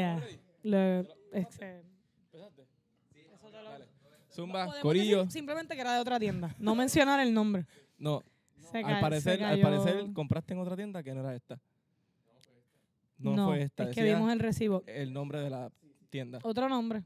Yeah. 0.00 0.26
Lo- 0.62 1.06
este, 1.32 1.82
Zumba, 4.32 4.64
podemos 4.66 4.82
Corillo. 4.82 5.18
decir 5.18 5.32
simplemente 5.32 5.74
que 5.74 5.80
era 5.80 5.94
de 5.94 6.00
otra 6.00 6.18
tienda. 6.18 6.54
No 6.58 6.74
mencionar 6.74 7.20
el 7.20 7.34
nombre. 7.34 7.66
No, 7.98 8.22
Se 8.70 8.78
al 8.78 9.00
parecer, 9.00 9.38
se 9.38 9.44
al 9.44 9.60
cayó. 9.60 9.62
parecer 9.62 10.12
compraste 10.12 10.54
en 10.54 10.60
otra 10.60 10.76
tienda 10.76 11.02
que 11.02 11.12
no 11.14 11.20
era 11.20 11.34
esta. 11.34 11.60
No, 13.18 13.34
No, 13.36 13.48
fue 13.48 13.62
esta. 13.62 13.84
es 13.84 13.94
que 13.94 14.02
decía 14.02 14.16
vimos 14.16 14.32
el 14.32 14.38
recibo. 14.38 14.82
el 14.86 15.12
nombre 15.12 15.40
de 15.40 15.50
la 15.50 15.70
tienda. 16.08 16.38
Otro 16.42 16.68
nombre. 16.68 17.04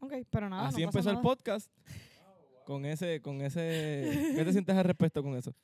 Ok, 0.00 0.12
pero 0.30 0.48
nada. 0.48 0.68
Así 0.68 0.82
no 0.82 0.88
pasa 0.88 0.98
empezó 0.98 1.10
el 1.10 1.14
nada. 1.16 1.22
podcast. 1.22 1.70
Con 2.64 2.84
ese, 2.84 3.20
con 3.20 3.40
ese. 3.42 4.32
¿Qué 4.36 4.42
te 4.44 4.52
sientes 4.52 4.74
al 4.76 4.84
respecto 4.84 5.22
con 5.22 5.36
eso? 5.36 5.54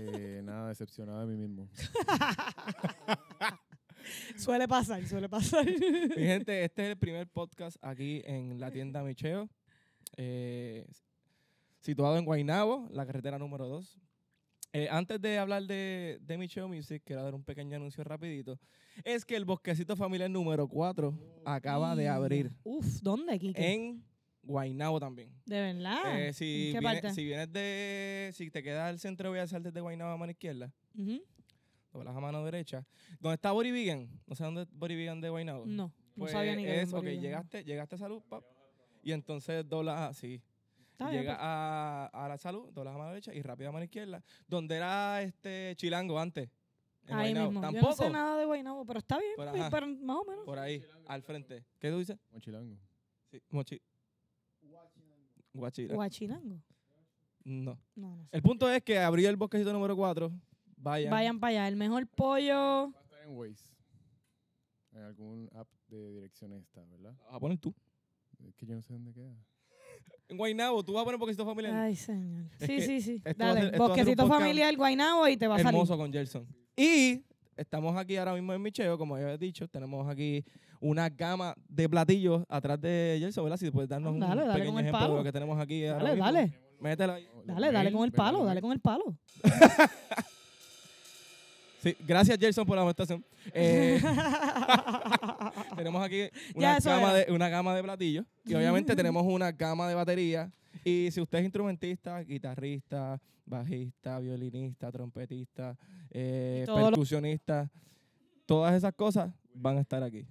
Eh, 0.00 0.40
nada, 0.44 0.68
decepcionado 0.68 1.26
de 1.26 1.34
mí 1.34 1.46
mismo. 1.48 1.68
Suele 4.36 4.66
pasar, 4.68 5.04
suele 5.06 5.28
pasar. 5.28 5.64
Mi 5.66 6.22
gente, 6.24 6.64
este 6.64 6.82
es 6.84 6.88
el 6.90 6.96
primer 6.96 7.26
podcast 7.28 7.76
aquí 7.82 8.22
en 8.24 8.58
la 8.60 8.70
tienda 8.70 9.02
Micheo. 9.02 9.48
eh, 10.16 10.86
situado 11.80 12.16
en 12.18 12.24
Guaynabo, 12.24 12.88
la 12.90 13.06
carretera 13.06 13.38
número 13.38 13.66
2. 13.68 13.98
antes 14.90 15.20
de 15.20 15.38
hablar 15.38 15.62
de, 15.64 16.18
de 16.20 16.38
Micheo 16.38 16.68
Music, 16.68 17.02
quiero 17.04 17.22
dar 17.22 17.34
un 17.34 17.42
pequeño 17.44 17.76
anuncio 17.76 18.04
rapidito. 18.04 18.58
Es 19.04 19.24
que 19.24 19.36
el 19.36 19.44
Bosquecito 19.44 19.96
Familiar 19.96 20.28
número 20.30 20.66
4 20.68 21.42
acaba 21.44 21.94
de 21.96 22.08
abrir 22.08 22.50
Uf, 22.64 22.84
¿dónde, 23.00 23.38
Kike? 23.38 23.72
en 23.74 24.04
Guaynabo 24.42 24.98
también. 24.98 25.30
¿De 25.46 25.60
verdad? 25.60 26.20
Eh, 26.28 26.32
si, 26.32 26.68
¿En 26.68 26.72
qué 26.74 26.80
vienes, 26.80 27.02
parte? 27.02 27.14
si 27.14 27.24
vienes 27.24 27.52
de. 27.52 28.30
Si 28.34 28.50
te 28.50 28.62
quedas 28.62 28.88
al 28.90 28.98
centro 28.98 29.28
de 29.28 29.34
Bellas 29.34 29.52
Artes 29.52 29.72
de 29.72 29.80
Guaynabo 29.80 30.10
a 30.10 30.16
mano 30.16 30.32
izquierda, 30.32 30.72
Ujú. 30.96 31.22
Doblas 31.98 32.16
a 32.16 32.20
mano 32.20 32.44
derecha. 32.44 32.86
¿Dónde 33.20 33.34
está 33.34 33.52
Borivigan? 33.52 34.08
No 34.26 34.34
sé 34.34 34.44
dónde 34.44 34.62
es 34.62 34.68
Borivigan 34.72 35.20
de 35.20 35.28
Guaynabo. 35.30 35.66
No, 35.66 35.86
no 35.86 35.92
Pues 36.16 36.32
sabía 36.32 36.54
ni 36.56 36.64
que 36.64 36.80
es, 36.82 36.92
ok, 36.92 37.04
llegaste, 37.04 37.64
llegaste 37.64 37.94
a 37.96 37.98
salud, 37.98 38.22
pap, 38.28 38.42
y 39.02 39.12
entonces 39.12 39.68
doblas 39.68 40.10
así. 40.10 40.42
Está 40.92 41.10
bien, 41.10 41.22
Llega 41.22 41.34
pues. 41.34 41.44
a, 41.44 42.06
a 42.06 42.28
la 42.28 42.38
salud, 42.38 42.72
doblas 42.72 42.94
a 42.94 42.98
mano 42.98 43.10
derecha 43.10 43.32
y 43.32 43.40
rápido 43.42 43.68
a 43.68 43.72
mano 43.72 43.84
izquierda. 43.84 44.22
Donde 44.48 44.74
era 44.76 45.22
este 45.22 45.74
Chilango 45.76 46.18
antes. 46.18 46.50
en 47.06 47.14
Ahí 47.14 47.32
Guaynabo. 47.32 47.50
mismo. 47.52 47.60
Yo 47.60 47.70
Tampoco. 47.72 47.88
no 47.90 47.96
sé 47.96 48.10
nada 48.10 48.36
de 48.38 48.44
Guaynabo, 48.46 48.84
pero 48.84 48.98
está 48.98 49.18
bien, 49.18 49.32
Pero, 49.36 49.50
pues, 49.50 49.62
ajá. 49.62 49.70
pero 49.70 49.86
más 49.86 50.16
o 50.16 50.24
menos. 50.24 50.44
Por 50.44 50.58
ahí, 50.58 50.84
al 51.06 51.22
frente. 51.22 51.64
¿Qué 51.78 51.90
tú 51.90 51.98
dices? 51.98 52.18
Mochilango. 52.32 52.76
Sí, 53.30 53.40
mochi. 53.50 53.80
Guachinango. 55.54 56.60
No. 57.44 57.78
No, 57.94 58.16
no 58.16 58.24
sé. 58.24 58.36
El 58.36 58.42
punto 58.42 58.70
es 58.70 58.82
que 58.82 58.98
abrió 58.98 59.28
el 59.30 59.36
bosquecito 59.36 59.72
número 59.72 59.96
4. 59.96 60.30
Vayan. 60.80 61.10
Vayan 61.10 61.40
para 61.40 61.50
allá. 61.50 61.68
El 61.68 61.76
mejor 61.76 62.06
pollo. 62.06 62.54
Va 62.92 63.00
a 63.00 63.02
estar 63.02 63.22
en 63.24 63.36
Waze. 63.36 63.68
En 64.92 65.02
algún 65.02 65.48
app 65.54 65.68
de 65.88 66.12
direcciones 66.14 66.62
está, 66.62 66.82
¿verdad? 66.84 67.14
A 67.30 67.38
poner 67.38 67.58
tú. 67.58 67.74
Es 68.46 68.54
que 68.54 68.66
yo 68.66 68.74
no 68.74 68.82
sé 68.82 68.92
dónde 68.92 69.12
queda. 69.12 69.34
En 70.28 70.36
Guaynabo, 70.36 70.84
tú 70.84 70.92
vas 70.92 71.02
a 71.02 71.04
poner 71.04 71.18
bosquecito 71.18 71.44
familiar. 71.46 71.74
Ay, 71.74 71.96
señor. 71.96 72.50
Es 72.60 72.66
Sí, 72.66 72.80
sí, 72.82 73.00
sí. 73.00 73.22
Dale. 73.36 73.60
ser- 73.70 73.78
Bosquecito 73.78 74.26
familiar, 74.28 74.74
Guaynabo 74.76 75.26
y 75.28 75.36
te 75.36 75.46
va 75.46 75.54
a 75.54 75.58
salir. 75.58 75.68
hermoso 75.74 75.96
con 75.96 76.12
Gerson. 76.12 76.46
Y 76.76 77.24
estamos 77.56 77.96
aquí 77.96 78.16
ahora 78.16 78.34
mismo 78.34 78.52
en 78.52 78.60
Micheo, 78.62 78.96
como 78.98 79.18
ya 79.18 79.32
he 79.32 79.38
dicho, 79.38 79.66
tenemos 79.68 80.06
aquí 80.08 80.44
una 80.80 81.08
gama 81.08 81.54
de 81.68 81.88
platillos 81.88 82.44
atrás 82.48 82.80
de 82.80 83.16
Gerson, 83.20 83.44
¿verdad? 83.44 83.56
Si 83.56 83.70
puedes 83.70 83.88
darnos 83.88 84.12
un 84.12 84.20
Dale, 84.20 84.42
pequeño 84.52 84.78
ejemplo 84.78 84.92
palo. 85.00 85.12
de 85.14 85.18
lo 85.18 85.24
que 85.24 85.32
tenemos 85.32 85.58
aquí 85.58 85.82
Dale, 85.82 86.16
dale. 86.16 86.54
Métela 86.80 87.14
ahí. 87.14 87.28
Dale, 87.44 87.72
dale 87.72 87.90
con 87.92 88.04
el 88.04 88.12
palo, 88.12 88.44
dale 88.44 88.60
con 88.60 88.72
el 88.72 88.80
palo. 88.80 89.16
Sí, 91.80 91.96
gracias 92.06 92.38
Gerson 92.38 92.66
por 92.66 92.76
la 92.76 92.82
amonestación. 92.82 93.24
Eh, 93.52 94.00
tenemos 95.76 96.04
aquí 96.04 96.28
una 96.54 96.80
gama, 96.80 97.14
de, 97.14 97.32
una 97.32 97.48
gama 97.48 97.74
de 97.74 97.82
platillos 97.82 98.26
y 98.44 98.54
obviamente 98.54 98.96
tenemos 98.96 99.24
una 99.24 99.52
gama 99.52 99.88
de 99.88 99.94
baterías. 99.94 100.50
Y 100.84 101.10
si 101.12 101.20
usted 101.20 101.38
es 101.38 101.44
instrumentista, 101.44 102.20
guitarrista, 102.20 103.20
bajista, 103.46 104.18
violinista, 104.18 104.90
trompetista, 104.90 105.76
eh, 106.10 106.64
percusionista, 106.66 107.70
todas 108.46 108.74
esas 108.74 108.94
cosas 108.94 109.32
van 109.54 109.78
a 109.78 109.80
estar 109.80 110.02
aquí. 110.02 110.26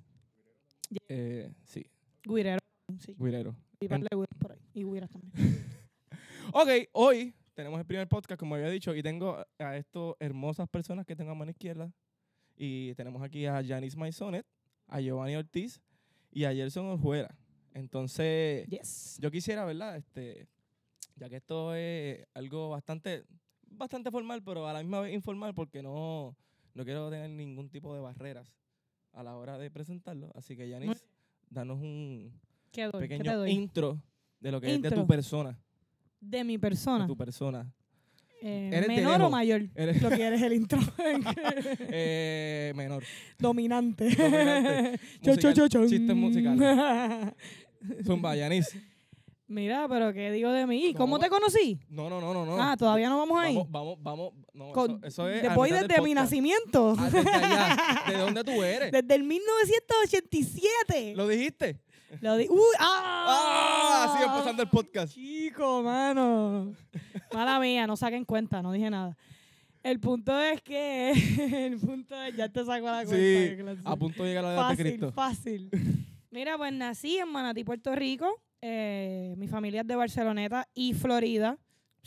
Eh, 1.07 1.49
sí, 1.63 1.85
Guirero. 2.23 2.59
Sí. 2.99 3.15
guirero. 3.17 3.55
Y 3.79 3.87
par 3.87 4.01
de 4.01 4.15
güiros 4.15 4.37
por 4.39 4.51
ahí. 4.51 4.59
Y 4.73 4.83
güiras 4.83 5.09
también. 5.09 5.33
Ok, 6.53 6.69
hoy 6.93 7.35
tenemos 7.57 7.79
el 7.79 7.87
primer 7.87 8.07
podcast, 8.07 8.39
como 8.39 8.53
había 8.53 8.69
dicho, 8.69 8.93
y 8.95 9.01
tengo 9.01 9.43
a 9.57 9.75
estas 9.77 10.13
hermosas 10.19 10.69
personas 10.69 11.07
que 11.07 11.15
tengo 11.15 11.31
a 11.31 11.35
mano 11.35 11.49
izquierda. 11.49 11.91
Y 12.55 12.93
tenemos 12.93 13.23
aquí 13.23 13.47
a 13.47 13.63
Janice 13.65 13.97
Maisonet, 13.97 14.45
a 14.85 15.01
Giovanni 15.01 15.35
Ortiz 15.35 15.81
y 16.31 16.43
a 16.43 16.53
Gerson 16.53 16.85
Orjuela. 16.85 17.35
Entonces, 17.73 18.67
Yes. 18.67 19.17
yo 19.19 19.31
quisiera, 19.31 19.65
¿verdad? 19.65 19.97
Este, 19.97 20.47
ya 21.15 21.29
que 21.29 21.37
esto 21.37 21.73
es 21.73 22.27
algo 22.35 22.69
bastante, 22.69 23.25
bastante 23.63 24.11
formal, 24.11 24.43
pero 24.43 24.67
a 24.67 24.73
la 24.73 24.79
misma 24.83 24.99
vez 25.01 25.15
informal, 25.15 25.55
porque 25.55 25.81
no, 25.81 26.37
no 26.75 26.85
quiero 26.85 27.09
tener 27.09 27.31
ningún 27.31 27.69
tipo 27.71 27.91
de 27.95 28.01
barreras 28.01 28.53
a 29.13 29.23
la 29.23 29.35
hora 29.35 29.57
de 29.57 29.71
presentarlo. 29.71 30.31
Así 30.35 30.55
que, 30.55 30.69
Janice, 30.69 31.03
danos 31.49 31.79
un 31.79 32.39
¿Qué 32.71 32.83
doy? 32.83 33.07
¿Qué 33.07 33.17
te 33.17 33.17
pequeño 33.17 33.47
intro 33.47 33.99
de 34.39 34.51
lo 34.51 34.61
que 34.61 34.67
es 34.75 34.81
de 34.81 34.89
tu 34.89 34.95
Intro. 34.95 35.07
persona. 35.07 35.59
De 36.19 36.43
mi 36.43 36.53
De 36.53 36.59
persona. 36.59 37.07
tu 37.07 37.15
persona. 37.17 37.71
Eh, 38.41 38.69
Eres 38.71 38.87
menor 38.87 39.19
o 39.23 39.29
mayor. 39.31 39.63
Eres 39.73 39.99
Lo 40.01 40.09
que 40.09 40.21
eres 40.23 40.41
el 40.43 40.53
intro. 40.53 40.79
eh, 41.89 42.71
menor. 42.75 43.03
Dominante. 43.39 44.09
Dominante. 44.15 44.99
Cho, 45.23 45.35
cho, 45.35 45.47
Musical, 45.49 45.53
cho, 45.53 45.67
chon. 45.67 45.87
Chistes 45.89 46.15
musicales. 46.15 47.33
Zumba, 48.05 48.35
Yanis. 48.35 48.75
Mira, 49.49 49.87
pero 49.87 50.11
¿qué 50.13 50.29
digo 50.31 50.51
de 50.51 50.67
mí? 50.67 50.93
¿Cómo 50.95 51.19
te 51.19 51.29
conocí? 51.29 51.79
No, 51.89 52.09
no, 52.09 52.19
no, 52.19 52.33
no. 52.33 52.45
no. 52.45 52.61
Ah, 52.61 52.75
todavía 52.77 53.07
no 53.09 53.17
vamos 53.17 53.39
ahí. 53.41 53.55
Vamos, 53.55 53.71
vamos, 53.71 53.97
vamos. 54.01 54.33
No, 54.53 54.71
Con- 54.73 54.97
eso, 54.97 55.05
eso 55.05 55.29
es. 55.29 55.41
de- 55.41 55.47
a 55.47 55.55
voy 55.55 55.69
mitad 55.69 55.79
del 55.81 55.87
desde 55.87 56.01
mi 56.01 56.13
nacimiento. 56.13 56.95
Ah, 56.99 57.09
desde 57.09 57.29
allá. 57.31 57.77
¿De 58.09 58.17
dónde 58.17 58.43
tú 58.43 58.51
eres? 58.63 58.91
Desde 58.91 59.15
el 59.15 59.23
1987. 59.23 61.13
¿Lo 61.15 61.27
dijiste? 61.29 61.79
Lo 62.21 62.37
di- 62.37 62.47
¡Uy! 62.49 62.59
¡Ah! 62.79 63.25
¡Ah! 63.27 64.13
Así 64.13 64.23
empezando 64.23 64.63
el 64.63 64.69
podcast. 64.69 65.13
Chico, 65.13 65.83
mano. 65.83 66.73
Mala 67.33 67.59
mía, 67.59 67.85
no 67.87 67.95
saquen 67.97 68.23
cuenta, 68.25 68.61
no 68.61 68.71
dije 68.71 68.89
nada. 68.89 69.17
El 69.83 69.99
punto 69.99 70.39
es 70.41 70.61
que. 70.61 71.11
El 71.67 71.77
punto 71.79 72.21
es. 72.23 72.35
Ya 72.35 72.49
te 72.49 72.65
saco 72.65 72.85
la 72.85 73.05
cuenta. 73.05 73.15
Sí, 73.15 73.55
a 73.85 73.95
punto 73.95 74.23
de 74.23 74.29
llegar 74.29 74.45
a 74.45 74.47
la 74.49 74.53
edad 74.55 74.69
de 74.69 74.77
Cristo. 74.83 75.11
fácil. 75.11 75.69
Mira, 76.31 76.57
pues 76.57 76.73
nací 76.73 77.17
en 77.17 77.29
Manatí, 77.31 77.63
Puerto 77.63 77.93
Rico. 77.95 78.41
Eh, 78.61 79.35
mi 79.37 79.47
familia 79.47 79.81
es 79.81 79.87
de 79.87 79.95
Barceloneta 79.95 80.67
y 80.73 80.93
Florida. 80.93 81.57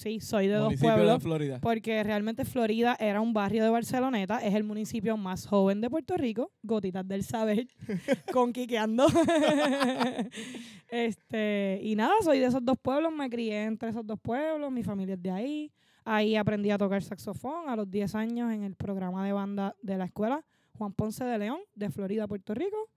Sí, 0.00 0.19
soy 0.19 0.47
de 0.47 0.55
dos 0.55 0.72
pueblos. 0.81 1.19
de 1.19 1.21
Florida. 1.21 1.61
Porque 1.61 2.03
realmente 2.03 2.47
Florida 2.47 2.97
era 2.99 3.21
un 3.21 3.34
barrio 3.34 3.62
de 3.62 3.69
Barceloneta, 3.69 4.38
es 4.38 4.55
el 4.55 4.65
municipio 4.65 5.19
más 5.19 5.47
joven 5.47 5.83
de 5.83 5.91
Puerto 5.91 6.16
Rico, 6.16 6.50
Gotitas 6.62 7.06
del 7.06 7.22
Saber, 7.22 7.66
con 8.33 8.55
Quiqueando. 8.55 9.06
este, 10.88 11.81
y 11.83 11.97
nada, 11.97 12.15
soy 12.22 12.38
de 12.38 12.47
esos 12.47 12.65
dos 12.65 12.78
pueblos, 12.81 13.12
me 13.12 13.28
crié 13.28 13.65
entre 13.65 13.91
esos 13.91 14.06
dos 14.06 14.19
pueblos, 14.19 14.72
mi 14.72 14.83
familia 14.83 15.16
es 15.16 15.22
de 15.22 15.31
ahí. 15.33 15.72
Ahí 16.03 16.34
aprendí 16.34 16.71
a 16.71 16.78
tocar 16.78 17.03
saxofón 17.03 17.69
a 17.69 17.77
los 17.77 17.91
10 17.91 18.15
años 18.15 18.55
en 18.55 18.62
el 18.62 18.77
programa 18.77 19.27
de 19.27 19.34
banda 19.34 19.77
de 19.82 19.99
la 19.99 20.06
escuela 20.06 20.43
Juan 20.78 20.94
Ponce 20.94 21.25
de 21.25 21.37
León, 21.37 21.61
de 21.75 21.91
Florida, 21.91 22.27
Puerto 22.27 22.55
Rico. 22.55 22.88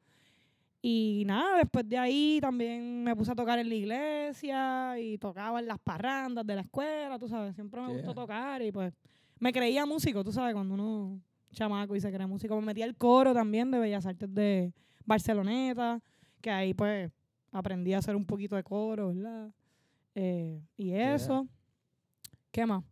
Y 0.85 1.23
nada, 1.25 1.59
después 1.59 1.87
de 1.87 1.97
ahí 1.97 2.39
también 2.41 3.05
me 3.05 3.15
puse 3.15 3.31
a 3.31 3.35
tocar 3.35 3.57
en 3.57 3.69
la 3.69 3.75
iglesia 3.75 4.99
y 4.99 5.17
tocaba 5.17 5.61
en 5.61 5.67
las 5.67 5.79
parrandas 5.79 6.45
de 6.45 6.55
la 6.55 6.61
escuela, 6.61 7.17
tú 7.17 7.29
sabes, 7.29 7.55
siempre 7.55 7.79
me 7.79 7.87
gustó 7.93 8.13
tocar 8.13 8.61
y 8.61 8.69
pues 8.69 8.93
me 9.39 9.53
creía 9.53 9.85
músico, 9.85 10.25
tú 10.25 10.33
sabes, 10.33 10.53
cuando 10.53 10.73
uno 10.73 11.21
chamaco 11.53 11.95
y 11.95 12.01
se 12.01 12.11
cree 12.11 12.27
músico. 12.27 12.59
Me 12.59 12.65
metí 12.65 12.81
al 12.81 12.97
coro 12.97 13.33
también 13.33 13.71
de 13.71 13.79
Bellas 13.79 14.05
Artes 14.05 14.33
de 14.35 14.73
Barceloneta, 15.05 16.01
que 16.41 16.51
ahí 16.51 16.73
pues 16.73 17.09
aprendí 17.53 17.93
a 17.93 17.99
hacer 17.99 18.17
un 18.17 18.25
poquito 18.25 18.57
de 18.57 18.63
coro, 18.63 19.13
¿verdad? 19.13 19.53
Eh, 20.15 20.61
y 20.75 20.87
Yeah. 20.87 21.15
eso. 21.15 21.47
¿Qué 22.51 22.65
más? 22.65 22.83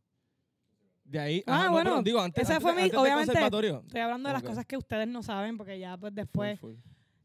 De 1.04 1.20
ahí. 1.20 1.44
Ah, 1.46 1.56
ajá, 1.56 1.66
no, 1.66 1.72
bueno, 1.74 1.90
pero 1.92 2.04
digo, 2.04 2.22
antes, 2.22 2.48
fue 2.62 2.74
mi- 2.74 2.84
antes 2.84 2.98
obviamente. 2.98 3.34
Estoy 3.34 4.00
hablando 4.00 4.30
de 4.30 4.34
las 4.34 4.44
cosas 4.44 4.66
que 4.66 4.78
ustedes 4.78 5.10
no 5.10 5.22
saben, 5.22 5.58
porque 5.58 5.78
ya 5.78 5.98
pues 5.98 6.12
Full, 6.12 6.16
después... 6.16 6.60
full. 6.62 6.74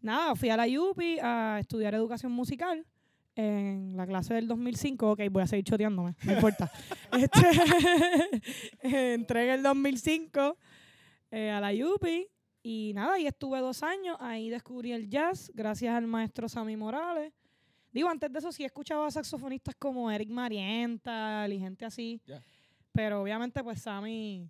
Nada, 0.06 0.36
fui 0.36 0.50
a 0.50 0.56
la 0.56 0.66
UPI 0.68 1.18
a 1.20 1.58
estudiar 1.58 1.92
educación 1.92 2.30
musical 2.30 2.86
en 3.34 3.96
la 3.96 4.06
clase 4.06 4.34
del 4.34 4.46
2005. 4.46 5.10
Ok, 5.10 5.20
voy 5.32 5.42
a 5.42 5.48
seguir 5.48 5.64
choteándome, 5.64 6.14
no 6.22 6.32
importa. 6.32 6.70
este, 7.18 7.40
entré 9.14 9.46
en 9.46 9.50
el 9.50 9.62
2005 9.64 10.58
eh, 11.32 11.50
a 11.50 11.60
la 11.60 11.72
UPI 11.72 12.28
y 12.62 12.92
nada, 12.94 13.14
ahí 13.14 13.26
estuve 13.26 13.58
dos 13.58 13.82
años. 13.82 14.16
Ahí 14.20 14.48
descubrí 14.48 14.92
el 14.92 15.10
jazz 15.10 15.50
gracias 15.52 15.92
al 15.92 16.06
maestro 16.06 16.48
Sammy 16.48 16.76
Morales. 16.76 17.32
Digo, 17.90 18.08
antes 18.08 18.32
de 18.32 18.38
eso 18.38 18.52
sí 18.52 18.62
escuchaba 18.62 19.10
saxofonistas 19.10 19.74
como 19.74 20.08
Eric 20.08 20.28
Mariental 20.28 21.52
y 21.52 21.58
gente 21.58 21.84
así. 21.84 22.22
Ya. 22.24 22.40
Pero 22.92 23.22
obviamente 23.22 23.60
pues 23.64 23.82
Sammy 23.82 24.48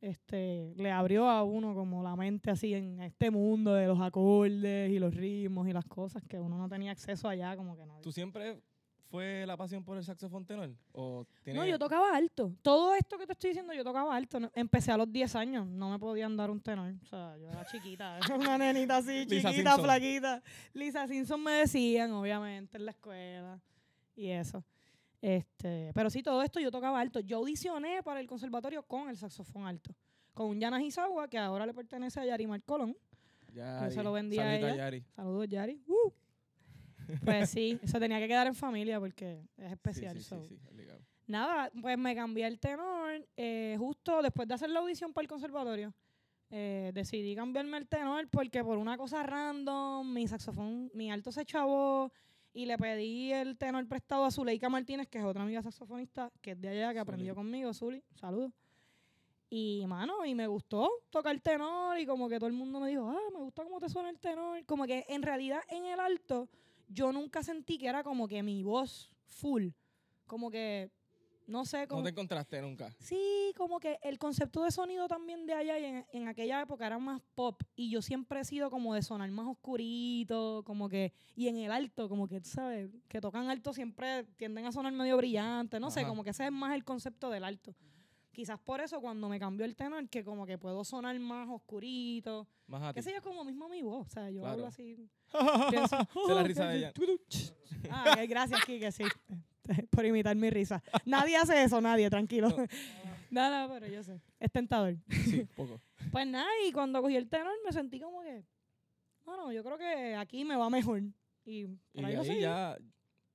este, 0.00 0.74
le 0.76 0.90
abrió 0.90 1.28
a 1.28 1.42
uno 1.42 1.74
como 1.74 2.02
la 2.02 2.16
mente 2.16 2.50
así 2.50 2.74
en 2.74 3.00
este 3.00 3.30
mundo 3.30 3.74
de 3.74 3.86
los 3.86 4.00
acordes 4.00 4.90
y 4.90 4.98
los 4.98 5.14
ritmos 5.14 5.68
y 5.68 5.72
las 5.72 5.84
cosas 5.86 6.22
que 6.28 6.38
uno 6.38 6.58
no 6.58 6.68
tenía 6.68 6.92
acceso 6.92 7.28
allá, 7.28 7.56
como 7.56 7.76
que 7.76 7.86
nadie. 7.86 8.02
¿Tú 8.02 8.12
siempre 8.12 8.60
fue 9.08 9.46
la 9.46 9.56
pasión 9.56 9.84
por 9.84 9.96
el 9.96 10.04
saxofón 10.04 10.44
tenor? 10.44 10.70
¿O 10.92 11.26
No, 11.46 11.64
yo 11.64 11.78
tocaba 11.78 12.14
alto. 12.14 12.52
Todo 12.62 12.94
esto 12.94 13.18
que 13.18 13.26
te 13.26 13.32
estoy 13.32 13.50
diciendo, 13.50 13.72
yo 13.72 13.84
tocaba 13.84 14.14
alto. 14.14 14.38
Empecé 14.54 14.92
a 14.92 14.96
los 14.96 15.10
10 15.10 15.34
años. 15.36 15.66
No 15.66 15.90
me 15.90 15.98
podían 15.98 16.36
dar 16.36 16.50
un 16.50 16.60
tenor. 16.60 16.92
O 17.02 17.06
sea, 17.06 17.36
yo 17.38 17.48
era 17.48 17.64
chiquita. 17.66 18.18
era 18.18 18.34
una 18.36 18.58
nenita 18.58 18.98
así, 18.98 19.26
chiquita, 19.26 19.78
flaquita. 19.78 20.42
Lisa 20.74 21.06
Simpson 21.06 21.42
me 21.42 21.52
decían, 21.52 22.12
obviamente, 22.12 22.76
en 22.78 22.84
la 22.84 22.90
escuela. 22.90 23.60
Y 24.14 24.28
eso. 24.28 24.64
Este, 25.26 25.90
pero 25.92 26.08
sí, 26.08 26.22
todo 26.22 26.40
esto 26.40 26.60
yo 26.60 26.70
tocaba 26.70 27.00
alto. 27.00 27.18
Yo 27.18 27.38
audicioné 27.38 28.00
para 28.04 28.20
el 28.20 28.28
conservatorio 28.28 28.84
con 28.84 29.08
el 29.08 29.16
saxofón 29.16 29.66
alto. 29.66 29.92
Con 30.32 30.50
un 30.50 30.60
Yana 30.60 30.80
Hisawa, 30.80 31.26
que 31.26 31.36
ahora 31.36 31.66
le 31.66 31.74
pertenece 31.74 32.20
a 32.20 32.24
Yarimar 32.24 32.62
Colón. 32.62 32.96
Yari. 33.52 33.92
se 33.92 34.04
lo 34.04 34.12
vendí 34.12 34.38
a 34.38 34.56
ella. 34.56 34.76
Yari. 34.76 35.04
Saludos, 35.16 35.48
Yari. 35.48 35.82
Uh. 35.88 36.12
Pues 37.24 37.50
sí, 37.50 37.80
se 37.82 37.98
tenía 37.98 38.20
que 38.20 38.28
quedar 38.28 38.46
en 38.46 38.54
familia 38.54 39.00
porque 39.00 39.42
es 39.56 39.72
especial. 39.72 40.16
sí, 40.16 40.22
sí, 40.22 40.28
so. 40.28 40.44
sí. 40.46 40.60
Nada, 41.26 41.72
pues 41.80 41.98
me 41.98 42.14
cambié 42.14 42.46
el 42.46 42.60
tenor. 42.60 43.26
eh, 43.36 43.74
justo 43.80 44.22
después 44.22 44.46
de 44.46 44.54
hacer 44.54 44.70
la 44.70 44.78
audición 44.78 45.12
para 45.12 45.22
el 45.24 45.28
conservatorio, 45.28 45.92
eh, 46.50 46.92
decidí 46.94 47.34
cambiarme 47.34 47.78
el 47.78 47.88
tenor 47.88 48.28
porque 48.28 48.62
por 48.62 48.78
una 48.78 48.96
cosa 48.96 49.24
random, 49.24 50.12
mi 50.12 50.28
saxofón, 50.28 50.88
mi 50.94 51.10
alto 51.10 51.32
se 51.32 51.44
chavó 51.44 52.12
y 52.56 52.64
le 52.64 52.78
pedí 52.78 53.34
el 53.34 53.58
tenor 53.58 53.86
prestado 53.86 54.24
a 54.24 54.30
Zuleika 54.30 54.70
Martínez, 54.70 55.06
que 55.08 55.18
es 55.18 55.24
otra 55.24 55.42
amiga 55.42 55.60
saxofonista, 55.60 56.32
que 56.40 56.52
es 56.52 56.60
de 56.60 56.70
allá, 56.70 56.94
que 56.94 56.98
aprendió 57.00 57.34
Zuli. 57.34 57.36
conmigo, 57.36 57.74
Zuli, 57.74 58.02
saludos. 58.14 58.50
Y, 59.50 59.84
mano, 59.86 60.24
y 60.24 60.34
me 60.34 60.46
gustó 60.46 60.90
tocar 61.10 61.38
tenor 61.40 61.98
y 61.98 62.06
como 62.06 62.30
que 62.30 62.38
todo 62.38 62.46
el 62.46 62.54
mundo 62.54 62.80
me 62.80 62.88
dijo, 62.88 63.10
ah, 63.10 63.30
me 63.30 63.40
gusta 63.40 63.62
cómo 63.62 63.78
te 63.78 63.90
suena 63.90 64.08
el 64.08 64.18
tenor. 64.18 64.64
Como 64.64 64.86
que 64.86 65.04
en 65.06 65.20
realidad 65.20 65.60
en 65.68 65.84
el 65.84 66.00
alto 66.00 66.48
yo 66.88 67.12
nunca 67.12 67.42
sentí 67.42 67.76
que 67.76 67.88
era 67.88 68.02
como 68.02 68.26
que 68.26 68.42
mi 68.42 68.62
voz 68.62 69.12
full. 69.26 69.68
Como 70.26 70.50
que, 70.50 70.90
no 71.46 71.64
sé, 71.64 71.86
como... 71.86 72.00
¿No 72.00 72.04
te 72.04 72.10
encontraste 72.10 72.60
nunca? 72.60 72.90
Sí, 72.98 73.52
como 73.56 73.78
que 73.80 73.98
el 74.02 74.18
concepto 74.18 74.62
de 74.64 74.70
sonido 74.70 75.08
también 75.08 75.46
de 75.46 75.54
allá 75.54 75.78
y 75.78 75.84
en, 75.84 76.06
en 76.12 76.28
aquella 76.28 76.60
época 76.60 76.86
era 76.86 76.98
más 76.98 77.20
pop 77.34 77.62
y 77.74 77.90
yo 77.90 78.02
siempre 78.02 78.40
he 78.40 78.44
sido 78.44 78.70
como 78.70 78.94
de 78.94 79.02
sonar 79.02 79.30
más 79.30 79.46
oscurito, 79.46 80.62
como 80.64 80.88
que, 80.88 81.12
y 81.34 81.48
en 81.48 81.58
el 81.58 81.70
alto, 81.70 82.08
como 82.08 82.28
que, 82.28 82.40
tú 82.40 82.48
sabes, 82.48 82.90
que 83.08 83.20
tocan 83.20 83.48
alto 83.48 83.72
siempre 83.72 84.24
tienden 84.36 84.66
a 84.66 84.72
sonar 84.72 84.92
medio 84.92 85.16
brillante, 85.16 85.80
no 85.80 85.90
sé, 85.90 86.04
como 86.06 86.22
que 86.24 86.30
ese 86.30 86.46
es 86.46 86.52
más 86.52 86.74
el 86.74 86.84
concepto 86.84 87.30
del 87.30 87.44
alto. 87.44 87.74
Quizás 88.32 88.58
por 88.60 88.82
eso 88.82 89.00
cuando 89.00 89.30
me 89.30 89.40
cambió 89.40 89.64
el 89.64 89.74
tenor, 89.74 90.10
que 90.10 90.22
como 90.22 90.44
que 90.44 90.58
puedo 90.58 90.84
sonar 90.84 91.18
más 91.18 91.48
oscurito, 91.48 92.46
Más 92.66 92.92
qué 92.92 93.00
sé 93.00 93.10
yo, 93.14 93.22
como 93.22 93.44
mismo 93.44 93.66
mi 93.66 93.80
voz, 93.80 94.06
o 94.08 94.10
sea, 94.10 94.28
yo 94.30 94.40
Claro. 94.42 94.52
hablo 94.52 94.66
así. 94.66 95.08
pienso, 95.70 95.96
es 96.00 96.34
la 96.34 96.42
risa 96.42 96.68
de 96.68 96.76
ella. 96.76 96.92
Ah, 97.90 98.16
gracias, 98.28 98.64
Kike, 98.64 98.90
sí. 98.90 99.04
Por 99.90 100.04
imitar 100.04 100.36
mi 100.36 100.50
risa. 100.50 100.82
Nadie 101.04 101.36
hace 101.36 101.62
eso, 101.62 101.80
nadie, 101.80 102.08
tranquilo. 102.10 102.48
No, 103.30 103.50
no, 103.68 103.72
pero 103.72 103.86
yo 103.86 104.02
sé. 104.02 104.20
Es 104.40 104.50
tentador. 104.52 104.96
Sí, 105.24 105.46
poco. 105.56 105.80
Pues 106.12 106.26
nada, 106.26 106.48
y 106.66 106.72
cuando 106.72 107.00
cogí 107.02 107.16
el 107.16 107.28
tenor 107.28 107.52
me 107.64 107.72
sentí 107.72 108.00
como 108.00 108.22
que, 108.22 108.44
bueno, 109.24 109.52
yo 109.52 109.62
creo 109.64 109.76
que 109.78 110.14
aquí 110.14 110.44
me 110.44 110.56
va 110.56 110.70
mejor. 110.70 111.02
Y 111.44 111.66
por 111.66 112.02
Y 112.02 112.04
ahí 112.04 112.24
seguí. 112.24 112.40
ya 112.40 112.76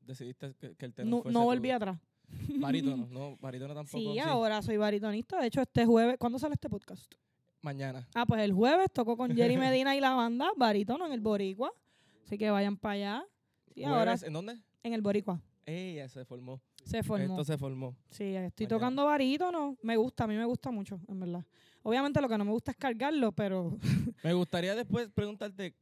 decidiste 0.02 0.54
que, 0.56 0.76
que 0.76 0.86
el 0.86 0.94
tenor 0.94 1.10
No, 1.10 1.22
fuese 1.24 1.34
no 1.34 1.44
volví 1.46 1.72
atrás. 1.72 1.98
Barítono, 2.60 3.08
no, 3.10 3.38
barítono 3.38 3.74
tampoco. 3.74 3.98
Sí, 3.98 4.20
ahora 4.20 4.62
soy 4.62 4.78
baritonista. 4.78 5.40
De 5.40 5.48
hecho, 5.48 5.62
este 5.62 5.86
jueves, 5.86 6.18
¿cuándo 6.18 6.40
sale 6.40 6.54
este 6.54 6.70
podcast? 6.70 7.12
Mañana. 7.62 8.08
Ah, 8.16 8.26
pues 8.26 8.42
el 8.42 8.54
jueves 8.54 8.88
tocó 8.92 9.16
con 9.18 9.36
Jerry 9.36 9.58
Medina 9.58 9.96
y 9.96 10.00
la 10.00 10.12
banda 10.16 10.50
barítono 10.56 11.06
en 11.06 11.12
el 11.12 11.20
Boricua. 11.20 11.72
Así 12.26 12.38
que 12.38 12.50
vayan 12.50 12.78
para 12.78 12.94
allá. 12.94 13.26
Sí, 13.74 13.84
ahora 13.84 14.16
¿En 14.24 14.34
dónde? 14.34 14.58
en 14.84 14.94
el 14.94 15.02
Boricua. 15.02 15.42
Ella 15.66 16.08
se 16.10 16.26
formó. 16.26 16.62
Se 16.84 17.04
formó. 17.04 17.24
Esto 17.26 17.44
se 17.44 17.58
formó. 17.58 17.96
Sí, 18.10 18.24
estoy 18.36 18.66
Mañana. 18.66 18.68
tocando 18.80 19.06
barítono. 19.06 19.78
Me 19.84 19.96
gusta, 19.98 20.24
a 20.24 20.28
mí 20.28 20.36
me 20.36 20.46
gusta 20.46 20.72
mucho, 20.72 21.00
en 21.08 21.20
verdad. 21.20 21.46
Obviamente 21.84 22.20
lo 22.22 22.28
que 22.30 22.38
no 22.38 22.46
me 22.46 22.52
gusta 22.52 22.72
es 22.72 22.78
cargarlo, 22.78 23.32
pero 23.32 23.78
Me 24.24 24.34
gustaría 24.34 24.76
después 24.76 25.10
preguntarte 25.10 25.76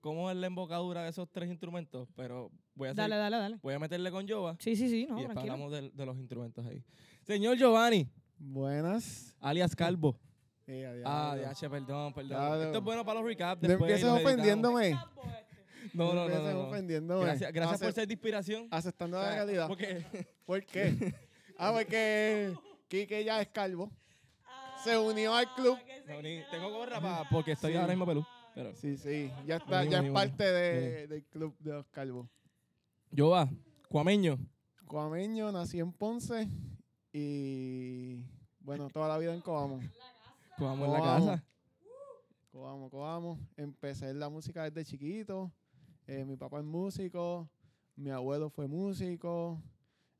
cómo 0.00 0.30
es 0.30 0.36
la 0.36 0.46
embocadura 0.48 1.02
de 1.04 1.10
esos 1.10 1.28
tres 1.30 1.48
instrumentos, 1.50 2.08
pero 2.14 2.50
voy 2.74 2.88
a, 2.88 2.90
hacer- 2.92 3.02
dale, 3.02 3.16
dale, 3.16 3.36
dale. 3.36 3.58
voy 3.62 3.74
a 3.74 3.78
meterle 3.78 4.10
con 4.10 4.28
Jova 4.28 4.56
Sí, 4.60 4.76
sí, 4.76 4.88
sí, 4.88 5.06
no, 5.08 5.16
y 5.16 5.22
después 5.22 5.34
tranquilo. 5.34 5.52
hablamos 5.54 5.72
de, 5.72 5.90
de 5.90 6.06
los 6.06 6.16
instrumentos 6.18 6.66
ahí. 6.66 6.84
Señor 7.22 7.56
Giovanni, 7.56 8.06
Buenas. 8.38 9.34
alias 9.40 9.74
Calvo. 9.74 10.18
Eh, 10.66 11.02
Ah. 11.04 11.36
DH, 11.36 11.68
perdón, 11.70 12.12
perdón. 12.14 12.62
Esto 12.62 12.78
es 12.78 12.84
bueno 12.84 13.04
para 13.04 13.20
los 13.20 13.28
recaps. 13.28 13.60
Después 13.60 14.02
ofendiéndome. 14.04 14.96
No, 15.94 16.14
no, 16.14 16.14
no. 16.14 16.22
empieces 16.24 16.54
no, 16.54 16.62
no. 16.62 16.68
ofendiéndome. 16.68 17.24
Gracias, 17.26 17.52
gracias 17.52 17.80
por 17.80 17.92
ser 17.92 18.06
de 18.08 18.14
inspiración. 18.14 18.68
Aceptando 18.70 19.18
la 19.18 19.34
realidad. 19.34 19.68
Porque 19.68 20.04
¿Por 20.46 20.64
qué? 20.64 21.14
Ah, 21.58 21.72
porque 21.72 22.54
Kike 22.88 23.24
ya 23.24 23.40
es 23.40 23.48
calvo. 23.48 23.90
Se 24.82 24.96
unió 24.98 25.34
al 25.34 25.52
club. 25.54 25.78
tengo 26.50 26.70
gorra 26.70 27.00
pa- 27.00 27.26
porque 27.30 27.52
estoy 27.52 27.72
Sí. 27.72 27.76
ahora 27.78 27.88
mismo 27.92 28.06
pelú. 28.06 28.24
Pero, 28.54 28.74
Sí, 28.76 28.96
sí. 28.96 29.30
Ya 29.46 29.56
está, 29.56 29.84
ya 29.84 30.00
es 30.00 30.10
parte 30.12 30.44
de- 30.44 31.06
del 31.08 31.24
club 31.24 31.56
de 31.58 31.72
los 31.72 31.86
calvos. 31.88 32.28
Jova, 33.16 33.48
cuameño. 33.88 34.38
Coameño, 34.86 35.50
nací 35.52 35.80
en 35.80 35.92
Ponce 35.92 36.48
y 37.12 38.22
bueno, 38.60 38.88
toda 38.90 39.08
la 39.08 39.18
vida 39.18 39.32
en 39.34 39.40
Coamo. 39.40 39.80
Coamos 40.58 40.86
en 40.86 40.92
la 40.92 40.98
Coamo. 41.00 41.26
casa. 41.26 41.44
Coamo, 42.52 42.90
Coamo. 42.90 43.38
Empecé 43.56 44.10
en 44.10 44.20
la 44.20 44.28
música 44.28 44.64
desde 44.70 44.84
chiquito. 44.84 45.50
Eh, 46.06 46.24
mi 46.24 46.36
papá 46.36 46.58
es 46.58 46.64
músico, 46.64 47.48
mi 47.96 48.10
abuelo 48.10 48.50
fue 48.50 48.68
músico. 48.68 49.62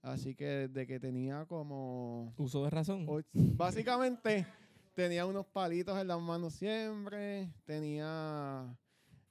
Así 0.00 0.34
que 0.34 0.68
desde 0.68 0.86
que 0.86 1.00
tenía 1.00 1.46
como 1.46 2.34
Uso 2.36 2.64
de 2.64 2.70
razón. 2.70 3.06
Básicamente 3.32 4.46
tenía 4.94 5.24
unos 5.26 5.46
palitos 5.46 5.98
en 5.98 6.08
las 6.08 6.20
manos 6.20 6.54
siempre, 6.54 7.50
tenía 7.64 8.76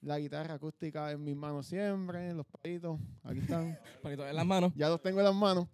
la 0.01 0.19
guitarra 0.19 0.55
acústica 0.55 1.11
en 1.11 1.23
mis 1.23 1.35
manos 1.35 1.67
siempre, 1.67 2.33
los 2.33 2.45
palitos, 2.45 2.99
aquí 3.23 3.39
están. 3.39 3.77
Palito 4.01 4.27
en 4.27 4.35
las 4.35 4.45
manos. 4.45 4.73
Ya 4.75 4.89
los 4.89 5.01
tengo 5.01 5.19
en 5.19 5.25
las 5.25 5.35
manos. 5.35 5.67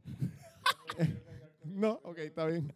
no, 1.64 2.00
ok, 2.04 2.18
está 2.20 2.46
bien. 2.46 2.74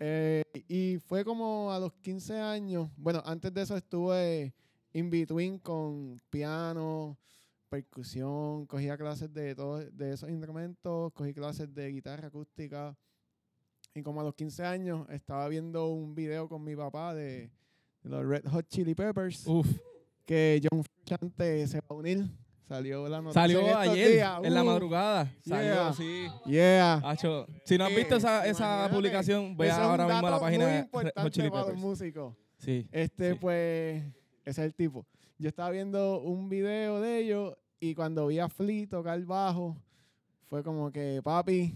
Eh, 0.00 0.42
y 0.68 0.98
fue 0.98 1.24
como 1.24 1.72
a 1.72 1.78
los 1.78 1.92
15 1.94 2.38
años, 2.38 2.90
bueno, 2.96 3.22
antes 3.24 3.52
de 3.54 3.62
eso 3.62 3.76
estuve 3.76 4.54
in 4.94 5.10
between 5.10 5.58
con 5.58 6.20
piano, 6.30 7.16
percusión, 7.68 8.66
cogía 8.66 8.96
clases 8.96 9.32
de 9.32 9.54
todos 9.54 9.84
de 9.96 10.12
esos 10.12 10.28
instrumentos, 10.30 11.12
cogí 11.14 11.32
clases 11.32 11.72
de 11.74 11.88
guitarra 11.90 12.28
acústica. 12.28 12.96
Y 13.94 14.02
como 14.02 14.20
a 14.20 14.24
los 14.24 14.34
15 14.34 14.64
años 14.64 15.06
estaba 15.10 15.48
viendo 15.48 15.88
un 15.88 16.14
video 16.14 16.48
con 16.48 16.64
mi 16.64 16.74
papá 16.76 17.14
de, 17.14 17.50
de 18.02 18.08
los 18.10 18.24
Red 18.26 18.46
Hot 18.48 18.66
Chili 18.68 18.94
Peppers, 18.94 19.46
Uf. 19.46 19.66
que 20.24 20.60
John 20.62 20.82
Frusciante 20.84 21.66
se 21.66 21.78
va 21.78 21.86
a 21.90 21.94
unir. 21.94 22.24
Salió 22.68 23.06
la 23.06 23.20
noticia 23.20 23.42
en 23.42 23.50
Salió 23.50 23.60
estos 23.66 23.88
ayer, 23.92 24.12
días. 24.12 24.40
en 24.44 24.54
la 24.54 24.62
Uh, 24.62 24.66
madrugada. 24.66 25.34
Salió, 25.46 25.72
yeah. 25.74 25.92
sí. 25.92 26.26
Yeah. 26.46 26.94
Hacho, 27.04 27.46
si 27.66 27.76
no 27.76 27.84
has 27.84 27.92
Eh, 27.92 27.96
visto 27.96 28.16
esa, 28.16 28.46
esa 28.46 28.88
publicación, 28.90 29.54
ve 29.58 29.70
ahora 29.70 30.06
mismo 30.06 30.26
a 30.26 30.30
la 30.30 30.40
página 30.40 30.66
de 30.66 30.88
Hot 31.20 31.30
Chili 31.32 31.48
para 31.50 31.60
los 31.60 31.66
Peppers. 31.70 31.82
músicos. 31.82 32.34
Sí. 32.56 32.88
Este, 32.90 33.32
Sí. 33.32 33.38
pues, 33.38 34.02
ese 34.44 34.60
es 34.62 34.66
el 34.66 34.74
tipo. 34.74 35.06
Yo 35.38 35.48
estaba 35.48 35.70
viendo 35.70 36.20
un 36.20 36.48
video 36.48 37.00
de 37.00 37.18
ellos 37.18 37.56
y 37.80 37.94
cuando 37.94 38.26
vi 38.28 38.38
a 38.38 38.48
Flea 38.48 38.86
tocar 38.88 39.20
bajo, 39.24 39.76
fue 40.48 40.62
como 40.62 40.92
que, 40.92 41.20
papi, 41.22 41.74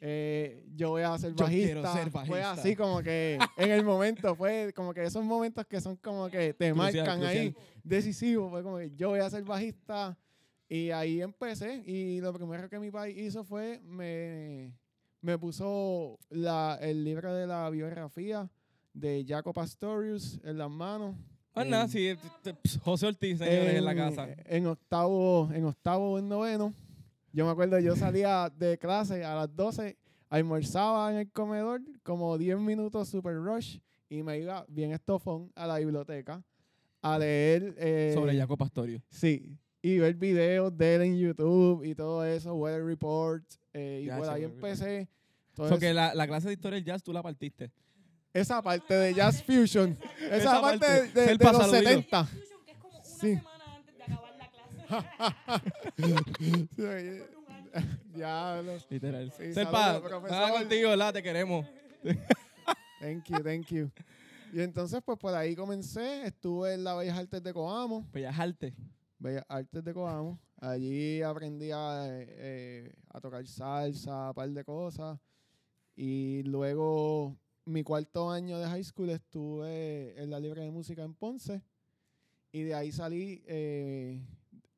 eh, 0.00 0.64
yo 0.74 0.90
voy 0.90 1.02
a 1.02 1.16
ser 1.16 1.32
bajista. 1.32 1.92
ser 1.92 2.10
Fue 2.10 2.40
bajista. 2.40 2.52
así 2.52 2.74
como 2.74 3.02
que 3.02 3.38
en 3.56 3.70
el 3.70 3.84
momento, 3.84 4.34
fue 4.34 4.72
como 4.74 4.92
que 4.92 5.04
esos 5.04 5.24
momentos 5.24 5.64
que 5.66 5.80
son 5.80 5.96
como 5.96 6.28
que 6.28 6.52
te 6.54 6.72
Crucial, 6.72 7.06
marcan 7.06 7.22
ahí, 7.22 7.52
crucial. 7.52 7.80
decisivos. 7.84 8.50
Fue 8.50 8.62
como 8.62 8.78
que 8.78 8.90
yo 8.96 9.10
voy 9.10 9.20
a 9.20 9.30
ser 9.30 9.44
bajista. 9.44 10.18
Y 10.68 10.90
ahí 10.90 11.20
empecé. 11.22 11.82
Y 11.86 12.20
lo 12.20 12.32
primero 12.32 12.68
que 12.68 12.78
mi 12.80 12.90
país 12.90 13.16
hizo 13.16 13.44
fue 13.44 13.80
me, 13.84 14.72
me 15.20 15.38
puso 15.38 16.18
la, 16.30 16.78
el 16.80 17.04
libro 17.04 17.32
de 17.32 17.46
la 17.46 17.70
biografía 17.70 18.50
de 18.92 19.24
Jaco 19.26 19.52
Pastorius 19.52 20.40
en 20.42 20.58
las 20.58 20.70
manos. 20.70 21.14
Ah, 21.54 21.62
En- 21.62 21.70
nada, 21.70 21.88
sí. 21.88 22.14
José 22.82 23.06
Ortiz, 23.06 23.38
señores, 23.38 23.74
en 23.74 23.84
la 23.84 23.92
en- 23.92 23.96
casa. 23.98 24.28
En 24.46 24.66
octavo, 24.66 25.50
en 25.52 25.64
octavo 25.66 26.18
en 26.18 26.28
noveno. 26.28 26.72
Yo 27.32 27.44
me 27.46 27.50
acuerdo, 27.52 27.78
yo 27.78 27.94
salía 27.96 28.50
de 28.58 28.78
clase 28.78 29.24
a 29.24 29.34
las 29.34 29.54
12, 29.54 29.96
almorzaba 30.30 31.10
en 31.12 31.18
el 31.18 31.30
comedor, 31.30 31.80
como 32.02 32.36
10 32.38 32.58
minutos 32.58 33.08
super 33.08 33.34
rush, 33.36 33.78
y 34.08 34.22
me 34.22 34.38
iba 34.38 34.64
bien 34.68 34.92
estofón 34.92 35.50
a 35.54 35.66
la 35.66 35.78
biblioteca 35.78 36.42
a 37.02 37.18
leer. 37.18 37.74
eh, 37.78 38.12
Sobre 38.14 38.36
Jaco 38.36 38.56
Pastorio. 38.56 39.02
Sí. 39.10 39.56
Y 39.82 39.98
ver 39.98 40.14
videos 40.14 40.76
de 40.76 40.94
él 40.94 41.02
en 41.02 41.18
YouTube 41.18 41.84
y 41.84 41.94
todo 41.94 42.24
eso, 42.24 42.54
Weather 42.54 42.84
Report. 42.84 43.44
eh, 43.74 44.00
y 44.02 44.06
Ya, 44.06 44.18
por 44.18 44.28
ahí 44.28 44.44
empecé. 44.44 45.08
Todo 45.54 45.68
So 45.68 45.78
que 45.78 45.92
la, 45.92 46.14
la 46.14 46.26
clase 46.26 46.48
de 46.48 46.54
historia 46.54 46.76
del 46.76 46.84
jazz 46.84 47.02
tú 47.02 47.12
la 47.12 47.22
partiste. 47.22 47.70
Esa 48.34 48.62
parte 48.62 48.94
de 48.94 49.14
Jazz 49.14 49.42
Fusion, 49.42 49.96
esa, 50.20 50.36
Esa 50.36 50.60
parte 50.60 50.78
parte, 50.86 51.02
de, 51.20 51.26
de- 51.26 51.34
los 51.34 51.38
pasaludito. 51.38 51.78
70. 51.88 52.24
Fusion, 52.24 52.64
que 52.64 52.72
es 52.72 52.78
como 52.78 52.94
una 52.96 53.04
Sí. 53.04 53.34
semana 53.36 53.64
antes 53.76 53.96
de 53.96 54.02
acabar 54.04 54.34
la 54.38 54.50
clase. 54.50 55.72
Sí, 56.76 56.82
oye, 56.82 57.22
Diablo. 58.14 58.72
Literal. 58.90 59.32
Sí, 59.36 59.44
nada 59.54 60.50
contigo, 60.52 60.90
¿verdad? 60.90 61.12
Te 61.14 61.22
queremos. 61.22 61.66
Thank 63.00 63.24
you, 63.28 63.38
thank 63.42 63.66
you. 63.68 63.90
Y 64.52 64.60
entonces, 64.60 65.00
pues 65.04 65.18
por 65.18 65.34
ahí 65.34 65.56
comencé. 65.56 66.26
Estuve 66.26 66.74
en 66.74 66.84
la 66.84 66.94
Bellas 66.94 67.18
Artes 67.18 67.42
de 67.42 67.52
Coamo. 67.54 68.06
Bellas 68.12 68.38
Artes. 68.38 68.74
Bellas 69.18 69.44
Artes 69.48 69.82
de 69.82 69.94
Coamo. 69.94 70.38
Allí 70.60 71.22
aprendí 71.22 71.70
a, 71.72 72.06
eh, 72.06 72.26
eh, 72.28 72.92
a 73.08 73.20
tocar 73.20 73.46
salsa, 73.46 74.28
un 74.28 74.34
par 74.34 74.50
de 74.50 74.62
cosas. 74.64 75.18
Y 75.96 76.42
luego, 76.44 77.36
mi 77.64 77.82
cuarto 77.82 78.30
año 78.30 78.58
de 78.58 78.66
high 78.66 78.84
school, 78.84 79.10
estuve 79.10 80.20
en 80.20 80.30
la 80.30 80.40
Libre 80.40 80.62
de 80.62 80.70
Música 80.70 81.02
en 81.02 81.14
Ponce. 81.14 81.62
Y 82.52 82.62
de 82.62 82.74
ahí 82.74 82.92
salí, 82.92 83.42
eh, 83.46 84.20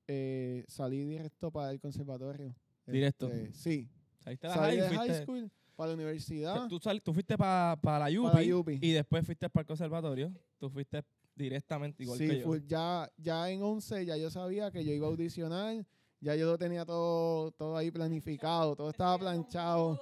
eh, 0.06 0.64
salí 0.68 1.04
directo 1.04 1.50
para 1.50 1.70
el 1.70 1.80
conservatorio. 1.80 2.54
Directo. 2.86 3.28
Este, 3.28 3.52
sí. 3.54 3.88
Saliste 4.22 4.46
la 4.48 4.54
Salí 4.54 4.78
high, 4.78 4.88
de 4.90 4.96
high 4.96 5.22
school 5.22 5.50
para 5.76 5.88
la 5.88 5.94
universidad. 5.94 6.68
tú, 6.68 6.78
sal- 6.78 7.02
tú 7.02 7.12
fuiste 7.12 7.36
para 7.36 7.76
la 7.84 8.06
UPI, 8.08 8.30
Para 8.32 8.42
la 8.42 8.56
UPI. 8.56 8.78
y 8.80 8.92
después 8.92 9.26
fuiste 9.26 9.48
para 9.50 9.62
el 9.62 9.66
conservatorio. 9.66 10.32
Tú 10.58 10.70
fuiste 10.70 11.02
directamente 11.34 12.02
igual 12.04 12.18
sí, 12.18 12.28
que 12.28 12.38
yo. 12.40 12.44
full. 12.44 12.58
ya, 12.66 13.10
ya 13.16 13.50
en 13.50 13.62
11 13.62 14.06
ya 14.06 14.16
yo 14.16 14.30
sabía 14.30 14.70
que 14.70 14.84
yo 14.84 14.92
iba 14.92 15.06
a 15.06 15.10
audicionar, 15.10 15.84
ya 16.20 16.36
yo 16.36 16.46
lo 16.46 16.56
tenía 16.56 16.84
todo, 16.86 17.50
todo 17.52 17.76
ahí 17.76 17.90
planificado, 17.90 18.76
todo 18.76 18.90
estaba 18.90 19.18
planchado. 19.18 20.00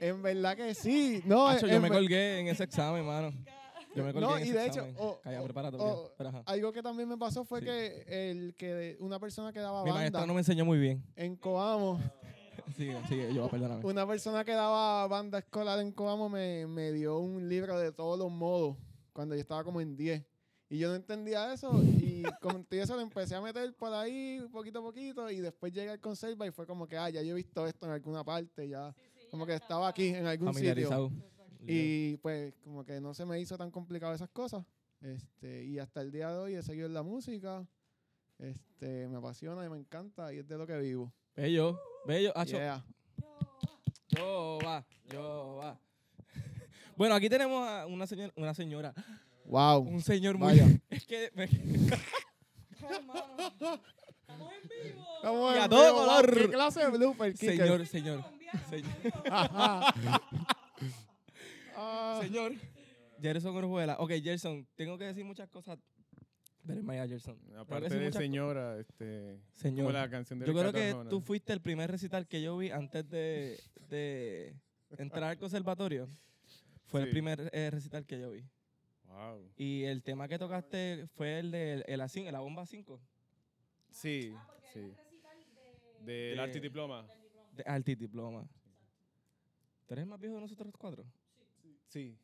En 0.00 0.22
verdad 0.22 0.56
que 0.56 0.74
sí, 0.74 1.22
no, 1.26 1.46
Hacho, 1.46 1.66
yo 1.66 1.80
me 1.80 1.88
colgué 1.90 2.40
en 2.40 2.48
ese 2.48 2.64
examen, 2.64 3.04
mano. 3.04 3.30
Yo 3.94 4.04
me 4.04 4.12
colgué 4.12 4.26
No, 4.28 4.36
en 4.38 4.46
y 4.46 4.50
ese 4.50 4.58
de 4.58 4.66
hecho, 4.66 5.20
Calla, 5.22 5.42
prepárate. 5.42 5.76
o- 5.78 5.84
bien. 6.02 6.12
Pero, 6.16 6.42
algo 6.46 6.72
que 6.72 6.82
también 6.82 7.08
me 7.08 7.18
pasó 7.18 7.44
fue 7.44 7.58
Sí. 7.60 7.66
que 7.66 8.30
el 8.30 8.54
que 8.56 8.96
una 9.00 9.18
persona 9.18 9.52
que 9.52 9.58
daba 9.60 9.84
Mi 9.84 9.90
maestra 9.90 10.20
banda 10.20 10.26
no 10.28 10.34
me 10.34 10.40
enseñó 10.40 10.64
muy 10.64 10.78
bien. 10.78 11.04
en 11.16 11.36
Coamo, 11.36 11.98
Sigue, 12.76 12.96
sigue, 13.08 13.34
yo, 13.34 13.48
perdóname. 13.48 13.84
una 13.84 14.06
persona 14.06 14.44
que 14.44 14.52
daba 14.52 15.06
banda 15.08 15.38
escolar 15.40 15.80
en 15.80 15.90
Coamo 15.92 16.28
me, 16.28 16.66
me 16.68 16.92
dio 16.92 17.18
un 17.18 17.48
libro 17.48 17.78
de 17.78 17.90
todos 17.92 18.16
los 18.18 18.30
modos 18.30 18.76
cuando 19.12 19.34
yo 19.34 19.40
estaba 19.40 19.64
como 19.64 19.80
en 19.80 19.96
10. 19.96 20.24
Y 20.72 20.78
yo 20.78 20.88
no 20.88 20.94
entendía 20.94 21.52
eso 21.52 21.72
y 21.82 22.22
con 22.40 22.64
eso 22.70 22.94
lo 22.94 23.02
empecé 23.02 23.34
a 23.34 23.40
meter 23.40 23.74
por 23.74 23.92
ahí 23.92 24.40
poquito 24.52 24.78
a 24.78 24.82
poquito 24.82 25.28
y 25.28 25.40
después 25.40 25.72
llegué 25.72 25.90
al 25.90 25.98
conserva 25.98 26.46
y 26.46 26.52
fue 26.52 26.64
como 26.64 26.86
que, 26.86 26.96
ah, 26.96 27.10
ya 27.10 27.22
yo 27.22 27.32
he 27.32 27.34
visto 27.34 27.66
esto 27.66 27.86
en 27.86 27.92
alguna 27.92 28.22
parte, 28.22 28.68
ya 28.68 28.94
como 29.30 29.46
que 29.46 29.54
estaba 29.54 29.88
aquí 29.88 30.08
en 30.08 30.26
algún 30.26 30.52
sitio. 30.54 31.10
Y 31.66 32.16
pues 32.18 32.54
como 32.64 32.84
que 32.84 33.00
no 33.00 33.12
se 33.14 33.24
me 33.26 33.38
hizo 33.40 33.56
tan 33.58 33.70
complicado 33.70 34.14
esas 34.14 34.30
cosas. 34.30 34.64
Este, 35.00 35.64
y 35.64 35.78
hasta 35.78 36.00
el 36.02 36.10
día 36.10 36.30
de 36.30 36.38
hoy 36.38 36.54
he 36.54 36.62
seguido 36.62 36.86
en 36.86 36.94
la 36.94 37.02
música. 37.02 37.66
Este, 38.38 39.06
me 39.08 39.18
apasiona 39.18 39.64
y 39.64 39.68
me 39.68 39.76
encanta 39.78 40.32
y 40.32 40.38
es 40.38 40.48
de 40.48 40.56
lo 40.56 40.66
que 40.66 40.78
vivo. 40.78 41.12
Bello, 41.36 41.78
bello. 42.06 42.32
Hacho, 42.34 42.56
Yeah. 42.56 42.82
yo 44.08 44.58
va, 44.64 44.84
yo 45.12 45.58
va. 45.62 45.78
Bueno, 46.96 47.14
aquí 47.14 47.28
tenemos 47.28 47.66
a 47.68 47.86
una 47.86 48.06
señora, 48.06 48.32
una 48.36 48.54
señora, 48.54 48.94
Wow. 49.44 49.80
un 49.82 50.00
señor 50.02 50.38
muy... 50.38 50.48
Vaya. 50.48 50.66
Es 50.90 51.04
que... 51.06 51.30
me- 51.34 51.44
Estamos 51.44 51.60
en 54.52 54.68
vivo. 54.68 55.06
Estamos 55.16 55.54
Y 55.54 55.58
a 55.58 55.64
en 55.64 55.70
todo 55.70 55.84
vivo, 55.92 55.96
color. 56.06 56.34
¿Qué 56.34 56.48
clase 56.50 56.80
de 56.80 56.88
blooper, 56.90 57.36
señor, 57.36 57.86
señor, 57.86 58.24
Señor. 58.70 58.90
Ah, 61.76 62.18
Señor. 62.22 62.52
Gerson 63.20 63.56
Orjuela. 63.56 63.96
Ok, 64.00 64.12
Gerson, 64.22 64.66
tengo 64.76 64.98
que 64.98 65.04
decir 65.04 65.24
muchas 65.24 65.48
cosas. 65.48 65.78
Maya, 66.64 67.06
Gerson. 67.08 67.38
Aparte 67.56 67.88
de 67.88 68.12
señora, 68.12 68.78
este, 68.78 69.38
co- 69.40 69.58
Señor. 69.60 69.86
como 69.86 69.98
la 69.98 70.10
canción 70.10 70.38
de 70.38 70.46
Yo 70.46 70.52
creo 70.52 70.72
que 70.72 70.94
tú 71.08 71.20
fuiste 71.22 71.52
el 71.52 71.60
primer 71.60 71.90
recital 71.90 72.26
que 72.28 72.42
yo 72.42 72.56
vi 72.58 72.70
antes 72.70 73.08
de, 73.08 73.58
de 73.88 74.54
entrar 74.98 75.30
al 75.30 75.38
conservatorio. 75.38 76.08
Fue 76.86 77.02
el 77.02 77.10
primer 77.10 77.48
eh, 77.52 77.70
recital 77.70 78.04
que 78.04 78.20
yo 78.20 78.30
vi. 78.30 78.44
Wow. 79.04 79.50
Y 79.56 79.84
el 79.84 80.02
tema 80.02 80.28
que 80.28 80.38
tocaste 80.38 81.06
fue 81.14 81.38
el 81.38 81.50
de 81.50 81.82
el, 81.86 82.00
A5, 82.00 82.30
la 82.30 82.40
bomba 82.40 82.66
5. 82.66 83.00
Sí, 83.90 84.34
sí. 84.72 84.92
Del 86.04 86.36
De- 86.36 86.40
arte 86.40 86.58
y 86.58 86.60
diploma. 86.60 87.06
De 87.52 87.62
Alti 87.64 87.94
Diploma. 87.94 88.48
¿Tú 89.86 89.94
eres 89.94 90.04
el 90.04 90.08
más 90.08 90.20
viejo 90.20 90.36
de 90.36 90.40
nosotros 90.42 90.72
cuatro? 90.78 91.04
Sí. 91.88 92.16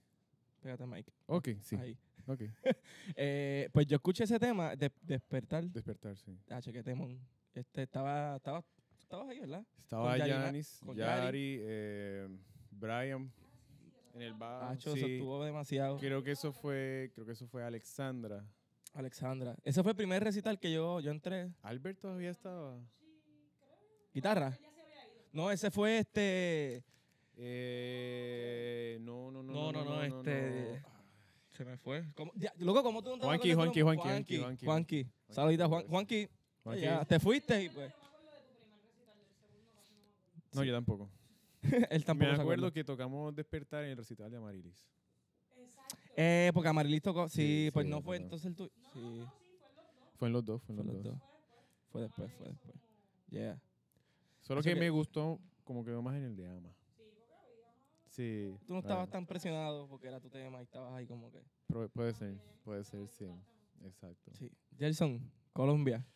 Pégate, 0.60 0.86
Mike. 0.86 1.12
Ok, 1.26 1.48
sí. 1.60 1.76
Ahí. 1.76 1.98
Ok. 2.26 2.40
Eh, 3.14 3.68
pues 3.72 3.86
yo 3.86 3.96
escuché 3.96 4.24
ese 4.24 4.38
tema, 4.38 4.74
de, 4.74 4.90
Despertar. 5.02 5.64
Despertar, 5.64 6.16
sí. 6.16 6.38
Ah, 6.50 6.60
cheque, 6.60 6.82
temón. 6.82 7.20
Este, 7.54 7.82
estaba, 7.82 8.36
estaba, 8.36 8.64
estabas 8.98 9.28
ahí, 9.28 9.40
¿verdad? 9.40 9.64
Estaba 9.78 10.18
Yanis, 10.18 10.80
con 10.84 10.96
Yari. 10.96 11.22
Yari, 11.22 11.58
eh, 11.62 12.28
Brian 12.70 13.32
en 14.16 14.22
el 14.22 14.34
bar. 14.34 14.64
Ah, 14.64 14.74
eso 14.74 14.92
sí. 14.94 15.04
estuvo 15.04 15.44
demasiado. 15.44 15.98
Creo 15.98 16.22
que 16.22 16.32
eso 16.32 16.52
fue, 16.52 17.10
creo 17.14 17.26
que 17.26 17.32
eso 17.32 17.46
fue 17.46 17.62
Alexandra. 17.62 18.44
Alexandra. 18.94 19.56
Ese 19.62 19.82
fue 19.82 19.92
el 19.92 19.96
primer 19.96 20.24
recital 20.24 20.58
que 20.58 20.72
yo, 20.72 21.00
yo 21.00 21.10
entré. 21.10 21.52
Albert 21.62 22.00
todavía 22.00 22.30
estaba. 22.30 22.78
¿Guitarra? 24.12 24.58
No, 25.36 25.50
ese 25.50 25.70
fue 25.70 25.98
este... 25.98 26.82
Eh, 27.36 28.96
no, 29.02 29.30
no, 29.30 29.42
no, 29.42 29.52
No, 29.52 29.72
no, 29.72 29.84
no, 29.84 30.02
este- 30.02 30.80
no. 30.82 30.96
Se 31.52 31.62
me 31.66 31.76
fue. 31.76 32.06
¿Cómo, 32.14 32.32
ya, 32.36 32.54
loco, 32.56 32.82
¿cómo 32.82 33.02
tú 33.02 33.10
no 33.10 33.18
te 33.18 33.26
Juanqui, 33.26 33.52
Juanqui, 33.52 33.80
Juanqui? 33.82 34.02
Juanqui, 34.02 34.38
Juanqui. 34.38 34.64
Juanqui. 34.66 35.06
Saludita, 35.28 35.68
Juan, 35.68 35.86
Juanqui. 35.88 36.28
Juanqui. 36.64 36.82
Ya, 36.82 37.04
te 37.04 37.20
fuiste 37.20 37.64
y 37.64 37.68
pues... 37.68 37.92
No, 40.54 40.64
yo 40.64 40.72
tampoco. 40.72 41.10
Él 41.90 42.02
tampoco 42.06 42.32
Me 42.32 42.40
acuerdo 42.40 42.72
que 42.72 42.82
tocamos 42.82 43.34
Despertar 43.34 43.84
en 43.84 43.90
el 43.90 43.96
recital 43.98 44.30
de 44.30 44.38
Amarilis. 44.38 44.86
Eh, 46.16 46.50
porque 46.54 46.70
Amarilis 46.70 47.02
tocó... 47.02 47.28
Sí, 47.28 47.66
Sí, 47.66 47.70
pues 47.74 47.84
sí, 47.84 47.90
no 47.90 48.00
fue 48.00 48.16
entonces 48.16 48.46
el 48.46 48.54
tuyo. 48.56 48.70
Sí, 48.94 49.22
Fue 50.16 50.28
en 50.28 50.32
los 50.32 50.42
dos, 50.42 50.62
fue 50.62 50.74
en 50.74 50.76
fue 50.78 50.86
los 50.86 50.94
los 50.94 51.04
dos. 51.04 51.12
dos. 51.20 51.28
Fue 51.92 52.00
después, 52.00 52.32
fue 52.38 52.46
después. 52.48 52.74
Yeah. 53.28 53.60
Solo 54.46 54.62
que, 54.62 54.74
que- 54.74 54.80
me 54.80 54.90
gustó 54.90 55.40
como 55.64 55.84
quedó 55.84 56.00
más 56.02 56.14
en 56.16 56.22
el 56.24 56.36
de 56.36 56.46
Ama. 56.48 56.72
Sí. 58.08 58.54
Tú 58.66 58.72
no 58.72 58.78
estabas 58.78 59.10
tan 59.10 59.26
presionado 59.26 59.88
porque 59.88 60.06
era 60.06 60.20
tu 60.20 60.30
tema 60.30 60.60
y 60.60 60.62
estabas 60.62 60.94
ahí 60.94 61.06
como 61.06 61.30
que... 61.30 61.42
Puede 61.92 62.14
ser, 62.14 62.38
puede 62.64 62.84
ser, 62.84 63.08
sí. 63.08 63.26
Exacto. 63.84 64.30
Sí. 64.34 64.50
Gerson, 64.78 65.20
Colombia. 65.52 66.06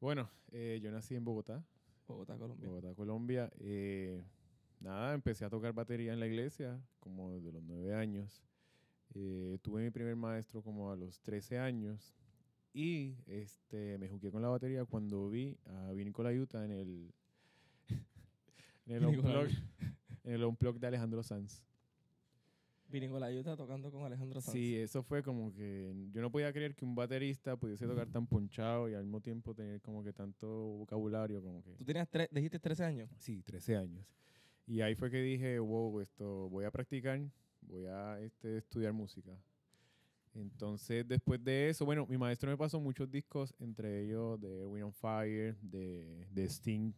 Bueno, 0.00 0.28
eh, 0.52 0.78
yo 0.82 0.92
nací 0.92 1.14
en 1.16 1.24
Bogotá, 1.24 1.64
Bogotá, 2.06 2.36
Colombia. 2.36 2.68
Bogotá, 2.68 2.94
Colombia. 2.94 3.50
Eh, 3.58 4.22
nada, 4.78 5.14
empecé 5.14 5.46
a 5.46 5.50
tocar 5.50 5.72
batería 5.72 6.12
en 6.12 6.20
la 6.20 6.26
iglesia 6.26 6.78
como 7.00 7.32
desde 7.32 7.50
los 7.50 7.62
nueve 7.62 7.94
años. 7.94 8.44
Eh, 9.14 9.58
tuve 9.62 9.82
mi 9.82 9.90
primer 9.90 10.14
maestro 10.16 10.62
como 10.62 10.92
a 10.92 10.96
los 10.96 11.18
13 11.22 11.58
años 11.58 12.14
y 12.74 13.14
este 13.26 13.96
me 13.98 14.08
jugué 14.08 14.30
con 14.30 14.42
la 14.42 14.48
batería 14.48 14.84
cuando 14.84 15.30
vi 15.30 15.56
a 15.66 15.92
Vini 15.92 16.10
Colaiuta 16.10 16.64
en 16.64 16.72
el 16.72 17.14
en 18.86 18.96
el 18.96 19.06
unplug, 19.06 19.48
en 20.24 20.32
el 20.32 20.44
unplug 20.44 20.78
de 20.78 20.86
Alejandro 20.88 21.22
Sanz. 21.22 21.62
La 22.94 23.26
ayuda 23.26 23.56
tocando 23.56 23.90
con 23.90 24.04
Alejandro 24.04 24.40
Sanz. 24.40 24.52
Sí, 24.52 24.76
eso 24.76 25.02
fue 25.02 25.20
como 25.20 25.52
que 25.52 25.92
yo 26.12 26.22
no 26.22 26.30
podía 26.30 26.52
creer 26.52 26.76
que 26.76 26.84
un 26.84 26.94
baterista 26.94 27.56
pudiese 27.56 27.88
tocar 27.88 28.08
tan 28.08 28.24
ponchado 28.28 28.88
y 28.88 28.94
al 28.94 29.02
mismo 29.02 29.20
tiempo 29.20 29.52
tener 29.52 29.80
como 29.80 30.04
que 30.04 30.12
tanto 30.12 30.46
vocabulario, 30.46 31.42
como 31.42 31.60
que... 31.64 31.72
Tú 31.72 31.84
tenías, 31.84 32.08
tres, 32.08 32.28
dijiste 32.30 32.60
13 32.60 32.84
años. 32.84 33.10
Sí, 33.18 33.42
13 33.42 33.76
años. 33.78 34.06
Y 34.68 34.80
ahí 34.80 34.94
fue 34.94 35.10
que 35.10 35.20
dije, 35.20 35.58
wow, 35.58 36.00
esto 36.02 36.48
voy 36.48 36.66
a 36.66 36.70
practicar, 36.70 37.20
voy 37.62 37.86
a 37.86 38.20
este, 38.20 38.58
estudiar 38.58 38.92
música. 38.92 39.32
Entonces, 40.34 41.06
después 41.06 41.42
de 41.44 41.70
eso, 41.70 41.84
bueno, 41.84 42.06
mi 42.06 42.18
maestro 42.18 42.50
me 42.50 42.56
pasó 42.56 42.80
muchos 42.80 43.10
discos, 43.10 43.54
entre 43.60 44.04
ellos 44.04 44.40
de 44.40 44.66
Win 44.66 44.82
on 44.84 44.92
Fire, 44.92 45.56
de, 45.62 46.26
de 46.32 46.44
Sting. 46.44 46.92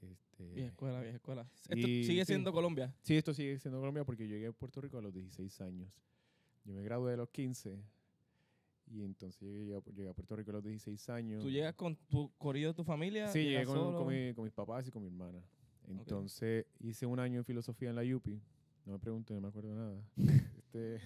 Este, 0.00 0.44
Vieja 0.52 0.68
escuela, 0.70 1.00
vieja 1.00 1.16
escuela. 1.16 1.46
Esto 1.68 1.76
Y- 1.88 2.04
sigue 2.04 2.24
sí. 2.24 2.32
siendo 2.32 2.52
Colombia. 2.52 2.92
Sí, 3.02 3.16
esto 3.16 3.32
sigue 3.32 3.58
siendo 3.58 3.78
Colombia 3.78 4.04
porque 4.04 4.26
yo 4.26 4.34
llegué 4.34 4.48
a 4.48 4.52
Puerto 4.52 4.80
Rico 4.80 4.98
a 4.98 5.02
los 5.02 5.12
16 5.14 5.60
años. 5.60 5.88
Yo 6.64 6.74
me 6.74 6.82
gradué 6.82 7.14
a 7.14 7.16
los 7.16 7.28
15 7.30 7.78
y 8.90 9.02
entonces 9.04 9.40
llegué 9.40 9.76
a, 9.76 9.80
llegué 9.94 10.08
a 10.08 10.12
Puerto 10.12 10.34
Rico 10.34 10.50
a 10.50 10.54
los 10.54 10.64
16 10.64 11.08
años. 11.10 11.42
Tú 11.42 11.50
llegas 11.50 11.74
con 11.74 11.94
tu 12.08 12.32
corrido 12.38 12.70
de 12.72 12.74
tu 12.74 12.82
familia. 12.84 13.28
Sí, 13.28 13.44
llegué 13.44 13.64
con, 13.64 13.76
solo. 13.76 13.98
con 13.98 14.08
mi- 14.08 14.34
con 14.34 14.44
mis 14.44 14.52
papás 14.52 14.88
y 14.88 14.90
con 14.90 15.02
mi 15.02 15.08
hermana. 15.08 15.40
Entonces 15.88 16.66
hice 16.80 17.06
un 17.06 17.20
año 17.20 17.38
en 17.38 17.44
filosofía 17.44 17.90
en 17.90 17.96
la 17.96 18.02
UPI. 18.16 18.40
No 18.84 18.92
me 18.94 18.98
pregunten, 18.98 19.36
no 19.36 19.42
me 19.42 19.48
acuerdo 19.48 19.74
nada. 19.76 20.02
Este, 20.58 21.00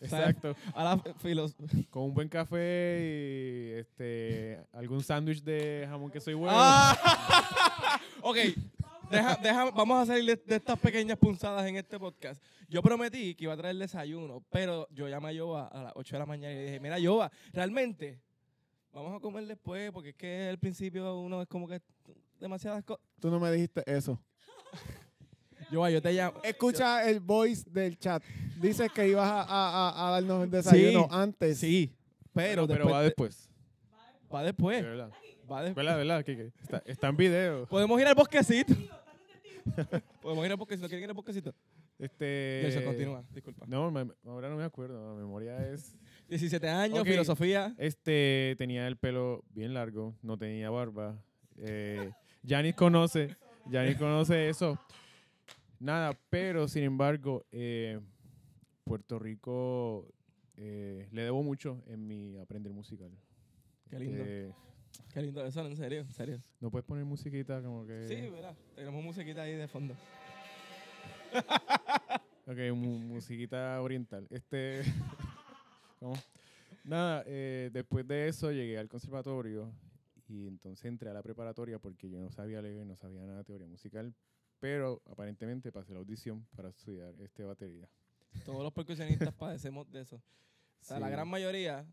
exacto. 0.00 0.56
A 0.74 0.84
la 0.84 0.98
filos. 1.18 1.54
Con 1.90 2.04
un 2.04 2.14
buen 2.14 2.28
café 2.28 2.98
y 3.00 3.78
este, 3.80 4.60
algún 4.72 5.02
sándwich 5.02 5.42
de 5.42 5.86
jamón 5.88 6.10
que 6.10 6.20
soy 6.20 6.34
huevo. 6.34 6.50
¡Ah! 6.50 8.00
ok. 8.22 8.36
deja, 9.10 9.36
deja, 9.36 9.70
vamos 9.70 10.02
a 10.02 10.06
salir 10.06 10.24
de, 10.24 10.36
de 10.36 10.56
estas 10.56 10.78
pequeñas 10.78 11.18
punzadas 11.18 11.66
en 11.66 11.76
este 11.76 11.98
podcast. 11.98 12.42
Yo 12.68 12.82
prometí 12.82 13.34
que 13.34 13.44
iba 13.44 13.52
a 13.52 13.56
traer 13.56 13.76
desayuno, 13.76 14.42
pero 14.50 14.88
yo 14.90 15.08
llamé 15.08 15.28
a 15.28 15.32
Yoba 15.32 15.66
a 15.68 15.82
las 15.84 15.92
8 15.94 16.16
de 16.16 16.18
la 16.18 16.26
mañana 16.26 16.52
y 16.52 16.56
le 16.56 16.64
dije, 16.64 16.80
mira, 16.80 16.98
Yoba, 16.98 17.30
realmente 17.52 18.20
vamos 18.92 19.14
a 19.14 19.20
comer 19.20 19.46
después 19.46 19.92
porque 19.92 20.10
es 20.10 20.16
que 20.16 20.48
al 20.48 20.58
principio 20.58 21.18
uno 21.18 21.42
es 21.42 21.48
como 21.48 21.68
que 21.68 21.80
demasiadas 22.40 22.82
cosas. 22.84 23.04
Tú 23.20 23.30
no 23.30 23.38
me 23.38 23.50
dijiste 23.52 23.82
eso. 23.86 24.20
Yoba, 25.70 25.90
yo 25.90 26.00
te 26.00 26.12
llamo. 26.12 26.40
Escucha 26.44 27.08
el 27.08 27.20
voice 27.20 27.68
del 27.70 27.98
chat. 27.98 28.22
Dices 28.60 28.90
que 28.92 29.08
ibas 29.08 29.28
a, 29.28 29.42
a- 29.42 29.88
a- 29.90 30.08
a 30.08 30.10
darnos 30.12 30.44
el 30.44 30.50
desayuno 30.50 31.00
Sí, 31.02 31.08
antes. 31.10 31.58
Sí, 31.58 31.92
pero, 32.32 32.66
pero 32.66 32.78
después 32.84 32.94
va 32.94 32.98
de- 33.00 33.04
después. 33.06 33.50
va 34.32 34.40
De 34.40 34.46
después. 34.46 34.82
verdad. 34.82 35.10
Va 35.50 35.62
después. 35.62 35.74
¿Verdad, 35.86 35.96
verdad? 35.98 36.24
Kike? 36.24 36.52
Está, 36.62 36.82
está 36.86 37.08
en 37.08 37.16
video. 37.16 37.66
Podemos 37.66 38.00
ir 38.00 38.06
al 38.06 38.14
bosquecito. 38.14 38.74
Podemos 40.22 40.44
ir 40.46 40.50
al 40.52 40.56
bosquecito. 40.56 40.88
¿Quieren 40.88 41.04
ir 41.04 41.10
al 41.10 41.16
bosquecito? 41.16 41.54
Este. 41.98 42.68
Eso 42.68 42.84
continúa, 42.84 43.24
disculpa. 43.32 43.64
No, 43.66 43.90
me- 43.90 44.12
ahora 44.26 44.48
no 44.48 44.56
me 44.56 44.64
acuerdo. 44.64 45.14
La 45.14 45.20
memoria 45.20 45.56
es. 45.72 45.96
17 46.28 46.68
años, 46.68 47.04
filosofía. 47.06 47.74
Este 47.78 48.54
tenía 48.58 48.86
el 48.88 48.96
pelo 48.96 49.44
bien 49.50 49.74
largo, 49.74 50.14
no 50.22 50.36
tenía 50.36 50.70
barba. 50.70 51.16
Eh, 51.58 52.10
Yanis 52.42 52.74
conoce, 52.74 53.36
Yanis 53.70 53.96
conoce 53.96 54.48
eso. 54.48 54.78
Nada, 55.80 56.16
pero 56.30 56.68
sin 56.68 56.84
embargo, 56.84 57.44
eh, 57.52 58.00
Puerto 58.84 59.18
Rico 59.18 60.08
eh, 60.56 61.08
le 61.12 61.22
debo 61.22 61.42
mucho 61.42 61.82
en 61.86 62.06
mi 62.06 62.36
aprender 62.38 62.72
musical. 62.72 63.10
Qué 63.90 63.98
lindo. 63.98 64.22
Eh, 64.26 64.52
Qué 65.12 65.20
lindo 65.22 65.44
eso, 65.44 65.66
en 65.66 65.76
serio, 65.76 66.00
en 66.00 66.12
serio. 66.12 66.42
no 66.60 66.70
puedes 66.70 66.86
poner 66.86 67.04
musiquita 67.04 67.60
como 67.62 67.86
que. 67.86 68.06
Sí, 68.08 68.30
verá. 68.30 68.54
Tenemos 68.74 69.02
musiquita 69.04 69.42
ahí 69.42 69.54
de 69.54 69.68
fondo. 69.68 69.94
Ok, 72.48 72.58
mu- 72.76 72.98
musiquita 73.00 73.82
oriental. 73.82 74.24
Este. 74.30 74.82
¿Cómo? 75.98 76.14
Nada, 76.84 77.24
eh, 77.26 77.70
después 77.72 78.06
de 78.06 78.28
eso 78.28 78.52
llegué 78.52 78.78
al 78.78 78.88
conservatorio 78.88 79.72
y 80.28 80.46
entonces 80.46 80.84
entré 80.84 81.10
a 81.10 81.12
la 81.12 81.22
preparatoria 81.24 81.80
porque 81.80 82.08
yo 82.08 82.20
no 82.20 82.30
sabía 82.30 82.62
leer, 82.62 82.86
no 82.86 82.94
sabía 82.94 83.22
nada 83.22 83.38
de 83.38 83.44
teoría 83.44 83.66
musical, 83.66 84.14
pero 84.58 85.02
aparentemente 85.06 85.70
pasé 85.72 85.92
la 85.92 85.98
audición 86.00 86.46
para 86.56 86.68
estudiar 86.70 87.14
este 87.20 87.44
batería. 87.44 87.88
Todos 88.44 88.62
los 88.62 88.72
percusionistas 88.72 89.32
padecemos 89.38 89.90
de 89.90 90.00
eso. 90.02 90.16
O 90.16 90.84
sea, 90.84 90.98
la 91.00 91.08
gran 91.08 91.28
mayoría. 91.28 91.86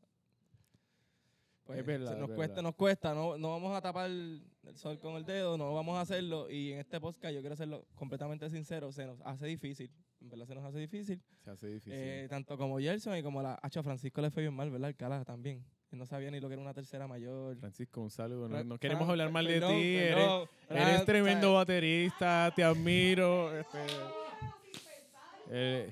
Pues, 1.63 1.79
Es 1.79 1.86
verdad, 1.86 2.13
se 2.13 2.20
nos 2.20 2.29
es 2.29 2.36
cuesta, 2.36 2.55
verdad. 2.55 2.63
nos 2.63 2.75
cuesta. 2.75 3.13
No, 3.13 3.38
no 3.38 3.50
vamos 3.51 3.75
a 3.75 3.82
tapar 3.82 4.10
el 4.10 4.43
sol 4.75 5.00
con 5.00 5.15
el 5.15 5.25
dedo, 5.25 5.58
no 5.58 5.74
vamos 5.74 5.96
a 5.98 6.01
hacerlo. 6.01 6.50
Y 6.50 6.74
en 6.74 6.79
este 6.79 7.00
podcast, 7.00 7.34
yo 7.34 7.39
quiero 7.39 7.55
serlo 7.55 7.86
completamente 7.96 8.50
sincero, 8.50 8.91
se 8.91 9.05
nos 9.05 9.22
hace 9.22 9.46
difícil. 9.48 9.89
En 10.20 10.29
verdad 10.29 10.46
se 10.46 10.55
nos 10.55 10.65
hace 10.65 10.79
difícil. 10.79 11.22
Se 11.43 11.51
hace 11.51 11.67
difícil. 11.67 11.93
Eh, 11.96 12.27
tanto 12.29 12.58
como 12.58 12.79
Gerson 12.79 13.17
y 13.17 13.24
como 13.24 13.41
la 13.41 13.60
Hacho 13.62 13.82
Francisco 13.84 14.22
le 14.22 14.29
fue 14.32 14.43
bien 14.43 14.53
mal, 14.53 14.70
¿verdad? 14.72 14.88
Alcalá 14.89 15.24
también. 15.24 15.65
Él 15.93 16.00
no 16.00 16.07
sabía 16.07 16.31
ni 16.31 16.39
lo 16.39 16.47
que 16.47 16.53
era 16.55 16.62
una 16.63 16.73
tercera 16.73 17.07
mayor. 17.07 17.55
Francisco, 17.57 18.01
un 18.01 18.09
saludo. 18.09 18.50
No, 18.50 18.79
queremos 18.79 19.07
hablar 19.07 19.29
mal 19.31 19.45
de 19.45 19.62
ti. 19.62 19.95
eres- 19.95 21.05
tremendo 21.05 21.53
baterista, 21.53 22.51
te 22.55 22.63
admiro. 22.63 23.55
este, 23.55 23.77
eh, 25.51 25.91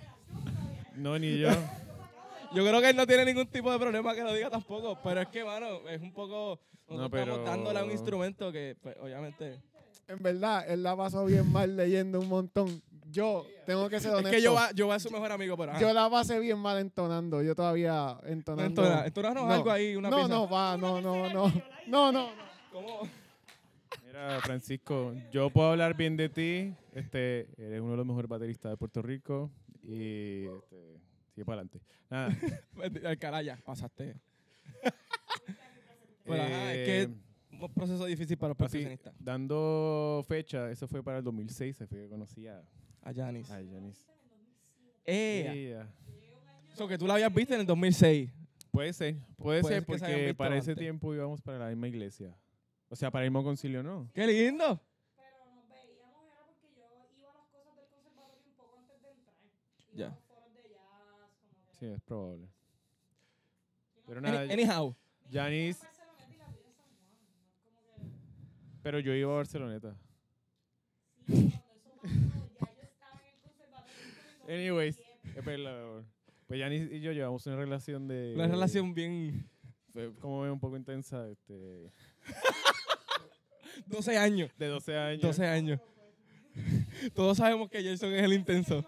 no, 0.95 1.19
ni 1.19 1.37
yo. 1.37 1.49
Yo 2.53 2.65
creo 2.67 2.81
que 2.81 2.89
él 2.89 2.95
no 2.97 3.07
tiene 3.07 3.23
ningún 3.25 3.47
tipo 3.47 3.71
de 3.71 3.79
problema 3.79 4.13
que 4.13 4.23
lo 4.23 4.33
diga 4.33 4.49
tampoco, 4.49 4.97
pero 5.01 5.21
es 5.21 5.27
que, 5.29 5.41
mano, 5.45 5.87
es 5.87 6.01
un 6.01 6.11
poco... 6.11 6.59
No, 6.89 7.09
pero- 7.09 7.35
estamos 7.35 7.45
dándole 7.49 7.79
a 7.79 7.83
un 7.85 7.91
instrumento 7.91 8.51
que, 8.51 8.75
pues, 8.81 8.97
obviamente... 8.99 9.57
En 10.09 10.17
verdad, 10.21 10.65
él 10.69 10.83
la 10.83 10.97
pasó 10.97 11.23
bien 11.25 11.49
mal 11.49 11.77
leyendo 11.77 12.19
un 12.19 12.27
montón. 12.27 12.81
Yo 13.11 13.45
tengo 13.65 13.89
que 13.89 13.99
ser 13.99 14.11
Es 14.11 14.17
honesto. 14.17 14.35
que 14.37 14.41
yo 14.41 14.53
va, 14.53 14.71
yo 14.71 14.87
va 14.87 14.95
a 14.95 14.99
su 14.99 15.11
mejor 15.11 15.31
amigo, 15.31 15.57
pero... 15.57 15.71
ajá. 15.73 15.81
Yo 15.81 15.91
la 15.93 16.09
pasé 16.09 16.39
bien 16.39 16.57
mal 16.57 16.77
entonando. 16.79 17.41
Yo 17.43 17.53
todavía 17.55 18.17
entonando. 18.23 18.81
entona- 18.83 19.05
entónanos 19.05 19.43
No. 19.45 19.51
algo 19.51 19.71
ahí, 19.71 19.95
una 19.95 20.09
no, 20.09 20.15
pieza. 20.17 20.29
no, 20.29 20.49
va, 20.49 20.77
no, 20.77 21.01
no, 21.01 21.29
no. 21.31 21.51
No, 21.87 22.11
no. 22.11 22.29
¿Cómo? 22.71 23.01
Mira, 24.05 24.39
Francisco, 24.41 25.13
yo 25.31 25.49
puedo 25.49 25.71
hablar 25.71 25.95
bien 25.95 26.15
de 26.17 26.29
ti. 26.29 26.73
Este, 26.93 27.47
eres 27.57 27.81
uno 27.81 27.91
de 27.91 27.97
los 27.97 28.05
mejores 28.05 28.29
bateristas 28.29 28.71
de 28.71 28.77
Puerto 28.77 29.01
Rico. 29.01 29.51
Y 29.83 30.45
este, 30.45 30.99
sigue 31.33 31.45
para 31.45 31.61
adelante. 31.61 31.81
Nada. 32.09 32.37
Alcalá, 33.09 33.41
ya, 33.41 33.57
pasaste. 33.65 34.15
Bueno, 36.25 36.43
ajá, 36.43 36.73
es 36.73 36.85
que 36.85 37.01
eh, 37.03 37.09
un 37.59 37.73
proceso 37.73 38.05
difícil 38.05 38.37
para 38.37 38.49
los 38.49 38.55
así, 38.57 38.63
profesionistas. 38.77 39.13
dando 39.19 40.23
fecha, 40.27 40.69
eso 40.69 40.87
fue 40.87 41.03
para 41.03 41.17
el 41.17 41.23
2006, 41.23 41.75
se 41.77 41.87
fue 41.87 41.97
que 42.03 42.09
conocí 42.09 42.47
a, 42.47 42.61
A 43.03 43.13
Janis. 43.13 43.49
a 43.51 43.61
Yanis. 43.61 44.07
Eh, 45.05 45.69
Ella. 45.69 45.87
eso 46.71 46.87
que 46.87 46.97
tú 46.97 47.07
la 47.07 47.15
habías 47.15 47.33
visto 47.33 47.53
en 47.53 47.61
el 47.61 47.65
2006. 47.65 48.29
Puede 48.71 48.93
ser, 48.93 49.15
puede, 49.37 49.61
Puede 49.61 49.75
ser 49.75 49.85
que 49.85 49.99
se 49.99 50.05
hayan 50.05 50.15
porque 50.15 50.25
visto 50.27 50.37
para 50.37 50.57
ese 50.57 50.71
antes. 50.71 50.81
tiempo 50.81 51.13
íbamos 51.13 51.41
para 51.41 51.57
la 51.59 51.67
misma 51.69 51.87
iglesia. 51.87 52.37
O 52.89 52.95
sea, 52.95 53.09
para 53.11 53.25
el 53.25 53.31
mismo 53.31 53.43
concilio, 53.43 53.83
¿no? 53.83 54.09
¡Qué 54.13 54.25
lindo! 54.27 54.79
Pero 55.17 55.51
nos 55.55 55.67
veíamos, 55.67 56.23
era 56.25 56.45
porque 56.45 56.67
yo 56.75 56.81
iba 57.19 57.31
a 57.31 57.35
las 57.35 57.47
cosas 57.47 57.75
del 57.75 57.87
conservatorio 57.89 58.45
un 58.47 58.53
poco 58.55 58.77
antes 58.77 59.01
de 59.01 59.09
entrar. 59.11 59.35
Iba 59.91 59.97
Ya. 59.97 60.05
a 60.05 60.09
los 60.09 60.23
foros 60.23 60.53
de 60.53 60.61
jazz, 60.69 61.31
como 61.41 61.67
que... 61.67 61.73
Sí, 61.79 61.85
es 61.87 62.01
probable. 62.01 62.47
Pero 64.05 64.19
Any- 64.19 64.23
nada, 64.31 64.41
anyhow. 64.53 64.95
Janis, 65.31 65.81
Barceloneta 65.81 66.29
y 66.29 66.37
la 66.37 66.47
vida 66.47 66.65
de 66.67 66.73
San 66.75 66.85
Juan. 66.85 67.21
¿no? 67.21 67.37
Es 67.47 67.63
como 67.63 67.81
que... 67.95 68.81
pero 68.83 68.99
yo 68.99 69.13
iba 69.13 69.31
a 69.31 69.35
Barceloneta. 69.35 69.95
Sí, 71.27 71.53
cuando 71.61 71.83
eso 71.83 72.49
pasó, 72.59 72.65
ya 72.65 72.73
yo 72.75 72.81
estaba 72.83 73.19
en 73.19 73.27
el 73.27 73.39
conservatorio. 73.41 73.93
como 74.39 74.40
en 74.40 74.40
Anyways, 74.51 74.97
2007. 74.97 75.39
es 75.39 75.45
verdad. 75.45 76.03
Pues 76.47 76.59
Yanis 76.59 76.91
y 76.91 76.99
yo 76.99 77.11
llevamos 77.13 77.45
una 77.47 77.55
relación 77.55 78.07
de... 78.07 78.33
Una 78.35 78.47
relación 78.47 78.93
bien... 78.93 79.49
Fue 79.93 80.13
como 80.15 80.41
un 80.41 80.59
poco 80.59 80.77
intensa, 80.77 81.27
este, 81.27 81.91
12 83.87 84.17
años. 84.17 84.49
de 84.57 84.67
12 84.67 84.97
años. 84.97 85.21
12 85.21 85.45
años. 85.45 85.79
Todos 87.13 87.37
sabemos 87.37 87.69
que 87.69 87.83
Jason 87.83 88.13
es 88.13 88.23
el 88.23 88.33
intenso. 88.33 88.85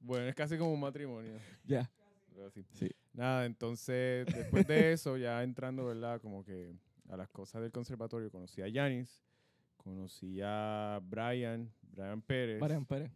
Bueno, 0.00 0.26
es 0.28 0.34
casi 0.34 0.58
como 0.58 0.72
un 0.72 0.80
matrimonio. 0.80 1.32
Ya. 1.64 1.90
Sí. 2.74 2.90
Nada, 3.12 3.46
entonces, 3.46 4.26
después 4.26 4.66
de 4.66 4.92
eso, 4.92 5.16
ya 5.16 5.42
entrando, 5.42 5.86
¿verdad? 5.86 6.20
Como 6.20 6.44
que 6.44 6.74
a 7.08 7.16
las 7.16 7.28
cosas 7.30 7.62
del 7.62 7.72
conservatorio, 7.72 8.30
conocí 8.30 8.60
a 8.60 8.68
Yanis, 8.68 9.24
conocí 9.78 10.40
a 10.42 11.00
Brian, 11.02 11.72
Brian 11.96 12.20
Pérez, 12.22 12.60
Brian 12.60 12.84
Pérez. 12.84 13.10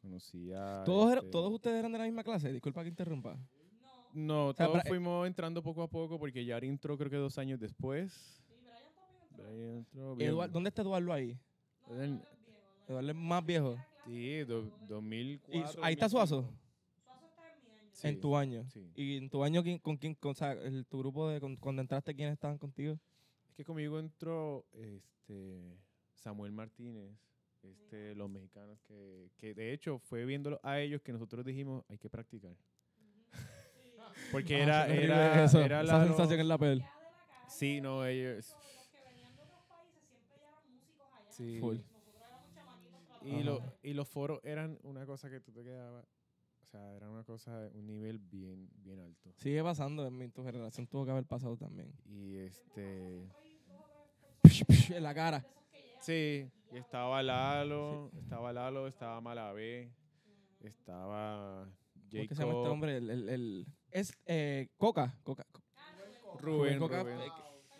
conocí 0.00 0.52
a... 0.52 0.82
¿Todos, 0.84 1.14
este, 1.16 1.30
¿Todos 1.30 1.52
ustedes 1.52 1.78
eran 1.78 1.92
de 1.92 1.98
la 1.98 2.04
misma 2.04 2.22
clase? 2.22 2.52
Disculpa 2.52 2.82
que 2.82 2.88
interrumpa. 2.90 3.36
No, 4.12 4.52
sea, 4.52 4.66
todos 4.66 4.82
fuimos 4.86 5.26
entrando 5.26 5.62
poco 5.62 5.82
a 5.82 5.88
poco 5.88 6.18
porque 6.18 6.44
Yari 6.44 6.68
entró 6.68 6.98
creo 6.98 7.10
que 7.10 7.16
dos 7.16 7.38
años 7.38 7.58
después. 7.60 8.42
Brian 9.36 9.78
entró 9.78 10.14
bien- 10.16 10.32
Eduard- 10.32 10.50
¿Dónde 10.50 10.68
está 10.68 10.82
Eduardo 10.82 11.12
ahí? 11.12 11.38
en- 11.90 12.22
Eduardo 12.88 13.08
es 13.10 13.16
más 13.16 13.44
viejo. 13.46 13.76
Sí, 14.04 14.38
do- 14.44 14.62
¿Y 14.82 14.86
2004. 14.88 15.72
su- 15.72 15.84
ahí 15.84 15.92
está 15.94 16.08
Suazo? 16.08 16.36
2005. 16.42 16.60
Sí, 17.92 18.08
En 18.08 18.20
tu 18.20 18.36
año. 18.36 18.64
sí. 18.70 18.90
¿Y 18.96 19.16
en 19.16 19.30
tu 19.30 19.42
año 19.44 19.62
con 19.82 19.96
quién, 19.96 20.14
con, 20.14 20.32
o 20.32 20.34
sea, 20.34 20.52
el- 20.52 20.86
tu 20.86 20.98
grupo 20.98 21.28
de 21.28 21.40
con- 21.40 21.56
cuando 21.56 21.82
entraste, 21.82 22.14
quiénes 22.14 22.32
estaban 22.34 22.58
contigo? 22.58 22.98
Es 23.48 23.54
que 23.54 23.64
conmigo 23.64 23.98
entró 23.98 24.64
este 24.72 25.76
Samuel 26.14 26.52
Martínez, 26.52 27.12
este, 27.62 28.14
los 28.14 28.28
mexicanos 28.30 28.78
que, 28.86 29.30
que 29.36 29.54
de 29.54 29.72
hecho 29.72 29.98
fue 29.98 30.24
viéndolo 30.24 30.60
a 30.62 30.80
ellos 30.80 31.02
que 31.02 31.12
nosotros 31.12 31.44
dijimos 31.44 31.84
hay 31.88 31.98
que 31.98 32.08
practicar. 32.10 32.56
Porque 34.32 34.56
Ah, 34.56 34.62
era, 34.62 34.86
era, 34.88 35.44
eso. 35.44 35.60
era 35.60 35.82
Esa 35.82 35.98
la- 35.98 36.04
sensación 36.06 36.40
es 36.40 36.46
la 36.46 36.58
peor. 36.58 36.78
Sí, 37.48 37.80
no, 37.80 38.04
ellos. 38.06 38.54
Los 38.54 38.88
que 38.88 38.98
venían 39.08 39.36
de 39.36 39.42
otros 39.42 39.64
países 39.68 40.02
siempre 40.08 40.38
ya 40.40 40.46
eran 40.48 40.70
músicos 40.72 41.06
allá. 41.12 41.30
Sí. 41.30 41.58
Full. 41.60 41.76
Y, 43.22 43.42
lo- 43.42 43.62
y 43.82 43.92
los 43.94 44.08
foros 44.08 44.40
eran 44.44 44.78
una 44.82 45.04
cosa 45.04 45.28
que 45.28 45.40
tú 45.40 45.52
te 45.52 45.62
quedabas, 45.62 46.06
o 46.62 46.66
sea, 46.66 46.94
era 46.94 47.10
una 47.10 47.22
cosa 47.24 47.60
de 47.60 47.68
un 47.78 47.86
nivel 47.86 48.18
bien, 48.18 48.68
bien 48.76 48.98
alto. 49.00 49.32
Sigue 49.36 49.62
pasando, 49.62 50.06
en 50.06 50.16
mi, 50.16 50.28
tu 50.28 50.42
generación 50.44 50.86
tuvo 50.86 51.04
que 51.04 51.10
haber 51.10 51.24
pasado 51.26 51.56
también. 51.56 51.92
Y 52.06 52.36
este, 52.38 53.26
en 54.96 55.02
la 55.02 55.14
cara. 55.14 55.44
Sí, 56.00 56.48
y 56.72 56.76
estaba 56.76 57.22
Lalo, 57.22 58.10
estaba 58.18 58.52
Lalo, 58.52 58.86
estaba 58.88 59.20
Malabé, 59.20 59.90
estaba 60.60 61.64
¿Cómo 62.10 62.22
es 62.22 62.28
que 62.28 62.34
se 62.34 62.42
llama 62.42 62.52
este 62.52 62.62
Jacob, 62.62 62.72
hombre? 62.72 62.96
El, 62.96 63.10
el, 63.10 63.28
el- 63.28 63.66
es 63.92 64.12
eh, 64.26 64.68
Coca. 64.76 65.16
Coca. 65.22 65.46
Rubén, 66.38 66.78
Coca. 66.78 67.02
Rubén, 67.02 67.18
eh, 67.20 67.30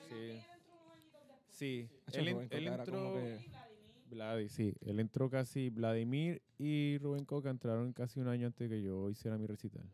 sí. 0.09 0.40
Sí, 1.48 1.90
Hacho, 2.06 2.20
él, 2.20 2.33
Rubén 2.33 2.48
él 2.50 2.64
Coca 2.64 2.76
entró, 2.83 3.14
que- 3.14 3.50
Vladi, 4.11 4.48
sí, 4.48 4.74
él 4.80 4.98
entró 5.00 5.30
casi, 5.30 5.68
Vladimir 5.70 6.42
y 6.59 6.98
Rubén 6.98 7.24
Coca 7.24 7.50
entraron 7.50 7.92
casi 7.92 8.18
un 8.20 8.28
año 8.28 8.46
antes 8.46 8.68
que 8.68 8.83
yo 8.83 9.09
hiciera 9.11 9.37
mi 9.38 9.46
recital. 9.46 9.85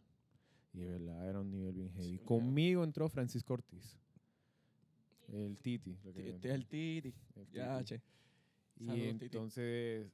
Y 0.72 0.80
de 0.80 0.90
verdad 0.92 1.28
era 1.28 1.40
un 1.40 1.50
nivel 1.50 1.72
bien 1.74 1.90
heavy. 1.92 2.18
Sí. 2.18 2.24
Conmigo 2.24 2.84
entró 2.84 3.08
Francisco 3.08 3.54
Ortiz. 3.54 3.98
El 5.32 5.58
Titi. 5.58 5.96
lo 6.04 6.12
que- 6.12 6.30
Este 6.30 6.48
es 6.48 6.54
el 6.54 6.66
Titi. 6.66 7.14
el 7.36 7.46
Ya, 7.52 7.78
Titi. 7.78 7.84
che. 7.88 8.02
Y 8.78 8.86
Saludos, 8.86 9.12
Titi. 9.12 9.24
entonces, 9.26 10.06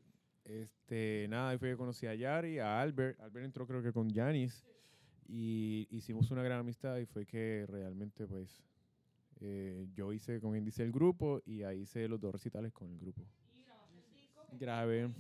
este, 0.45 1.27
nada, 1.29 1.51
ahí 1.51 1.59
fue 1.59 1.71
que 1.71 1.77
conocí 1.77 2.07
a 2.07 2.15
Yari, 2.15 2.59
a 2.59 2.81
Albert. 2.81 3.21
Albert 3.21 3.45
entró 3.47 3.67
creo 3.67 3.83
que 3.83 3.93
con 3.93 4.09
Yanis. 4.11 4.65
Y 5.29 5.87
hicimos 5.91 6.31
una 6.31 6.43
gran 6.43 6.59
amistad 6.61 6.99
y 6.99 7.07
fue 7.07 7.25
que 7.27 7.65
realmente, 7.69 8.27
pues, 8.27 8.63
eh, 9.41 9.87
yo 9.95 10.13
hice 10.13 10.41
con 10.41 10.57
índice 10.57 10.83
el 10.83 10.93
grupo 10.93 11.41
y 11.47 11.63
ahí 11.63 11.81
hice 11.83 12.07
los 12.09 12.21
dos 12.21 12.33
recitales 12.33 12.73
con 12.73 12.91
el 12.91 12.99
grupo. 12.99 13.23
Grabé, 14.53 15.11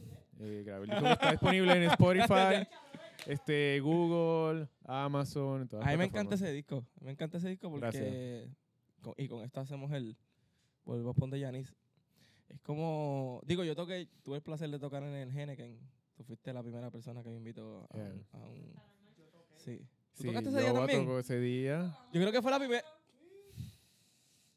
eh, 0.40 0.62
grabé 0.66 0.85
el 0.85 0.90
disco 0.90 1.05
que 1.05 1.12
está 1.12 1.31
disponible 1.31 1.72
en 1.72 1.83
Spotify, 1.85 2.68
este, 3.26 3.81
Google, 3.81 4.68
Amazon, 4.85 5.66
todas 5.68 5.87
A 5.87 5.90
mí 5.90 5.96
me 5.96 6.05
encanta 6.05 6.35
ese 6.35 6.52
disco. 6.52 6.85
Me 7.00 7.12
encanta 7.12 7.38
ese 7.38 7.48
disco 7.48 7.70
porque. 7.70 7.81
Gracias. 7.81 8.48
Y 9.17 9.29
con 9.29 9.43
esto 9.45 9.61
hacemos 9.61 9.91
el. 9.93 10.17
Vuelvo 10.85 11.11
a 11.11 11.15
poner 11.15 11.38
Yanis. 11.41 11.75
Es 12.49 12.61
como. 12.61 13.41
Digo, 13.47 13.65
yo 13.65 13.75
toqué. 13.77 14.09
Tuve 14.23 14.37
el 14.37 14.43
placer 14.43 14.71
de 14.71 14.79
tocar 14.79 15.03
en 15.03 15.15
el 15.15 15.31
Henneken. 15.37 15.79
Tú 16.17 16.25
fuiste 16.25 16.53
la 16.53 16.62
primera 16.62 16.91
persona 16.91 17.23
que 17.23 17.31
me 17.31 17.37
invitó 17.37 17.87
a, 17.91 17.97
Yeah. 17.97 18.05
un, 18.07 18.27
a 18.33 18.38
un- 18.49 18.75
Sí. 19.57 19.79
¿Tú 20.15 20.23
Sí, 20.23 20.27
tocaste 20.29 20.49
ese 20.51 20.59
día 20.61 20.69
yo 20.69 20.75
también? 20.75 21.05
tocó 21.05 21.19
ese 21.19 21.38
día. 21.41 21.99
Yo 22.12 22.21
creo 22.21 22.33
que 22.33 22.43
fue 22.43 22.51
la 22.51 22.59
primera. 22.59 22.85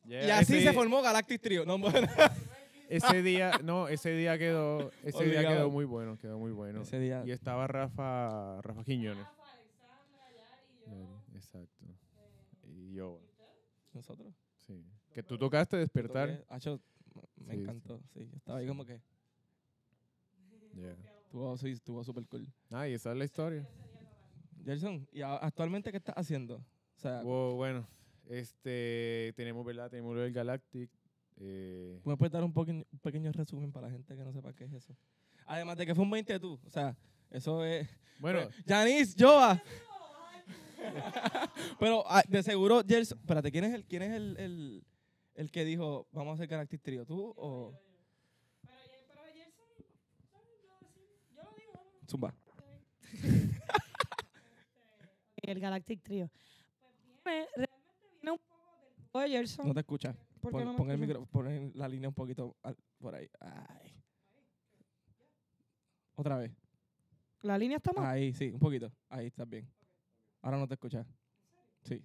y 0.04 0.10
Yeah, 0.10 0.40
así 0.40 0.56
ese- 0.58 0.66
se 0.68 0.74
formó 0.74 1.02
Galactic 1.02 1.42
Trio. 1.42 1.66
No, 1.66 1.78
bueno. 1.80 2.08
Ese 2.88 3.24
día, 3.24 3.60
no, 3.64 3.88
ese 3.88 4.12
día 4.12 4.38
quedó, 4.38 4.92
ese 5.04 5.24
día 5.26 5.42
quedó 5.42 5.72
muy 5.72 5.86
bueno, 5.86 6.18
quedó 6.20 6.38
muy 6.38 6.52
bueno. 6.52 6.82
Ese 6.84 7.00
día. 7.00 7.24
Y 7.26 7.32
estaba 7.32 7.66
Rafa, 7.66 8.62
Rafa 8.62 8.84
Quiñones. 8.84 9.26
Yari, 10.86 11.08
Exacto. 11.34 11.86
Y 12.68 12.94
yo, 12.94 13.20
Nosotros. 13.96 14.34
sí. 14.68 14.86
Que 15.14 15.24
tú 15.24 15.38
tocaste 15.38 15.78
despertar. 15.78 16.30
Toqué- 16.30 16.46
Acho, 16.50 16.82
me 17.38 17.54
Sí, 17.54 17.58
sí. 17.58 17.62
encantó. 17.64 18.02
Sí. 18.14 18.30
Estaba 18.36 18.60
ahí 18.60 18.68
como 18.68 18.86
que. 18.86 19.02
Yeah. 20.76 20.98
Estuvo, 21.24 21.58
sí, 21.58 21.70
estuvo 21.72 22.04
súper 22.04 22.26
cool. 22.28 22.48
Ah, 22.70 22.88
y 22.88 22.94
esa 22.94 23.12
es 23.12 23.18
la 23.18 23.26
historia. 23.26 23.68
Gerson, 24.66 25.08
¿y 25.12 25.22
actualmente 25.22 25.92
qué 25.92 25.98
estás 25.98 26.16
haciendo? 26.18 26.56
O 26.58 27.00
sea, 27.00 27.22
Wow, 27.22 27.56
bueno, 27.56 27.88
este, 28.28 29.34
tenemos, 29.36 29.66
¿verdad? 29.66 29.90
Tenemos 29.90 30.16
del 30.18 30.34
Galactic. 30.34 30.90
eh, 31.38 32.00
¿tú 32.04 32.10
¿me 32.10 32.18
puedes 32.18 32.32
dar 32.32 32.44
un, 32.44 32.54
pequeño 33.02 33.32
resumen 33.32 33.72
para 33.72 33.88
la 33.88 33.94
gente 33.94 34.16
que 34.16 34.24
no 34.24 34.32
sepa 34.34 34.54
qué 34.54 34.66
es 34.66 34.74
eso? 34.74 34.96
Además 35.46 35.78
de 35.78 35.86
que 35.86 35.94
fue 35.96 36.04
un 36.04 36.10
20 36.12 36.40
tú. 36.40 36.60
O 36.66 36.70
sea, 36.70 36.98
eso 37.30 37.64
es. 37.64 37.88
bueno, 38.20 38.40
Yanis, 38.66 39.16
Joa. 39.18 39.62
Pero 41.80 42.04
ah, 42.08 42.24
de 42.28 42.44
seguro, 42.44 42.82
Gerson. 42.88 43.18
Espérate, 43.20 43.52
¿quién 43.52 43.64
es 43.66 43.74
el, 43.74 43.86
quién 43.86 44.02
es 44.04 44.12
el, 44.14 44.38
el, 44.38 44.84
el 45.36 45.52
que 45.52 45.66
dijo 45.66 46.08
vamos 46.12 46.32
a 46.32 46.34
hacer 46.36 46.48
Galactic 46.48 46.82
Trio? 46.82 47.06
¿Tú 47.06 47.34
o 47.38 47.74
Zumba? 52.10 52.34
El 55.42 55.60
Galactic 55.60 56.02
Trio. 56.02 56.30
Pues 57.24 57.48
viene, 57.56 57.68
realmente 57.68 58.08
viene 58.12 58.32
un 58.32 58.38
poco 58.40 58.82
del 58.82 58.96
grupo 58.96 59.20
de 59.20 59.30
Gerson. 59.30 59.68
No 59.68 59.74
te 59.74 59.80
escuchas. 59.82 60.16
¿Por 60.42 60.52
qué 60.52 60.58
Pon, 60.58 60.66
no 60.66 60.72
me 60.74 60.78
pon 60.78 60.92
el 60.92 60.98
micro, 60.98 61.26
pon 61.26 61.72
la 61.76 61.88
línea 61.88 62.10
un 62.10 62.16
poquito 62.16 62.56
al- 62.64 62.78
por 63.00 63.16
ahí. 63.16 63.30
Ay. 63.40 63.96
Otra 66.16 66.38
vez. 66.38 66.52
La 67.42 67.58
línea 67.58 67.78
está 67.78 67.92
mal. 67.94 68.06
Ahí, 68.06 68.34
sí, 68.34 68.50
un 68.52 68.60
poquito. 68.60 68.92
Ahí 69.10 69.28
estás 69.28 69.48
bien. 69.48 69.68
Ahora 70.46 70.60
no 70.60 70.68
te 70.68 70.76
escuchas. 70.76 71.08
Sí. 71.82 72.04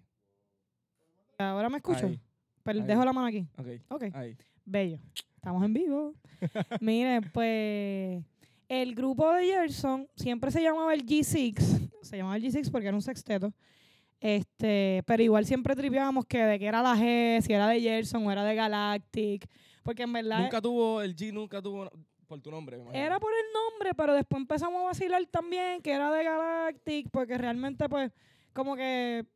Ahora 1.36 1.68
me 1.68 1.76
escucho. 1.76 2.06
Ahí. 2.06 2.18
Pero 2.62 2.80
ahí. 2.80 2.86
dejo 2.86 3.04
la 3.04 3.12
mano 3.12 3.26
aquí. 3.26 3.46
Ok. 3.58 3.66
Ok. 3.88 4.04
Ahí. 4.14 4.34
Bello. 4.64 4.98
Estamos 5.36 5.62
en 5.62 5.74
vivo. 5.74 6.14
Miren, 6.80 7.22
pues 7.34 8.24
el 8.66 8.94
grupo 8.94 9.30
de 9.34 9.44
Gerson 9.44 10.08
siempre 10.16 10.50
se 10.50 10.62
llamaba 10.62 10.94
el 10.94 11.04
G6. 11.04 11.90
Se 12.00 12.16
llamaba 12.16 12.36
el 12.36 12.42
G6 12.42 12.70
porque 12.70 12.86
era 12.86 12.96
un 12.96 13.02
sexteto. 13.02 13.52
Este, 14.18 15.02
pero 15.06 15.22
igual 15.22 15.44
siempre 15.44 15.76
tripeábamos 15.76 16.24
que 16.24 16.42
de 16.42 16.58
qué 16.58 16.64
era 16.64 16.80
la 16.80 16.96
G, 16.96 17.42
si 17.42 17.52
era 17.52 17.68
de 17.68 17.78
Gerson 17.78 18.26
o 18.26 18.32
era 18.32 18.42
de 18.42 18.54
Galactic. 18.54 19.46
Porque 19.82 20.04
en 20.04 20.14
verdad 20.14 20.40
Nunca 20.40 20.62
tuvo, 20.62 21.02
el 21.02 21.14
G 21.14 21.30
nunca 21.30 21.60
tuvo, 21.60 21.90
por 22.30 22.40
tu 22.40 22.50
nombre, 22.50 22.76
me 22.76 22.84
imagino. 22.84 23.04
era 23.04 23.18
por 23.18 23.32
el 23.32 23.52
nombre, 23.52 23.92
pero 23.92 24.14
después 24.14 24.40
empezamos 24.40 24.80
a 24.82 24.84
vacilar 24.86 25.26
también 25.26 25.82
que 25.82 25.90
era 25.90 26.12
de 26.12 26.22
Galactic, 26.22 27.10
porque 27.10 27.36
realmente 27.36 27.88
pues 27.88 28.12
como 28.52 28.76
que 28.76 29.26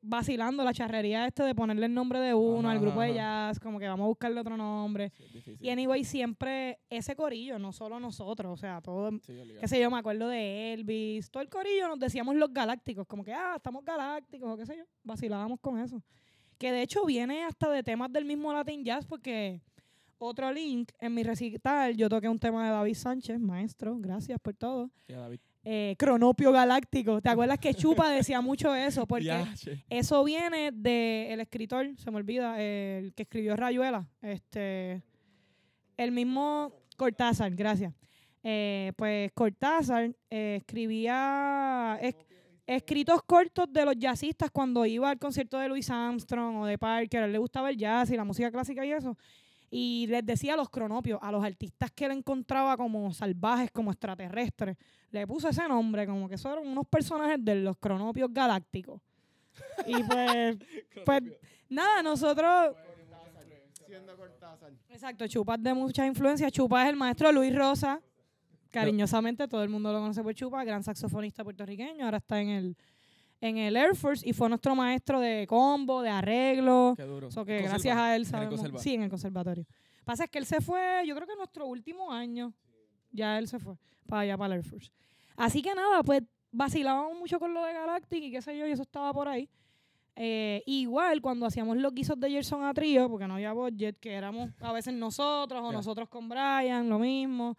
vacilando 0.00 0.64
la 0.64 0.72
charrería 0.72 1.26
este 1.26 1.42
de 1.42 1.54
ponerle 1.54 1.84
el 1.86 1.92
nombre 1.92 2.20
de 2.20 2.32
uno 2.32 2.68
Ajá, 2.68 2.70
al 2.70 2.80
grupo 2.80 3.02
de 3.02 3.12
jazz, 3.12 3.60
como 3.60 3.78
que 3.78 3.86
vamos 3.86 4.04
a 4.04 4.08
buscarle 4.08 4.40
otro 4.40 4.56
nombre. 4.56 5.12
Sí. 5.44 5.56
Y 5.60 5.68
anyway, 5.68 6.04
siempre 6.04 6.78
ese 6.88 7.14
corillo, 7.14 7.58
no 7.58 7.70
solo 7.72 8.00
nosotros, 8.00 8.50
o 8.50 8.56
sea, 8.56 8.80
todo, 8.80 9.10
Sí, 9.20 9.34
qué 9.60 9.68
sé 9.68 9.78
yo, 9.78 9.90
me 9.90 9.98
acuerdo 9.98 10.28
de 10.28 10.72
Elvis, 10.72 11.30
todo 11.30 11.42
el 11.42 11.50
corillo 11.50 11.86
nos 11.86 11.98
decíamos 11.98 12.34
los 12.34 12.50
galácticos, 12.50 13.06
como 13.06 13.24
que, 13.24 13.34
ah, 13.34 13.54
estamos 13.56 13.84
galácticos, 13.84 14.50
o 14.50 14.56
qué 14.56 14.64
sé 14.64 14.78
yo, 14.78 14.84
vacilábamos 15.02 15.60
con 15.60 15.78
eso. 15.78 16.02
Que 16.56 16.72
de 16.72 16.80
hecho 16.80 17.04
viene 17.04 17.44
hasta 17.44 17.68
de 17.68 17.82
temas 17.82 18.10
del 18.10 18.24
mismo 18.24 18.50
Latin 18.54 18.82
Jazz, 18.84 19.04
porque 19.04 19.60
otro 20.18 20.52
link, 20.52 20.90
en 21.00 21.14
mi 21.14 21.22
recital, 21.22 21.96
yo 21.96 22.08
toqué 22.08 22.28
un 22.28 22.38
tema 22.38 22.64
de 22.66 22.70
David 22.72 22.94
Sánchez, 22.94 23.38
maestro, 23.40 23.96
gracias 23.98 24.38
por 24.40 24.54
todo. 24.54 24.90
A 25.08 25.12
David. 25.12 25.40
Eh, 25.64 25.96
Cronopio 25.98 26.50
Galáctico, 26.52 27.20
¿te 27.20 27.28
acuerdas 27.28 27.58
que 27.58 27.74
Chupa 27.74 28.08
decía 28.10 28.40
mucho 28.40 28.74
eso? 28.74 29.06
Porque 29.06 29.24
eso 29.90 30.24
viene 30.24 30.70
del 30.72 31.40
escritor, 31.40 31.86
se 31.98 32.10
me 32.10 32.16
olvida, 32.16 32.60
el 32.62 33.12
que 33.14 33.24
escribió 33.24 33.54
Rayuela, 33.56 34.08
este, 34.22 35.02
el 35.96 36.12
mismo 36.12 36.72
Cortázar, 36.96 37.54
gracias. 37.54 37.92
Eh, 38.42 38.92
pues 38.96 39.30
Cortázar 39.32 40.10
eh, 40.30 40.56
escribía 40.60 41.98
es- 42.00 42.14
escritos 42.66 43.22
cortos 43.24 43.70
de 43.72 43.84
los 43.84 43.96
jazzistas 43.98 44.50
cuando 44.50 44.84
iba 44.86 45.10
al 45.10 45.18
concierto 45.18 45.58
de 45.58 45.68
Louis 45.68 45.88
Armstrong 45.90 46.56
o 46.56 46.66
de 46.66 46.78
Parker, 46.78 47.22
a 47.22 47.26
él 47.26 47.32
le 47.32 47.38
gustaba 47.38 47.70
el 47.70 47.76
jazz 47.76 48.10
y 48.10 48.16
la 48.16 48.24
música 48.24 48.50
clásica 48.50 48.84
y 48.86 48.92
eso. 48.92 49.16
Y 49.70 50.06
les 50.06 50.24
decía 50.24 50.54
a 50.54 50.56
los 50.56 50.70
cronopios, 50.70 51.18
a 51.22 51.30
los 51.30 51.44
artistas 51.44 51.90
que 51.90 52.06
él 52.06 52.12
encontraba 52.12 52.76
como 52.76 53.12
salvajes, 53.12 53.70
como 53.70 53.90
extraterrestres, 53.90 54.76
le 55.10 55.26
puso 55.26 55.48
ese 55.48 55.66
nombre, 55.68 56.06
como 56.06 56.28
que 56.28 56.38
son 56.38 56.52
eran 56.52 56.66
unos 56.66 56.86
personajes 56.86 57.44
de 57.44 57.56
los 57.56 57.76
cronopios 57.76 58.32
galácticos. 58.32 59.00
Y 59.86 60.02
pues, 60.04 60.56
pues 61.04 61.22
nada, 61.68 62.02
nosotros, 62.02 62.76
Siendo 63.86 64.16
Cortázar. 64.16 64.72
exacto, 64.90 65.26
Chupa 65.26 65.54
es 65.54 65.62
de 65.62 65.74
muchas 65.74 66.06
influencias. 66.06 66.52
Chupa 66.52 66.84
es 66.84 66.90
el 66.90 66.96
maestro 66.96 67.32
Luis 67.32 67.54
Rosa, 67.54 68.00
cariñosamente 68.70 69.48
todo 69.48 69.62
el 69.62 69.68
mundo 69.68 69.92
lo 69.92 70.00
conoce 70.00 70.22
por 70.22 70.34
Chupa, 70.34 70.64
gran 70.64 70.82
saxofonista 70.82 71.42
puertorriqueño, 71.44 72.04
ahora 72.04 72.18
está 72.18 72.40
en 72.40 72.48
el, 72.48 72.76
en 73.40 73.56
el 73.58 73.76
Air 73.76 73.94
Force 73.96 74.28
y 74.28 74.32
fue 74.32 74.48
nuestro 74.48 74.74
maestro 74.74 75.20
de 75.20 75.46
combo, 75.46 76.02
de 76.02 76.10
arreglo. 76.10 76.94
Qué 76.96 77.04
duro. 77.04 77.30
So 77.30 77.44
que 77.44 77.62
gracias 77.62 77.96
a 77.96 78.14
él 78.16 78.22
en 78.22 78.26
el 78.26 78.26
sabemos. 78.26 78.54
conserva. 78.56 78.78
Sí, 78.78 78.94
en 78.94 79.02
el 79.04 79.10
conservatorio. 79.10 79.64
Pasa 80.04 80.24
es 80.24 80.30
que 80.30 80.38
él 80.38 80.46
se 80.46 80.60
fue, 80.60 81.02
yo 81.06 81.14
creo 81.14 81.26
que 81.26 81.32
en 81.34 81.38
nuestro 81.38 81.66
último 81.66 82.10
año. 82.12 82.52
Ya 83.10 83.38
él 83.38 83.48
se 83.48 83.58
fue 83.58 83.74
para 84.06 84.22
allá, 84.22 84.36
para 84.36 84.54
el 84.54 84.60
Air 84.60 84.64
Force. 84.68 84.90
Así 85.36 85.62
que 85.62 85.74
nada, 85.74 86.02
pues 86.02 86.22
vacilábamos 86.50 87.18
mucho 87.18 87.38
con 87.38 87.54
lo 87.54 87.62
de 87.64 87.72
Galactic 87.72 88.22
y 88.24 88.30
qué 88.30 88.42
sé 88.42 88.56
yo, 88.58 88.66
y 88.66 88.72
eso 88.72 88.82
estaba 88.82 89.12
por 89.12 89.28
ahí. 89.28 89.48
Eh, 90.16 90.62
igual 90.66 91.20
cuando 91.20 91.46
hacíamos 91.46 91.76
los 91.76 91.94
guisos 91.94 92.18
de 92.18 92.28
Gerson 92.30 92.64
a 92.64 92.74
trío, 92.74 93.08
porque 93.08 93.26
no 93.28 93.34
había 93.34 93.52
budget, 93.52 93.98
que 94.00 94.12
éramos 94.14 94.50
a 94.60 94.72
veces 94.72 94.92
nosotros 94.94 95.62
o 95.62 95.70
Ya. 95.70 95.76
nosotros 95.76 96.08
con 96.08 96.28
Brian, 96.28 96.88
lo 96.88 96.98
mismo, 96.98 97.56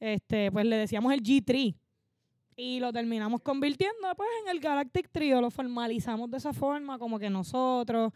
este, 0.00 0.50
pues 0.50 0.66
le 0.66 0.76
decíamos 0.76 1.12
el 1.12 1.22
G3. 1.22 1.76
Y 2.56 2.80
lo 2.80 2.92
terminamos 2.92 3.40
convirtiendo 3.40 3.96
pues 4.16 4.28
en 4.44 4.50
el 4.50 4.60
Galactic 4.60 5.08
Trio, 5.10 5.40
lo 5.40 5.50
formalizamos 5.50 6.30
de 6.30 6.36
esa 6.36 6.52
forma, 6.52 6.98
como 6.98 7.18
que 7.18 7.30
nosotros, 7.30 8.12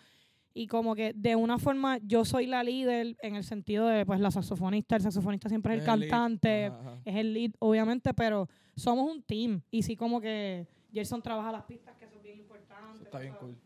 y 0.53 0.67
como 0.67 0.95
que 0.95 1.13
de 1.15 1.37
una 1.37 1.59
forma 1.59 1.99
yo 1.99 2.25
soy 2.25 2.47
la 2.47 2.63
líder 2.63 3.17
en 3.23 3.37
el 3.37 3.45
sentido 3.45 3.87
de 3.87 4.05
pues 4.07 4.21
la 4.21 4.31
saxofonista, 4.31 4.97
el 4.97 5.03
saxofonista 5.03 5.49
siempre 5.49 5.75
es 5.75 5.81
el 5.81 5.87
cantante, 5.87 6.73
es 7.05 7.17
el 7.17 7.33
lead, 7.35 7.51
obviamente, 7.59 8.13
pero 8.15 8.49
somos 8.75 9.11
un 9.11 9.23
team. 9.23 9.61
Y 9.71 9.83
sí, 9.83 9.97
como 9.97 10.21
que 10.21 10.67
Gerson 10.93 11.23
trabaja 11.23 11.53
las 11.53 11.65
pistas, 11.65 11.95
que 11.97 12.05
eso 12.05 12.17
es 12.17 12.23
bien 12.23 12.39
importante. 12.39 12.95
Eso 12.95 13.05
está 13.05 13.19
bien 13.19 13.35
cool. 13.41 13.57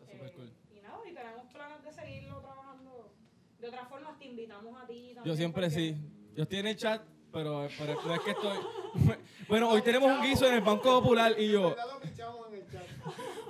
Está 0.00 0.12
Eh, 0.26 0.32
cool. 0.34 0.52
Y 0.76 0.80
nada, 0.80 0.98
y 1.10 1.14
tenemos 1.14 1.46
planes 1.52 1.82
de 1.84 1.92
seguirlo 1.92 2.40
trabajando. 2.40 3.12
De 3.60 3.68
otra 3.68 3.84
forma, 3.86 4.16
te 4.18 4.26
invitamos 4.26 4.80
a 4.82 4.86
ti. 4.86 5.08
Yo 5.10 5.14
también, 5.16 5.36
siempre 5.36 5.62
porque- 5.66 5.74
sí. 5.74 5.96
Yo 6.36 6.42
estoy 6.42 6.58
en 6.58 6.66
el 6.66 6.76
chat, 6.76 7.02
pero, 7.34 7.68
pero 7.76 8.00
no 8.06 8.14
es 8.14 8.20
que 8.20 8.30
estoy. 8.30 8.58
bueno, 9.48 9.68
hoy 9.68 9.82
tenemos 9.82 10.10
un 10.10 10.22
guiso 10.22 10.46
en 10.46 10.54
el 10.54 10.60
Banco 10.60 11.00
Popular 11.00 11.34
y 11.36 11.50
yo. 11.50 11.74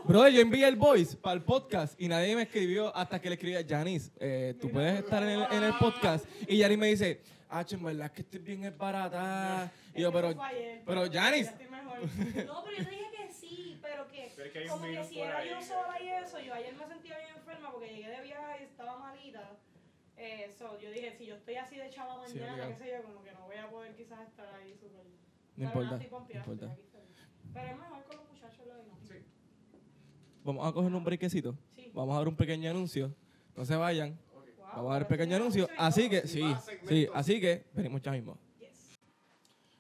Brother, 0.05 0.33
yo 0.33 0.41
envié 0.41 0.67
el 0.67 0.77
voice 0.77 1.17
para 1.17 1.35
el 1.35 1.43
podcast 1.43 1.99
y 2.01 2.09
nadie 2.09 2.35
me 2.35 2.43
escribió 2.43 2.95
hasta 2.97 3.21
que 3.21 3.29
le 3.29 3.35
escribí 3.35 3.57
a 3.57 3.65
Janice, 3.67 4.11
eh, 4.19 4.55
tú 4.61 4.71
puedes 4.71 4.99
estar 4.99 5.23
en 5.23 5.29
el, 5.31 5.53
en 5.53 5.63
el 5.63 5.75
podcast. 5.75 6.27
Y 6.49 6.61
Janice 6.61 6.79
me 6.79 6.87
dice, 6.89 7.23
ah, 7.49 7.65
en 7.71 7.85
verdad 7.85 8.07
es 8.07 8.13
que 8.13 8.23
estoy 8.23 8.41
bien 8.41 8.65
esbarata. 8.65 9.71
Y 9.95 10.03
yo, 10.03 10.13
pero, 10.13 10.35
pero 10.85 11.11
Janice, 11.11 11.53
No, 12.47 12.65
pero 12.65 12.77
yo 12.77 12.85
te 12.85 12.91
dije 12.91 13.11
que 13.17 13.33
sí, 13.33 13.79
pero 13.81 14.09
que 14.09 14.33
Pero 14.35 14.47
es 14.47 14.53
que 14.53 14.59
hay 14.59 14.65
un 14.65 14.71
como 14.71 14.85
que 14.85 15.05
si 15.05 15.21
era 15.21 15.45
yo 15.45 15.63
sola 15.63 16.03
y 16.03 16.09
eso, 16.09 16.41
yo 16.41 16.55
ayer 16.55 16.75
me 16.75 16.87
sentía 16.87 17.19
bien 17.19 17.31
enferma 17.37 17.71
porque 17.71 17.89
llegué 17.89 18.09
de 18.09 18.23
viaje 18.23 18.59
y 18.61 18.65
estaba 18.65 18.99
malita. 18.99 19.57
Eh, 20.17 20.51
so, 20.57 20.79
yo 20.79 20.91
dije, 20.91 21.13
si 21.17 21.27
yo 21.27 21.35
estoy 21.35 21.57
así 21.57 21.77
de 21.77 21.91
chava 21.91 22.27
Sí, 22.27 22.35
mañana, 22.35 22.53
obligado. 22.53 22.79
qué 22.79 22.85
sé 22.85 22.91
yo, 22.93 23.03
como 23.03 23.23
que 23.23 23.33
no 23.33 23.47
voy 23.47 23.57
a 23.57 23.69
poder 23.71 23.95
quizás 23.97 24.21
estar 24.29 24.55
ahí 24.55 24.75
súper... 24.75 25.03
No 25.05 25.11
Pero 25.57 25.67
importa, 25.69 25.97
no 25.99 26.39
importa. 26.39 26.77
Pero 27.53 27.67
es 27.71 27.79
mejor 27.79 28.05
con 28.05 28.17
los 28.17 28.29
muchachos 28.33 28.67
lo 28.67 28.75
demás. 28.77 28.99
Sí. 29.09 29.15
Vamos 30.45 30.67
a 30.69 30.73
coger 30.73 30.95
un 30.95 31.05
brequecito. 31.05 31.57
Sí. 31.75 31.91
Vamos 31.95 32.15
a 32.15 32.19
dar 32.19 32.29
un 32.29 32.37
pequeño 32.37 32.71
anuncio. 32.71 33.15
No 33.57 33.65
se 33.65 33.77
vayan. 33.77 34.19
Wow, 34.33 34.45
Vamos 34.77 34.91
a 34.91 34.93
dar 34.95 35.03
un 35.03 35.09
pequeño 35.09 35.37
anuncio. 35.37 35.69
Así 35.79 36.09
que, 36.09 36.27
sí, 36.27 36.43
sí, 36.89 37.09
así 37.15 37.41
que 37.41 37.65
venimos 37.73 38.03
ya 38.03 38.11
mismo. 38.13 38.37
Yes. 38.59 38.99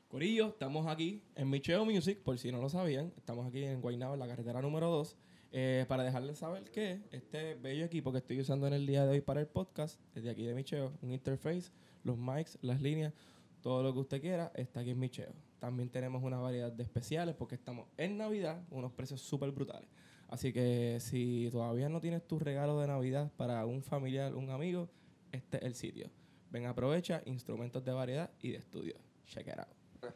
Corillo, 0.09 0.49
estamos 0.49 0.87
aquí 0.87 1.23
en 1.35 1.51
Micheo 1.51 1.85
Music, 1.85 2.19
por 2.23 2.39
si 2.39 2.53
no 2.53 2.61
lo 2.61 2.69
sabían. 2.69 3.13
Estamos 3.17 3.47
aquí 3.47 3.65
en 3.65 3.81
Guaynabo, 3.81 4.15
en 4.15 4.21
la 4.21 4.27
carretera 4.29 4.61
número 4.63 4.89
2. 4.91 5.17
Eh, 5.57 5.85
para 5.87 6.03
dejarles 6.03 6.39
saber 6.39 6.69
que 6.73 7.01
este 7.13 7.55
bello 7.55 7.85
equipo 7.85 8.11
que 8.11 8.19
estoy 8.19 8.41
usando 8.41 8.67
en 8.67 8.73
el 8.73 8.87
día 8.87 9.07
de 9.07 9.13
hoy 9.13 9.21
para 9.21 9.41
el 9.41 9.47
podcast, 9.47 10.01
desde 10.13 10.29
aquí 10.29 10.45
de 10.45 10.53
Micheo, 10.53 10.93
un 11.01 11.13
interface, 11.13 11.71
los 12.03 12.19
mics, 12.19 12.59
las 12.61 12.83
líneas, 12.83 13.13
todo 13.61 13.85
lo 13.85 13.93
que 13.93 14.01
usted 14.01 14.21
quiera, 14.21 14.51
está 14.57 14.81
aquí 14.81 14.91
en 14.91 14.99
Micheo. 14.99 15.33
También 15.61 15.91
tenemos 15.91 16.25
una 16.25 16.39
variedad 16.39 16.73
de 16.73 16.83
especiales 16.83 17.37
porque 17.37 17.55
estamos 17.55 17.87
en 17.97 18.19
Navidad, 18.19 18.65
unos 18.69 18.91
precios 18.91 19.21
súper 19.21 19.53
brutales. 19.53 19.89
Así 20.29 20.53
que 20.53 20.99
si 20.99 21.49
todavía 21.53 21.89
no 21.89 22.01
tienes 22.01 22.27
tu 22.27 22.41
regalo 22.41 22.81
de 22.81 22.89
Navidad 22.89 23.31
para 23.37 23.65
un 23.65 23.85
familiar, 23.85 24.35
un 24.35 24.51
amigo, 24.51 24.89
este 25.31 25.59
es 25.59 25.63
el 25.63 25.75
sitio. 25.77 26.11
Ven, 26.51 26.67
aprovecha 26.67 27.23
instrumentos 27.27 27.85
de 27.85 27.93
variedad 27.93 28.29
y 28.41 28.51
de 28.51 28.59
estudio. 28.59 28.97
Check 29.27 29.47
it 29.47 29.61
out. 29.61 30.13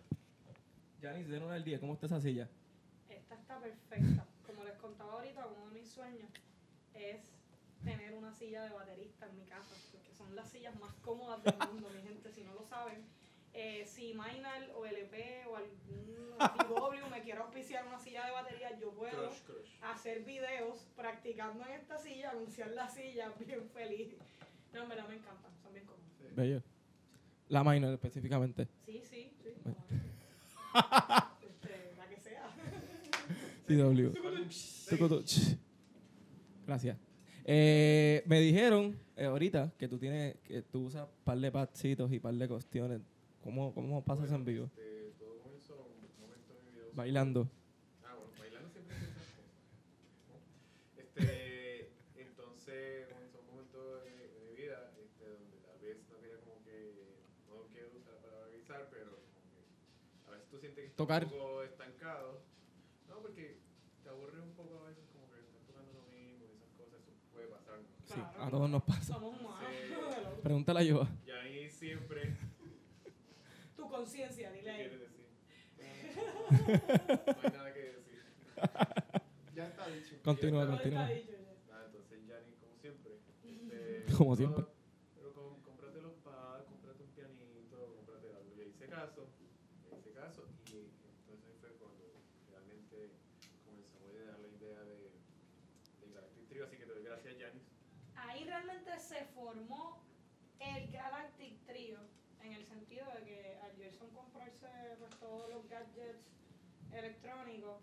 Janice, 1.01 1.31
de 1.31 1.38
1 1.38 1.48
al 1.48 1.62
10, 1.62 1.79
¿cómo 1.79 1.94
está 1.94 2.07
esa 2.07 2.20
silla? 2.20 2.48
Esta 3.09 3.37
está 3.37 3.61
perfecta. 3.61 4.28
Les 4.68 4.76
contaba 4.76 5.14
ahorita, 5.14 5.46
uno 5.46 5.68
de 5.68 5.81
mis 5.81 5.88
sueños 5.88 6.31
es 6.92 7.33
tener 7.83 8.12
una 8.12 8.31
silla 8.35 8.64
de 8.64 8.70
baterista 8.70 9.24
en 9.24 9.37
mi 9.37 9.46
casa, 9.46 9.74
porque 9.90 10.12
son 10.12 10.37
las 10.37 10.50
sillas 10.50 10.78
más 10.78 10.92
cómodas 10.96 11.42
del 11.42 11.57
mundo, 11.70 11.88
mi 11.94 12.02
gente, 12.02 12.31
si 12.31 12.42
no 12.42 12.52
lo 12.52 12.62
saben. 12.62 13.02
Eh, 13.54 13.87
si 13.87 14.12
Minor 14.12 14.70
o 14.76 14.85
LP 14.85 15.46
o 15.46 15.57
algún 15.57 16.37
DW 16.37 17.09
me 17.11 17.22
quiere 17.22 17.40
auspiciar 17.40 17.87
una 17.87 17.98
silla 17.98 18.26
de 18.26 18.33
batería, 18.33 18.78
yo 18.78 18.90
puedo 18.90 19.31
hacer 19.81 20.22
videos 20.24 20.87
practicando 20.94 21.64
en 21.64 21.72
esta 21.72 21.96
silla, 21.96 22.33
anunciar 22.33 22.70
la 22.72 22.90
silla, 22.90 23.31
bien 23.38 23.66
feliz. 23.70 24.16
No, 24.74 24.83
en 24.83 24.88
verdad 24.90 25.09
me 25.09 25.14
encantan, 25.14 25.50
son 25.62 25.72
bien 25.72 25.87
cómodas. 25.87 26.37
Bello. 26.37 26.62
La 27.48 27.64
minor 27.64 27.94
específicamente. 27.94 28.68
Sí, 28.85 29.00
sí, 29.02 29.33
sí. 29.42 29.54
Este, 31.40 31.94
la 31.96 32.07
que 32.07 32.20
sea. 32.20 32.54
CW. 33.68 34.12
Gracias. 36.66 36.96
Eh, 37.44 38.22
me 38.26 38.40
dijeron 38.40 38.98
eh, 39.16 39.24
ahorita 39.24 39.72
que 39.78 39.88
tú 39.88 39.98
tienes, 39.98 40.37
que 40.44 40.62
tú 40.62 40.87
usas 40.87 41.07
par 41.24 41.38
de 41.38 41.50
patsitos 41.52 42.12
y 42.12 42.18
par 42.18 42.35
de 42.35 42.48
cuestiones. 42.48 43.00
¿Cómo, 43.42 43.72
cómo 43.74 44.04
pasas 44.04 44.31
en 44.33 44.44
vivo? 44.44 44.64
Este, 44.76 45.12
todo 45.18 45.35
un 45.35 45.40
momento 46.20 46.54
de 46.54 46.61
vida. 46.72 46.85
Bailando. 46.94 47.48
Ah, 48.04 48.14
bueno, 48.16 48.33
bailando 48.38 48.68
siempre 48.70 48.96
cosas. 48.96 49.16
¿no? 50.28 51.00
Este, 51.02 51.90
entonces 52.16 53.07
comenzó 53.09 53.40
un 53.40 53.46
momento 53.46 54.00
de, 54.00 54.11
de 54.28 54.40
mi 54.50 54.57
vida 54.57 54.92
este, 55.00 55.24
donde 55.28 55.57
tal 55.64 55.78
vez 55.81 55.96
no 56.11 56.18
quería 56.20 56.40
como 56.40 56.62
que, 56.64 56.92
no 57.48 57.68
quiero 57.72 57.88
usar 57.96 58.14
la 58.14 58.20
palabra 58.20 58.48
guisar, 58.54 58.88
pero 58.90 59.11
como 59.33 59.48
que 59.52 59.64
a 60.28 60.31
veces 60.33 60.48
tú 60.50 60.59
sientes 60.59 60.85
que 60.85 60.90
estás 60.90 60.96
Tocar. 60.96 61.24
un 61.24 61.31
poco 61.31 61.62
estancado. 61.62 62.42
No, 63.09 63.22
porque 63.22 63.57
te 64.02 64.09
aburres 64.11 64.42
un 64.42 64.52
poco 64.52 64.85
a 64.85 64.88
veces 64.90 65.04
como 65.14 65.31
que 65.33 65.40
estás 65.40 65.64
tocando 65.64 65.94
lo 65.96 66.04
mismo 66.12 66.44
y 66.44 66.52
esas 66.61 66.68
cosas, 66.76 67.00
eso 67.09 67.24
puede 67.33 67.46
pasar. 67.48 67.81
¿no? 67.81 68.08
Sí, 68.18 68.24
a 68.40 68.50
todos 68.50 68.70
nos 68.70 68.83
pasa. 68.83 69.14
Somos 69.14 69.40
humanos. 69.40 69.70
Sí. 69.70 70.40
Pregúntale 70.42 70.81
a 70.81 70.83
yo. 70.83 71.07
Y 71.26 71.31
ahí 71.31 71.70
siempre, 71.70 72.37
Tu 73.76 73.88
conciencia, 73.88 74.50
¿qué 74.52 74.59
dile 74.59 74.70
ahí. 74.70 74.76
quieres 74.78 75.00
decir? 75.00 75.28
No 76.50 77.42
hay 77.42 77.52
nada 77.52 77.72
que 77.74 77.81
decir. 77.81 78.22
Ya 79.54 79.66
está 79.68 79.87
dicho. 79.88 80.16
Continúa, 80.24 80.64
Todo 80.64 80.74
continúa. 80.76 81.02
está 81.04 81.14
dicho 81.14 81.33
ya. 81.33 81.74
Ah, 81.76 81.83
entonces 81.87 82.26
Yanni, 82.26 82.54
como 82.61 82.74
siempre. 82.81 83.12
este, 83.44 84.12
Como 84.16 84.37
siempre. 84.37 84.64
Pero 85.14 85.33
com- 85.35 85.61
cómprate 85.62 86.00
los 86.00 86.14
pads, 86.24 86.64
cómprate 86.66 87.02
un 87.02 87.11
pianito, 87.11 87.76
cómprate 87.96 88.26
algo. 88.35 88.54
Le 88.57 88.66
hice 88.68 88.87
caso, 88.87 89.28
le 89.90 89.98
hice 89.98 90.11
caso 90.12 90.48
y 90.72 90.90
entonces 91.28 91.54
fue 91.61 91.70
cuando 91.78 92.04
realmente 92.50 93.11
comenzamos 93.64 94.11
a 94.11 94.26
dar 94.31 94.38
la 94.40 94.48
idea 94.48 94.81
de, 94.83 94.96
de 96.02 96.14
Galactic 96.14 96.48
Trio. 96.48 96.64
Así 96.64 96.76
que 96.76 96.87
te 96.87 96.92
doy 96.92 97.04
gracias, 97.04 97.38
Yanis. 97.38 97.62
Ahí 98.16 98.44
realmente 98.44 98.98
se 99.09 99.25
formó 99.35 100.03
el 100.61 100.90
Galactic 100.90 101.64
Trio, 101.64 101.99
en 102.42 102.53
el 102.53 102.66
sentido 102.66 103.07
de 103.14 103.25
que 103.25 103.59
al 103.64 103.75
Gerson 103.77 104.11
comprarse 104.11 104.68
pues, 104.99 105.18
todos 105.18 105.49
los 105.49 105.66
gadgets 105.66 106.27
electrónicos 106.92 107.81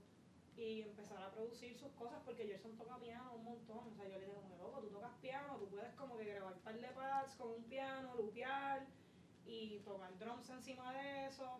y 0.55 0.81
empezar 0.81 1.23
a 1.23 1.31
producir 1.31 1.75
sus 1.79 1.91
cosas, 1.93 2.21
porque 2.25 2.45
Gerson 2.45 2.77
toca 2.77 2.99
piano 2.99 3.33
un 3.33 3.43
montón. 3.43 3.91
O 3.91 3.95
sea, 3.95 4.05
yo 4.07 4.19
le 4.19 4.25
dije, 4.27 4.37
como 4.39 4.57
loco, 4.57 4.81
tú 4.81 4.89
tocas 4.89 5.13
piano, 5.19 5.57
tú 5.57 5.67
puedes 5.67 5.91
como 5.95 6.15
que 6.15 6.25
grabar 6.25 6.53
par 6.59 6.79
de 6.79 6.87
pads 6.89 7.35
con 7.35 7.51
un 7.53 7.63
piano, 7.63 8.13
lupear 8.15 8.85
y 9.47 9.79
tocar 9.79 10.15
drums 10.19 10.47
encima 10.51 10.93
de 10.93 11.25
eso. 11.25 11.59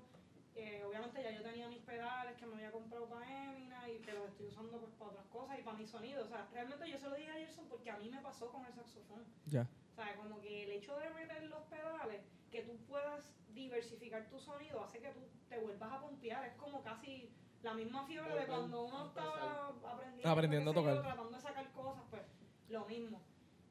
Eh, 0.56 0.84
obviamente 0.88 1.22
ya 1.22 1.32
yo 1.32 1.42
tenía 1.44 1.68
mis 1.68 1.82
pedales 1.82 2.38
que 2.38 2.46
me 2.46 2.56
había 2.56 2.72
comprado 2.72 3.08
para 3.10 3.26
Emina 3.52 3.90
y 3.90 4.00
que 4.00 4.14
los 4.14 4.30
estoy 4.30 4.48
usando 4.48 4.80
pues 4.80 4.92
para 4.94 5.12
otras 5.12 5.26
cosas 5.28 5.60
y 5.60 5.64
para 5.64 5.78
mi 5.78 5.86
sonido. 5.86 6.24
O 6.24 6.28
sea, 6.28 6.48
realmente 6.54 6.90
yo 6.90 6.98
se 6.98 7.10
lo 7.10 7.16
dije 7.16 7.30
a 7.30 7.34
Gerson 7.34 7.68
porque 7.68 7.92
a 7.92 7.98
mí 7.98 8.10
me 8.10 8.22
pasó 8.22 8.50
con 8.50 8.66
el 8.66 8.74
saxofón. 8.74 9.26
Ya. 9.48 9.68
O 9.92 9.96
sea, 9.96 10.16
como 10.16 10.40
que 10.42 10.64
el 10.64 10.72
hecho 10.72 10.98
de 10.98 11.10
meter 11.10 11.44
los 11.44 11.64
pedales, 11.64 12.22
que 12.52 12.62
tú 12.64 12.78
puedas 12.88 13.34
diversificar 13.54 14.30
tu 14.30 14.40
sonido, 14.40 14.82
hace 14.84 15.00
que 15.00 15.10
tú 15.10 15.20
te 15.50 15.58
vuelvas 15.60 15.92
a 15.92 16.00
pompear. 16.00 16.46
Es 16.46 16.56
como 16.56 16.82
casi 16.84 17.30
la 17.62 17.74
misma 17.74 18.06
fiebre 18.06 18.36
de 18.36 18.48
cuando 18.48 18.86
uno 18.86 19.08
estaba 19.08 19.68
aprendiendo, 19.86 20.30
Aprendiendo 20.30 20.72
a 20.72 20.74
yo, 20.74 20.80
tocar. 20.82 21.02
tratando 21.02 21.32
de 21.38 21.42
sacar 21.42 21.72
cosas, 21.74 22.04
pues 22.10 22.22
lo 22.70 22.86
mismo. 22.86 23.22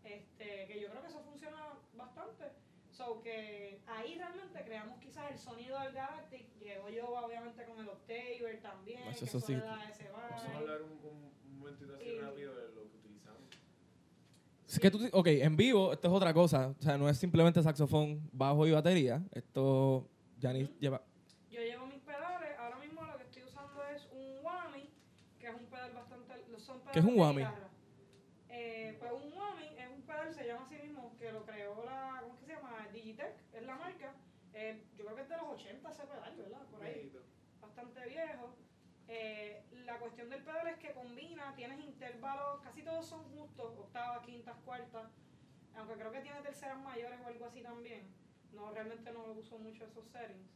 Este, 0.02 0.66
que 0.66 0.80
yo 0.80 0.90
creo 0.90 1.00
que 1.00 1.08
eso 1.08 1.16
bastante. 1.16 1.33
So 2.96 3.20
que 3.22 3.80
ahí 3.88 4.16
realmente 4.16 4.62
creamos 4.64 4.98
quizás 5.00 5.30
el 5.32 5.38
sonido 5.38 5.78
del 5.80 5.92
Galactic. 5.92 6.46
Llego 6.60 6.88
yo 6.90 7.08
obviamente 7.08 7.64
con 7.64 7.80
el 7.80 7.88
Octaver 7.88 8.60
también, 8.62 9.00
Eso- 9.08 9.18
que 9.20 9.24
eso 9.24 9.40
sí. 9.40 9.54
da 9.56 9.88
ese 9.90 10.08
Vamos 10.10 10.42
a 10.44 10.56
hablar 10.58 10.82
un, 10.82 10.92
un, 10.92 11.32
un 11.44 11.58
momentito 11.58 11.94
así 11.96 12.04
Y- 12.04 12.18
rápido 12.20 12.54
de 12.54 12.68
lo 12.74 12.82
que 12.88 12.96
utilizamos. 12.96 13.40
Es 14.68 14.78
que 14.78 14.90
tú, 14.92 15.08
ok, 15.12 15.26
en 15.26 15.56
vivo 15.56 15.92
esto 15.92 16.06
es 16.08 16.14
otra 16.14 16.32
cosa. 16.32 16.68
O 16.78 16.82
sea, 16.82 16.96
no 16.96 17.08
es 17.08 17.18
simplemente 17.18 17.60
saxofón, 17.62 18.28
bajo 18.32 18.64
y 18.66 18.70
batería. 18.70 19.22
Esto, 19.32 20.08
Janice 20.40 20.72
lleva... 20.78 21.02
Yo 21.50 21.60
llevo 21.60 21.86
mis 21.86 22.00
pedales, 22.00 22.56
ahora 22.58 22.76
mismo 22.78 23.02
lo 23.04 23.16
que 23.16 23.24
estoy 23.24 23.42
usando 23.42 23.82
es 23.88 24.06
un 24.12 24.44
Whammy, 24.44 24.88
que 25.40 25.48
es 25.48 25.54
un 25.54 25.66
pedal 25.66 25.92
bastante... 25.92 26.34
Son 26.58 26.78
pedales 26.78 26.92
¿Qué 26.92 26.98
es 27.00 27.04
un 27.04 27.18
whammy? 27.18 27.42
guitarra. 27.42 27.68
Eh, 28.48 28.96
pues 29.00 29.12
un 29.12 29.32
Whammy 29.36 29.66
es 29.78 29.88
un 29.90 30.02
pedal, 30.02 30.32
se 30.34 30.46
llama 30.46 30.64
así 30.64 30.76
mismo, 30.76 31.12
que 31.18 31.32
lo 31.32 31.44
creó 31.44 31.84
la, 31.84 32.18
¿cómo 32.22 32.34
es 32.34 32.40
que 32.40 32.46
se 32.46 32.52
llama? 32.54 32.88
Digitech, 32.92 33.34
es 33.52 33.62
la 33.64 33.76
marca. 33.76 34.14
Eh, 34.54 34.84
yo 34.96 35.04
creo 35.04 35.16
que 35.16 35.22
es 35.22 35.28
de 35.28 35.36
los 35.36 35.46
80 35.48 35.90
ese 35.90 36.06
pedal, 36.06 36.36
¿verdad? 36.36 36.62
Por 36.70 36.82
ahí, 36.82 36.94
Viejito. 36.94 37.22
bastante 37.60 38.06
viejo. 38.08 38.54
Eh, 39.08 39.64
la 39.84 39.98
cuestión 39.98 40.30
del 40.30 40.42
pedal 40.42 40.66
es 40.68 40.78
que 40.78 40.92
combina, 40.94 41.54
tienes 41.56 41.80
intervalos, 41.80 42.60
casi 42.62 42.82
todos 42.82 43.06
son 43.06 43.24
justos, 43.30 43.76
octavas, 43.78 44.24
quintas, 44.24 44.56
cuartas, 44.64 45.10
aunque 45.76 45.94
creo 45.94 46.12
que 46.12 46.20
tiene 46.20 46.40
terceras 46.40 46.78
mayores 46.78 47.18
o 47.22 47.26
algo 47.26 47.46
así 47.46 47.60
también. 47.62 48.06
No, 48.52 48.70
realmente 48.70 49.10
no 49.12 49.24
uso 49.32 49.58
mucho 49.58 49.84
esos 49.84 50.06
settings. 50.08 50.48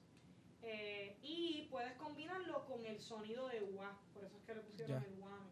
Eh, 0.63 1.17
y 1.23 1.67
puedes 1.71 1.93
combinarlo 1.95 2.65
con 2.67 2.85
el 2.87 3.01
sonido 3.01 3.49
de 3.49 3.61
wah, 3.63 3.97
por 4.15 4.25
eso 4.25 4.37
es 4.39 4.45
que 4.45 4.55
le 4.55 4.61
pusieron 4.63 5.03
Ya. 5.03 5.09
el 5.09 5.19
whammy. 5.19 5.51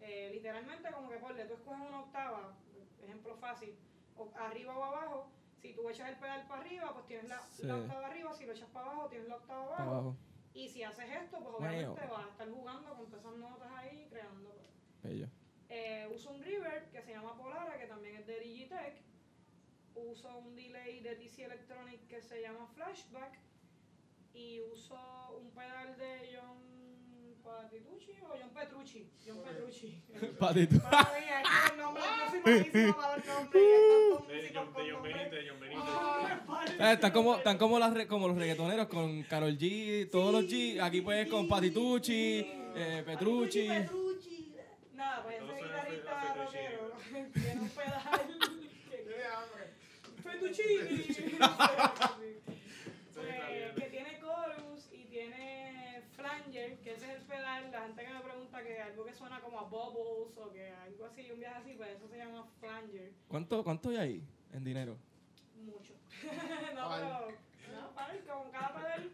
Eh, 0.00 0.30
literalmente 0.32 0.90
como 0.92 1.08
que 1.08 1.16
ponle, 1.18 1.44
tú 1.46 1.54
escoges 1.54 1.80
una 1.88 2.00
octava, 2.00 2.54
ejemplo 3.02 3.36
fácil, 3.36 3.74
o 4.16 4.30
arriba 4.36 4.76
o 4.76 4.82
abajo, 4.84 5.30
si 5.64 5.72
tú 5.72 5.88
echas 5.88 6.10
el 6.10 6.16
pedal 6.16 6.46
para 6.46 6.60
arriba, 6.60 6.92
pues 6.92 7.06
tienes 7.06 7.26
la, 7.26 7.40
Sí. 7.48 7.62
la 7.66 7.76
octava 7.76 8.06
arriba, 8.06 8.34
si 8.34 8.44
lo 8.44 8.52
echas 8.52 8.68
para 8.68 8.90
abajo, 8.90 9.08
tienes 9.08 9.28
la 9.28 9.36
octava 9.36 9.62
abajo. 9.64 9.82
Abajo. 9.82 10.16
Y 10.52 10.68
si 10.68 10.82
haces 10.82 11.08
esto, 11.10 11.40
pues 11.42 11.54
obviamente 11.56 12.06
vas 12.06 12.26
a 12.26 12.28
estar 12.28 12.50
jugando 12.50 12.94
con 12.94 13.06
todas 13.06 13.24
esas 13.24 13.36
notas 13.38 13.72
ahí, 13.78 14.06
creando. 14.10 14.54
Bello. 15.02 15.26
Eh, 15.70 16.06
uso 16.14 16.32
un 16.32 16.42
reverb 16.42 16.90
que 16.90 17.00
se 17.00 17.12
llama 17.12 17.34
Polara, 17.38 17.78
que 17.78 17.86
también 17.86 18.16
es 18.16 18.26
de 18.26 18.40
Digitech. 18.40 19.02
Uso 19.94 20.36
un 20.36 20.54
delay 20.54 21.00
de 21.00 21.16
TC 21.16 21.44
Electronic 21.44 22.06
que 22.08 22.20
se 22.20 22.42
llama 22.42 22.66
Flashback. 22.74 23.38
Y 24.34 24.60
uso 24.60 24.98
un 25.40 25.50
pedal 25.52 25.96
de 25.96 26.36
John 26.36 26.73
Patitucci 27.44 28.12
o 28.22 28.28
John 28.40 28.50
Petrucci. 28.54 29.06
John 29.26 29.38
Petrucci. 29.44 30.02
Ah, 36.78 36.92
Están 36.92 37.12
como, 37.12 37.36
están 37.36 37.56
como, 37.58 37.78
las 37.78 37.92
re- 37.94 38.06
como 38.06 38.28
los 38.28 38.36
reggaetoneros 38.36 38.88
con 38.88 39.22
Carol 39.24 39.56
G, 39.56 40.08
todos 40.10 40.32
los 40.32 40.44
G. 40.44 40.80
Aquí 40.80 41.00
pues 41.02 41.28
con 41.28 41.46
Patitucci, 41.48 42.44
eh, 42.74 43.02
Petrucci. 43.04 43.68
Petrucci. 43.68 44.52
Nada, 44.94 45.22
pues 45.22 45.36
ese 45.36 45.62
guitarrista 45.62 46.20
Petrucci. 46.20 46.56
rockero 46.58 46.92
tiene 47.34 47.60
un 47.60 47.68
pedal. 47.68 48.28
que- 50.56 52.13
que 58.64 58.80
algo 58.80 59.04
que 59.04 59.14
suena 59.14 59.40
como 59.40 59.60
a 59.60 59.64
bubbles 59.64 60.36
o 60.38 60.50
que 60.52 60.70
algo 60.70 61.06
así, 61.06 61.30
un 61.30 61.38
viaje 61.38 61.56
así, 61.58 61.74
pues 61.74 61.90
eso 61.96 62.08
se 62.08 62.16
llama 62.16 62.44
flanger. 62.58 63.12
¿Cuánto, 63.28 63.62
¿Cuánto 63.62 63.90
hay 63.90 63.96
ahí 63.96 64.24
en 64.52 64.64
dinero? 64.64 64.96
Mucho. 65.56 65.94
no, 66.74 66.86
¿Cuál? 66.86 67.00
pero, 67.02 67.80
no, 67.80 67.94
para 67.94 68.12
el, 68.14 68.24
como 68.24 68.50
cada 68.50 68.74
pedal 68.74 69.10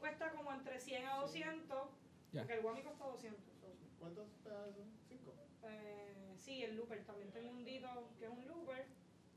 cuesta 0.00 0.30
como 0.32 0.52
entre 0.52 0.80
100 0.80 1.06
a 1.06 1.16
200, 1.16 1.88
Ya. 2.32 2.40
porque 2.42 2.54
el 2.54 2.64
Wami 2.64 2.82
cuesta 2.82 3.04
200. 3.04 3.40
so, 3.60 3.66
¿Cuántos 3.98 4.28
pedazos 4.42 4.74
son? 4.76 4.84
Cinco. 5.08 5.34
eh, 5.64 6.34
sí, 6.38 6.62
el 6.62 6.76
looper, 6.76 7.04
también 7.04 7.30
tengo 7.32 7.50
un 7.50 7.64
Dito 7.64 7.88
que 8.18 8.26
es 8.26 8.30
un 8.30 8.46
looper. 8.46 8.86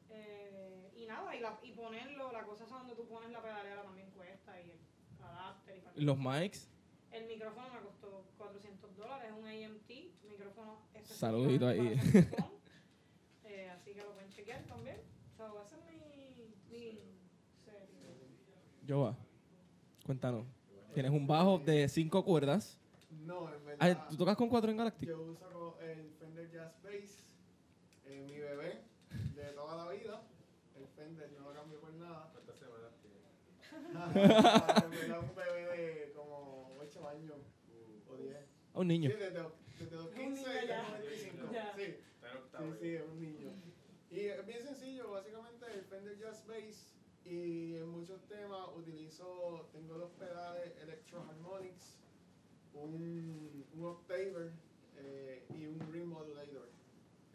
eh, 0.09 0.91
y 0.95 1.05
nada, 1.05 1.35
y, 1.35 1.39
la, 1.39 1.57
y 1.63 1.71
ponerlo, 1.73 2.31
la 2.31 2.43
cosa 2.43 2.63
es 2.63 2.69
donde 2.69 2.95
tú 2.95 3.07
pones 3.07 3.29
la 3.31 3.41
pedalera 3.41 3.83
también 3.83 4.09
cuesta 4.11 4.59
y 4.61 4.71
el 4.71 4.79
adapter 5.23 5.77
y 5.77 5.81
para 5.81 5.95
Los 5.97 6.17
mics. 6.17 6.69
El 7.11 7.25
micrófono 7.27 7.69
me 7.69 7.79
costó 7.79 7.87
400 7.89 7.96
dólares, 8.97 9.31
es 9.31 9.37
un 9.37 9.45
AMT, 9.47 9.89
micrófono 10.29 10.79
específico 10.93 11.19
Saludito 11.19 11.67
ahí. 11.67 11.99
Eh, 13.49 13.69
así 13.69 13.93
que 13.93 14.01
lo 14.03 14.11
pueden 14.13 14.29
chequear 14.29 14.61
también. 14.65 14.97
So, 15.37 15.61
ese 15.61 15.75
es 15.75 15.81
mi, 15.85 16.45
mi 16.45 16.53
serie. 16.69 17.01
Joa, 18.87 19.15
cuéntanos. 20.05 20.45
Tienes 20.93 21.11
un 21.11 21.25
bajo 21.27 21.59
de 21.59 21.87
cinco 21.89 22.23
cuerdas. 22.25 22.77
No, 23.25 23.47
en 23.49 23.55
Ah, 23.79 23.87
verdad. 23.87 24.07
¿Tú 24.09 24.17
tocas 24.17 24.35
con 24.35 24.49
cuatro 24.49 24.71
en 24.71 24.77
Galactic? 24.77 25.09
Yo 25.09 25.21
uso 25.21 25.77
el 25.81 26.11
Fender 26.19 26.49
Jazz 26.51 26.73
Bass, 26.83 27.19
eh, 28.05 28.23
mi 28.27 28.37
bebé 28.39 28.81
de 29.35 29.43
toda 29.53 29.85
la 29.85 29.91
vida. 29.91 30.21
El 30.75 30.87
Fender 30.87 31.31
no 31.33 31.49
lo 31.49 31.53
cambio 31.53 31.79
por 31.79 31.93
nada. 31.93 32.29
¿Cuántas 32.31 32.57
semanas 32.57 32.91
tiene? 33.01 33.17
en 34.85 34.91
verdad 34.91 35.19
un 35.21 35.35
bebé 35.35 35.77
de 35.77 36.13
como 36.13 36.71
8 36.79 37.09
años 37.09 37.31
o 37.31 37.35
10. 37.37 37.46
A 38.77 38.81
un 38.81 38.87
niño. 38.87 39.09
Sí, 39.09 39.17
desde, 39.17 39.43
desde 39.79 39.95
los 39.95 40.05
Un 40.05 40.13
15 40.13 40.41
niño 40.41 40.63
y 40.63 40.67
ya. 40.67 40.81
los 40.89 40.99
25. 41.01 41.51
Ya. 41.51 41.73
Sí, 41.75 41.81
Está 41.81 42.31
en 42.31 42.37
octavo. 42.37 42.71
sí, 42.73 42.77
sí, 42.79 42.87
es 42.95 43.01
un 43.01 43.19
niño. 43.19 43.49
Y 44.11 44.19
es 44.19 44.45
bien 44.45 44.61
sencillo, 44.61 45.11
básicamente 45.11 45.65
el 45.73 45.81
Fender 45.85 46.17
Jazz 46.19 46.45
Bass 46.47 46.93
y 47.25 47.75
en 47.75 47.89
muchos 47.89 48.21
temas 48.27 48.69
utilizo, 48.75 49.67
tengo 49.73 49.95
dos 49.97 50.11
pedales 50.11 50.77
Electro 50.81 51.23
Harmonics, 51.27 51.97
un, 52.73 53.65
un 53.75 53.85
Octaver 53.85 54.51
eh, 54.97 55.43
y 55.57 55.65
un 55.65 55.79
Ring 55.91 56.05
Modulator. 56.05 56.69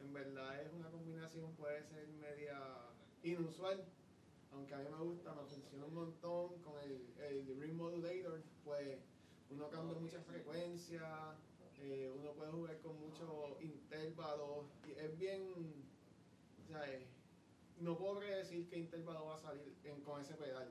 En 0.00 0.12
verdad 0.14 0.62
es 0.62 0.72
una 0.72 0.88
combinación, 0.90 1.52
puede 1.57 1.83
ser 1.83 2.07
media 2.09 2.59
inusual, 3.24 3.85
aunque 4.52 4.74
a 4.74 4.78
mí 4.78 4.85
me 4.90 5.05
gusta, 5.05 5.35
me 5.35 5.44
funciona 5.44 5.85
un 5.87 5.94
montón 5.94 6.59
con 6.62 6.74
el, 6.85 7.02
el 7.20 7.61
Ring 7.61 7.74
Modulator, 7.74 8.40
pues 8.64 8.98
uno 9.54 9.68
cambia 9.68 9.98
muchas 9.98 10.24
frecuencias, 10.24 11.02
eh, 11.78 12.10
uno 12.16 12.32
puede 12.32 12.50
jugar 12.52 12.78
con 12.78 12.98
muchos 13.00 13.28
intervalos 13.60 14.66
y 14.86 14.92
es 14.92 15.18
bien, 15.18 15.84
o 16.64 16.66
sea, 16.68 16.88
eh, 16.90 17.06
no 17.80 17.96
puedo 17.98 18.18
predecir 18.18 18.68
qué 18.68 18.78
intervalo 18.78 19.26
va 19.26 19.34
a 19.36 19.38
salir 19.38 19.74
en- 19.84 20.00
con 20.02 20.20
ese 20.20 20.34
pedal. 20.34 20.68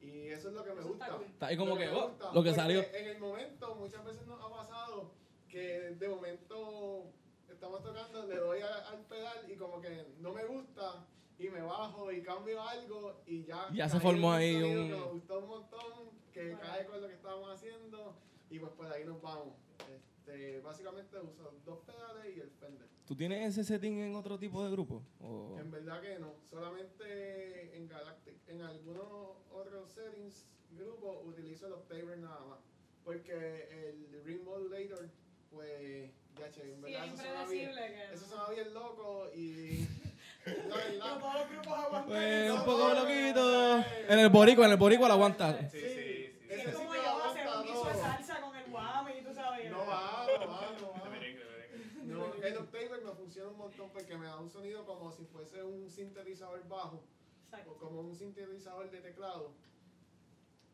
Y 0.00 0.28
eso 0.28 0.48
es 0.48 0.54
lo 0.54 0.64
que 0.64 0.74
me 0.74 0.82
gusta. 0.82 1.18
Está 1.26 1.46
ahí 1.46 1.56
como 1.56 1.70
Lo 1.72 1.78
que, 1.78 1.88
oh, 1.88 2.08
gusta, 2.08 2.32
lo 2.32 2.42
que 2.42 2.52
salió. 2.52 2.80
En 2.92 3.06
el 3.08 3.18
momento, 3.18 3.74
muchas 3.76 4.04
veces 4.04 4.26
nos 4.26 4.38
ha 4.42 4.50
pasado 4.50 5.12
que 5.48 5.62
de 5.98 6.08
momento 6.08 7.04
estamos 7.48 7.82
tocando, 7.82 8.26
le 8.26 8.36
doy 8.36 8.60
a- 8.60 8.88
al 8.90 9.00
pedal 9.06 9.50
y 9.50 9.56
como 9.56 9.80
que 9.80 10.06
no 10.18 10.32
me 10.34 10.44
gusta 10.44 11.06
y 11.38 11.48
me 11.48 11.62
bajo 11.62 12.12
y 12.12 12.22
cambio 12.22 12.60
algo 12.62 13.22
y 13.26 13.44
ya. 13.44 13.70
Ya 13.72 13.88
se 13.88 13.98
formó 13.98 14.28
un 14.28 14.34
ahí 14.34 14.56
un- 14.62 14.88
Que 14.90 14.94
me 14.96 15.04
gustó 15.04 15.38
un 15.38 15.48
montón, 15.48 15.92
que 16.34 16.56
cae 16.60 16.84
con 16.86 17.00
lo 17.00 17.06
que 17.08 17.14
estábamos 17.14 17.48
haciendo 17.50 18.16
y 18.50 18.58
pues 18.58 18.72
por 18.72 18.86
ahí 18.92 19.04
nos 19.04 19.22
vamos. 19.22 19.54
Este, 19.88 20.60
básicamente 20.60 21.18
uso 21.20 21.52
dos 21.64 21.78
pedales 21.86 22.36
y 22.36 22.40
el 22.40 22.50
Fender. 22.50 22.88
¿Tú 23.06 23.14
tienes 23.14 23.46
ese 23.50 23.62
setting 23.64 23.98
en 23.98 24.14
otro 24.16 24.38
tipo 24.38 24.64
de 24.64 24.70
grupo? 24.70 25.02
O- 25.20 25.56
En 25.58 25.70
verdad 25.70 26.00
que 26.00 26.18
no, 26.18 26.34
solamente 26.50 27.76
en 27.76 27.88
Galactic. 27.88 28.34
En 28.48 28.62
algunos 28.62 29.36
otros 29.52 29.90
settings, 29.92 30.46
grupos, 30.72 31.18
utilizo 31.24 31.68
los 31.68 31.78
Octaver 31.80 32.18
nada 32.18 32.40
más. 32.48 32.58
Porque 33.04 33.68
el 33.90 34.22
Ring 34.24 34.42
Modulator, 34.44 35.08
pues, 35.50 36.10
ya 36.38 36.50
che, 36.50 36.62
en 36.72 36.76
Sí, 36.76 36.80
verdad 36.82 37.04
es 37.06 37.12
eso 37.12 37.22
suena 37.22 37.44
bien. 37.46 37.68
impredecible 37.68 37.94
que 37.94 38.14
Eso 38.14 38.26
no. 38.26 38.28
suena 38.28 38.48
bien 38.50 38.74
loco 38.74 39.30
y. 39.34 39.88
No 40.44 41.18
todos 41.18 41.34
los 41.40 41.48
grupos 41.50 41.72
aguantan 41.72 42.04
Pues, 42.06 42.44
eso. 42.44 42.54
un 42.54 42.64
poco 42.66 42.88
loquito. 42.94 43.78
En 44.08 44.18
el 44.18 44.28
boricua, 44.28 44.66
en 44.66 44.72
el 44.72 44.76
boricua 44.76 45.08
lo 45.08 45.14
aguanta. 45.14 45.58
Sí, 45.70 45.78
Sí. 45.78 45.80
sí, 45.80 45.88
sí. 45.88 45.94
Sí, 45.94 46.46
Ese 46.50 46.60
es 46.60 46.64
sí 46.68 46.72
como 46.76 46.90
que 46.92 46.98
yo 46.98 47.08
aguanta 47.08 47.30
hacer 47.40 47.56
un 47.56 47.62
guiso 47.62 47.84
de 47.86 47.92
todo. 47.92 48.02
salsa 48.02 48.40
con 48.42 48.56
el 48.56 48.70
guami, 48.70 49.12
tú 49.22 49.34
sabes. 49.34 49.70
No 49.70 49.78
va, 49.78 50.26
no 50.26 50.46
va, 50.46 50.70
no 50.80 50.92
De 50.92 51.00
va. 51.00 51.08
merengue, 51.08 51.44
de 51.44 52.14
el 52.46 52.56
Octaver 52.58 53.02
me 53.04 53.12
funciona 53.12 53.50
un 53.50 53.58
montón 53.58 53.90
porque 53.92 54.16
me 54.16 54.26
da 54.26 54.38
un 54.38 54.50
sonido 54.50 54.84
como 54.84 55.10
si 55.12 55.24
fuese 55.26 55.62
un 55.62 55.88
sintetizador 55.90 56.66
bajo. 56.68 56.96
o 56.96 57.56
Exacto. 57.56 57.76
como 57.78 58.00
un 58.00 58.14
sintetizador 58.14 58.90
de 58.90 59.00
teclado. 59.00 59.52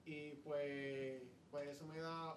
Y 0.04 0.32
pues, 0.36 1.22
pues 1.50 1.68
eso 1.68 1.86
me 1.86 1.98
da 2.00 2.36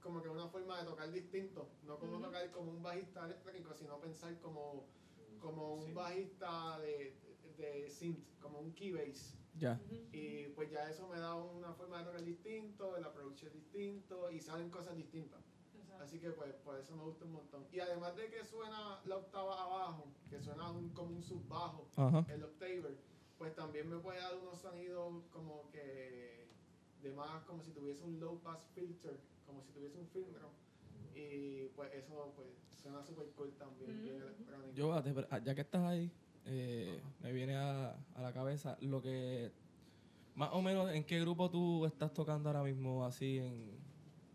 como 0.00 0.22
que 0.22 0.28
una 0.28 0.48
forma 0.48 0.78
de 0.80 0.84
tocar 0.86 1.10
distinto. 1.12 1.68
No 1.84 1.98
como 1.98 2.14
Ujú. 2.14 2.22
tocar 2.24 2.50
como 2.50 2.72
un 2.72 2.82
bajista 2.82 3.24
eléctrico, 3.24 3.72
sino 3.74 4.00
pensar 4.00 4.38
como, 4.40 4.84
como 5.40 5.74
un 5.74 5.86
Sí. 5.86 5.92
bajista 5.92 6.78
de, 6.80 7.14
de 7.56 7.88
synth, 7.88 8.38
como 8.40 8.58
un 8.60 8.72
keybase. 8.74 9.36
Ya. 9.58 9.80
Ujú. 9.86 9.94
Y 10.12 10.48
pues 10.54 10.70
ya 10.70 10.90
eso 10.90 11.08
me 11.08 11.18
da 11.18 11.34
una 11.34 11.72
forma 11.72 11.98
de 12.00 12.04
tocar 12.04 12.24
distinto, 12.24 12.96
el 12.96 13.04
approach 13.04 13.44
es 13.44 13.52
distinto 13.54 14.30
y 14.30 14.40
salen 14.40 14.70
cosas 14.70 14.96
distintas. 14.96 15.40
Así 16.02 16.18
que 16.20 16.30
pues 16.30 16.52
por 16.64 16.78
eso 16.78 16.94
me 16.96 17.02
gusta 17.04 17.24
un 17.24 17.32
montón. 17.32 17.66
Y 17.72 17.80
además 17.80 18.14
de 18.16 18.28
que 18.30 18.44
suena 18.44 19.00
la 19.04 19.16
octava 19.16 19.62
abajo, 19.62 20.06
que 20.30 20.40
suena 20.40 20.70
un- 20.70 20.90
como 20.90 21.16
un 21.16 21.22
subbajo, 21.22 21.88
Ajá. 21.96 22.24
el 22.28 22.42
Octaver, 22.44 22.96
pues 23.38 23.54
también 23.54 23.88
me 23.88 23.98
puede 23.98 24.18
dar 24.20 24.34
unos 24.36 24.58
sonidos 24.58 25.24
como 25.32 25.68
que 25.70 26.48
de 27.02 27.12
más 27.12 27.44
como 27.44 27.62
si 27.62 27.70
tuviese 27.72 28.02
un 28.04 28.18
low 28.18 28.38
pass 28.40 28.66
filter, 28.74 29.18
como 29.46 29.62
si 29.62 29.70
tuviese 29.72 29.98
un 29.98 30.06
filtro. 30.08 30.50
Y 31.14 31.68
pues 31.76 31.92
eso 31.94 32.32
pues 32.36 32.48
suena 32.82 33.02
super 33.02 33.26
cool 33.36 33.52
también, 33.58 33.96
Mm. 34.04 34.74
Yo, 34.74 34.92
ah, 34.92 35.02
ah, 35.30 35.38
ya 35.38 35.54
que 35.54 35.62
estás 35.62 35.82
ahí, 35.82 36.12
eh, 36.44 37.00
me 37.20 37.32
viene 37.32 37.56
a, 37.56 37.96
a 38.14 38.20
la 38.22 38.32
cabeza 38.32 38.76
lo 38.80 39.00
que. 39.00 39.52
Más 40.34 40.50
o 40.52 40.60
menos, 40.60 40.90
¿en 40.92 41.04
qué 41.04 41.18
grupo 41.20 41.48
tú 41.50 41.86
estás 41.86 42.12
tocando 42.12 42.48
ahora 42.50 42.62
mismo? 42.62 43.04
Así 43.06 43.38
en. 43.38 43.78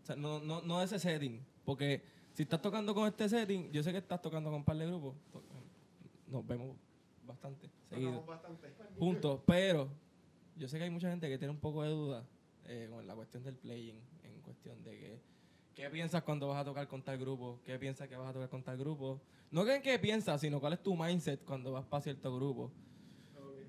O 0.02 0.04
sea, 0.04 0.16
no, 0.16 0.40
no, 0.40 0.60
no 0.62 0.82
ese 0.82 0.98
setting. 0.98 1.44
Porque 1.64 2.02
si 2.32 2.42
estás 2.42 2.60
tocando 2.60 2.94
con 2.94 3.06
este 3.06 3.28
setting, 3.28 3.70
yo 3.72 3.82
sé 3.82 3.92
que 3.92 3.98
estás 3.98 4.20
tocando 4.20 4.50
con 4.50 4.58
un 4.60 4.64
par 4.64 4.76
de 4.76 4.86
grupos. 4.86 5.14
Nos 6.26 6.46
vemos 6.46 6.76
bastante 7.26 7.68
seguido. 7.88 8.20
Tocamos 8.20 8.26
bastante. 8.26 8.72
juntos, 8.98 9.40
pero 9.46 9.88
yo 10.56 10.68
sé 10.68 10.78
que 10.78 10.84
hay 10.84 10.90
mucha 10.90 11.10
gente 11.10 11.28
que 11.28 11.38
tiene 11.38 11.52
un 11.52 11.60
poco 11.60 11.82
de 11.82 11.90
duda 11.90 12.24
eh, 12.64 12.88
con 12.90 13.06
la 13.06 13.14
cuestión 13.14 13.42
del 13.42 13.56
playing, 13.56 14.00
en 14.22 14.40
cuestión 14.40 14.82
de 14.82 14.90
que 14.98 15.20
qué 15.74 15.90
piensas 15.90 16.22
cuando 16.22 16.48
vas 16.48 16.60
a 16.60 16.64
tocar 16.64 16.86
con 16.88 17.02
tal 17.02 17.18
grupo, 17.18 17.60
qué 17.64 17.78
piensas 17.78 18.08
que 18.08 18.16
vas 18.16 18.28
a 18.28 18.32
tocar 18.32 18.48
con 18.48 18.62
tal 18.62 18.76
grupo. 18.78 19.20
No 19.50 19.64
que 19.64 19.76
en 19.76 19.82
qué 19.82 19.98
piensas, 19.98 20.40
sino 20.40 20.60
cuál 20.60 20.74
es 20.74 20.82
tu 20.82 20.96
mindset 20.96 21.44
cuando 21.44 21.72
vas 21.72 21.84
para 21.84 22.02
cierto 22.02 22.34
grupo. 22.34 22.72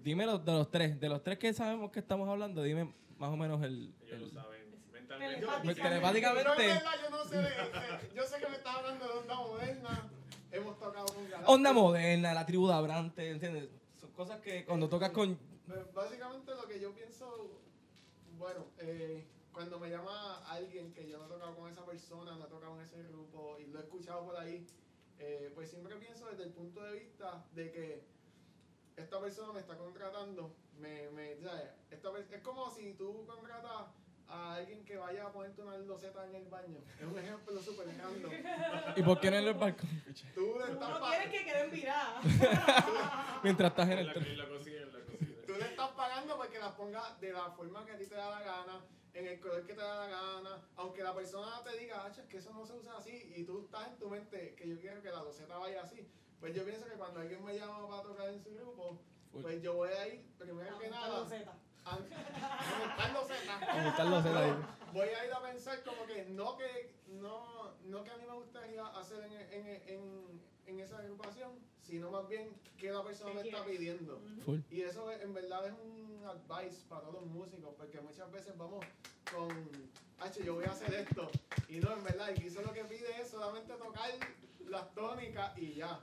Dime 0.03 0.25
los, 0.25 0.43
de 0.43 0.51
los 0.51 0.69
tres, 0.69 0.99
de 0.99 1.10
los 1.10 1.23
tres 1.23 1.38
que 1.38 1.53
sabemos 1.53 1.91
que 1.91 1.99
estamos 1.99 2.27
hablando, 2.27 2.62
dime 2.62 2.93
más 3.17 3.32
o 3.32 3.38
menos 3.38 3.62
el... 3.63 3.93
Ellos 4.06 4.21
lo 4.21 4.29
saben. 4.32 4.52
Telepáticamente. 5.29 5.81
Telepáticamente. 5.81 6.67
Yo, 6.67 7.01
yo 7.03 7.09
no 7.09 7.23
sé 7.25 7.38
de, 7.38 7.43
de- 7.43 8.15
yo 8.15 8.23
sé 8.25 8.39
que 8.39 8.47
me 8.49 8.55
estás 8.57 8.75
hablando 8.75 9.05
de 9.07 9.13
onda 9.19 9.36
moderna. 9.36 10.09
Hemos 10.51 10.77
tocado 10.79 11.05
con. 11.07 11.27
Onda 11.47 11.73
moderna, 11.73 12.33
la 12.33 12.45
tribu 12.45 12.67
de 12.67 12.73
Abrante, 12.73 13.29
¿entiendes? 13.31 13.69
Son 13.99 14.12
cosas 14.12 14.39
que 14.41 14.65
cuando 14.65 14.88
tocas 14.89 15.12
con... 15.12 15.38
Básicamente 15.93 16.51
lo 16.53 16.67
que 16.67 16.80
yo 16.80 16.93
pienso, 16.93 17.59
bueno, 18.38 18.65
eh, 18.80 19.26
cuando 19.51 19.80
me 19.80 19.89
llama 19.89 20.43
alguien 20.47 20.93
que 20.93 21.07
yo 21.07 21.17
no 21.17 21.26
he 21.26 21.30
tocado 21.30 21.55
con 21.55 21.71
esa 21.71 21.86
persona, 21.86 22.36
no 22.36 22.45
he 22.45 22.49
tocado 22.49 22.76
en 22.76 22.82
ese 22.86 23.01
grupo 23.03 23.57
y 23.59 23.67
lo 23.67 23.80
he 23.80 23.84
escuchado 23.84 24.26
por 24.26 24.38
ahí, 24.38 24.67
eh, 25.19 25.51
pues 25.55 25.69
siempre 25.69 25.95
pienso 25.95 26.28
desde 26.30 26.43
el 26.43 26.51
punto 26.51 26.84
de 26.84 26.99
vista 26.99 27.45
de 27.53 27.71
que 27.71 28.03
esta 28.97 29.19
persona 29.19 29.53
me 29.53 29.59
está 29.61 29.76
contratando, 29.78 30.53
me, 30.78 31.09
me, 31.11 31.36
¿sabes? 31.41 31.69
Esta 31.89 32.09
es 32.32 32.41
como 32.41 32.69
si 32.69 32.93
tú 32.93 33.26
contratas 33.26 33.88
a 34.28 34.55
alguien 34.55 34.84
que 34.86 34.97
vaya 34.97 35.26
a 35.26 35.32
ponerte 35.32 35.61
una 35.61 35.78
loseta 35.78 36.26
en 36.28 36.36
el 36.36 36.45
baño. 36.45 36.80
Es 36.99 37.05
un 37.05 37.17
ejemplo 37.19 37.61
súper 37.61 37.88
random. 37.97 38.32
¿Y 38.95 39.03
por 39.03 39.19
qué 39.19 39.32
no 39.32 39.38
en 39.38 39.47
el 39.47 39.53
balcón? 39.53 39.89
Tú 40.34 40.55
le 40.59 40.74
estás 40.74 40.89
no 40.89 41.07
quieres 41.07 41.30
que 41.30 41.45
queden 41.45 41.71
viradas. 41.71 42.24
Mientras 43.43 43.71
estás 43.71 43.89
en 43.89 43.99
el... 43.99 44.07
la, 44.07 44.13
la 44.13 44.47
cocina, 44.49 44.86
la 44.86 44.99
cocina. 45.05 45.36
Tú 45.45 45.53
le 45.53 45.65
estás 45.65 45.89
pagando 45.91 46.38
porque 46.38 46.59
las 46.59 46.71
pongas 46.74 47.19
de 47.19 47.34
la 47.34 47.51
forma 47.51 47.86
que 47.86 47.91
a 47.91 47.97
ti 47.97 48.05
te 48.07 48.15
da 48.15 48.30
la 48.30 48.41
gana, 48.41 48.86
en 49.13 49.28
el 49.28 49.39
color 49.39 49.65
que 49.65 49.74
te 49.74 49.82
da 49.82 50.07
la 50.07 50.07
gana, 50.07 50.61
aunque 50.78 51.03
la 51.03 51.13
persona 51.13 51.61
te 51.63 51.78
diga, 51.78 52.03
"Acho, 52.05 52.21
es 52.21 52.28
que 52.28 52.38
eso 52.38 52.51
no 52.53 52.65
se 52.65 52.74
usa 52.74 52.97
así, 52.97 53.32
y 53.36 53.43
tú 53.43 53.65
estás 53.65 53.88
en 53.89 53.97
tu 53.99 54.09
mente 54.09 54.55
que 54.55 54.67
yo 54.67 54.80
quiero 54.80 55.01
que 55.03 55.09
la 55.09 55.21
loseta 55.24 55.57
vaya 55.57 55.82
así, 55.84 56.07
Pues 56.39 56.53
yo 56.55 56.65
pienso 56.65 56.86
que 56.86 56.95
cuando 56.95 57.21
alguien 57.21 57.41
me 57.45 57.55
llama 57.57 57.88
para 57.88 58.01
tocar 58.03 58.28
en 58.30 58.43
su 58.43 58.53
grupo, 58.53 58.99
pues 59.32 59.61
yo 59.61 59.76
voy 59.76 59.89
a 59.91 60.07
ir, 60.09 60.26
primero 60.38 60.78
que 60.78 60.89
nada, 60.89 61.26
a, 61.86 61.93
a 61.95 62.79
montar 62.79 63.13
los 63.13 63.27
zetas. 63.27 63.69
Como 63.69 63.89
están 63.89 64.09
los 64.11 64.23
Zeta 64.23 64.39
ahí. 64.39 64.53
voy 64.93 65.07
a 65.09 65.25
ir 65.25 65.34
a 65.34 65.41
pensar 65.41 65.84
como 65.84 66.05
que 66.05 66.25
no 66.25 66.57
que 66.57 66.95
no, 67.07 67.73
no 67.86 68.03
que 68.03 68.11
a 68.11 68.17
mí 68.17 68.23
me 68.27 68.34
gustaría 68.36 68.86
hacer 68.88 69.23
en, 69.23 69.34
en, 69.34 69.67
en, 69.88 70.41
en 70.65 70.79
esa 70.79 70.97
agrupación, 70.99 71.51
sino 71.81 72.09
más 72.11 72.27
bien 72.27 72.49
que 72.77 72.91
la 72.91 73.03
persona 73.03 73.31
¿Qué 73.31 73.36
me 73.41 73.49
está 73.49 73.65
pidiendo. 73.65 74.21
Full. 74.45 74.59
Y 74.71 74.81
eso 74.81 75.09
es- 75.11 75.21
en 75.21 75.34
verdad 75.34 75.65
es 75.67 75.73
un 75.73 76.23
advice 76.25 76.86
para 76.88 77.01
todos 77.01 77.15
los 77.15 77.25
músicos, 77.25 77.73
porque 77.77 77.99
muchas 78.01 78.31
veces 78.31 78.57
vamos 78.57 78.84
con, 79.34 79.49
H, 80.19 80.43
yo 80.43 80.55
voy 80.55 80.65
a 80.65 80.71
hacer 80.71 80.93
esto, 80.93 81.29
y 81.67 81.79
no, 81.79 81.91
en 81.93 82.03
verdad, 82.03 82.29
el 82.29 82.41
guiso 82.41 82.61
lo 82.61 82.71
que 82.71 82.86
pide 82.86 83.19
es 83.21 83.29
solamente 83.29 83.73
tocar 83.73 84.09
las 84.67 84.93
tónicas 84.93 85.57
y 85.57 85.73
ya. 85.73 85.99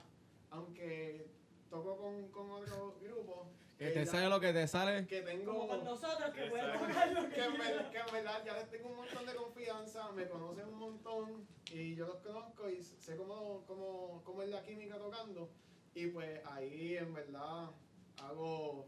Aunque 0.50 1.26
toco 1.70 1.96
con, 1.96 2.28
con 2.30 2.50
otro 2.50 2.96
grupo, 3.00 3.46
Que 3.80 3.88
te 3.92 4.04
sale 4.04 4.28
lo 4.28 4.38
que 4.38 4.52
te 4.52 4.68
sale. 4.68 5.06
que 5.06 5.22
tengo 5.22 5.52
Como 5.54 5.68
con 5.68 5.84
nosotros 5.84 6.30
que 6.34 6.50
pueden 6.50 6.66
Exacto. 6.66 6.86
tocar 6.86 7.12
lo 7.12 7.22
que 7.22 7.34
que 7.34 7.40
ver- 7.40 7.90
que 7.90 7.98
en 7.98 8.12
verdad 8.12 8.44
ya 8.44 8.52
les 8.52 8.68
tengo 8.70 8.90
un 8.90 8.96
montón 8.96 9.24
de 9.24 9.34
confianza, 9.34 10.12
me 10.12 10.28
conocen 10.28 10.68
un 10.68 10.78
montón 10.78 11.46
y 11.72 11.94
yo 11.94 12.06
los 12.06 12.16
conozco 12.16 12.68
y 12.68 12.82
sé 12.82 13.16
cómo, 13.16 13.64
cómo, 13.66 14.20
cómo 14.22 14.42
es 14.42 14.50
la 14.50 14.62
química 14.62 14.98
tocando. 14.98 15.48
Y 15.94 16.08
pues 16.08 16.44
ahí 16.44 16.98
en 16.98 17.14
verdad 17.14 17.70
hago, 18.22 18.86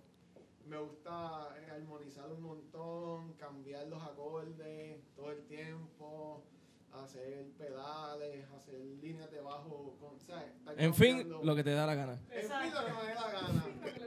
me 0.67 0.77
gusta 0.77 1.55
armonizar 1.75 2.31
un 2.31 2.43
montón, 2.43 3.33
cambiar 3.39 3.87
los 3.89 4.03
acordes 4.03 5.01
todo 5.17 5.31
el 5.33 5.43
tiempo, 5.47 6.45
hacer 6.93 7.47
pedales, 7.59 8.47
hacer 8.57 8.75
líneas 9.01 9.31
de 9.31 9.41
bajo, 9.41 9.97
con, 10.01 10.19
¿sabes? 10.21 10.53
Estar 10.57 10.81
En 10.81 10.95
fin, 10.95 11.29
lo 11.43 11.55
que 11.57 11.65
te 11.65 11.71
da 11.73 11.87
la 11.87 11.95
gana. 11.95 12.19
en 12.31 12.49
fin, 12.49 12.75
lo 12.75 12.85
que 12.87 12.93
me 12.93 13.03
dé 13.09 13.15
la 13.15 13.31
gana. 13.31 13.65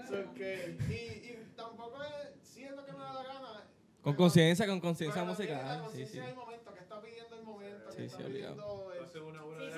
So 0.07 0.33
que- 0.33 0.77
y, 0.89 0.93
y 1.29 1.31
tampoco 1.55 2.01
es, 2.03 2.11
sí 2.47 2.63
es 2.63 2.71
lo 2.71 2.85
que 2.85 2.91
me 2.91 2.99
da 2.99 3.13
la 3.13 3.23
gana. 3.23 3.63
Con 4.01 4.15
conciencia, 4.15 4.67
con 4.67 4.79
conciencia 4.79 5.21
también 5.25 5.41
es 5.41 5.49
La 5.49 5.55
musical. 5.55 5.77
Sí, 5.77 5.81
sí. 5.81 5.87
conciencia 5.87 6.25
del 6.27 6.35
momento, 6.35 6.73
que 6.73 6.79
está 6.79 7.01
pidiendo 7.01 7.35
el 7.37 7.43
momento, 7.43 7.91
Sí, 7.91 7.97
que 7.97 8.09
sí, 8.09 8.15
está 8.15 8.25
pidiendo... 8.27 8.93
el- 8.93 9.05
Sí, 9.05 9.11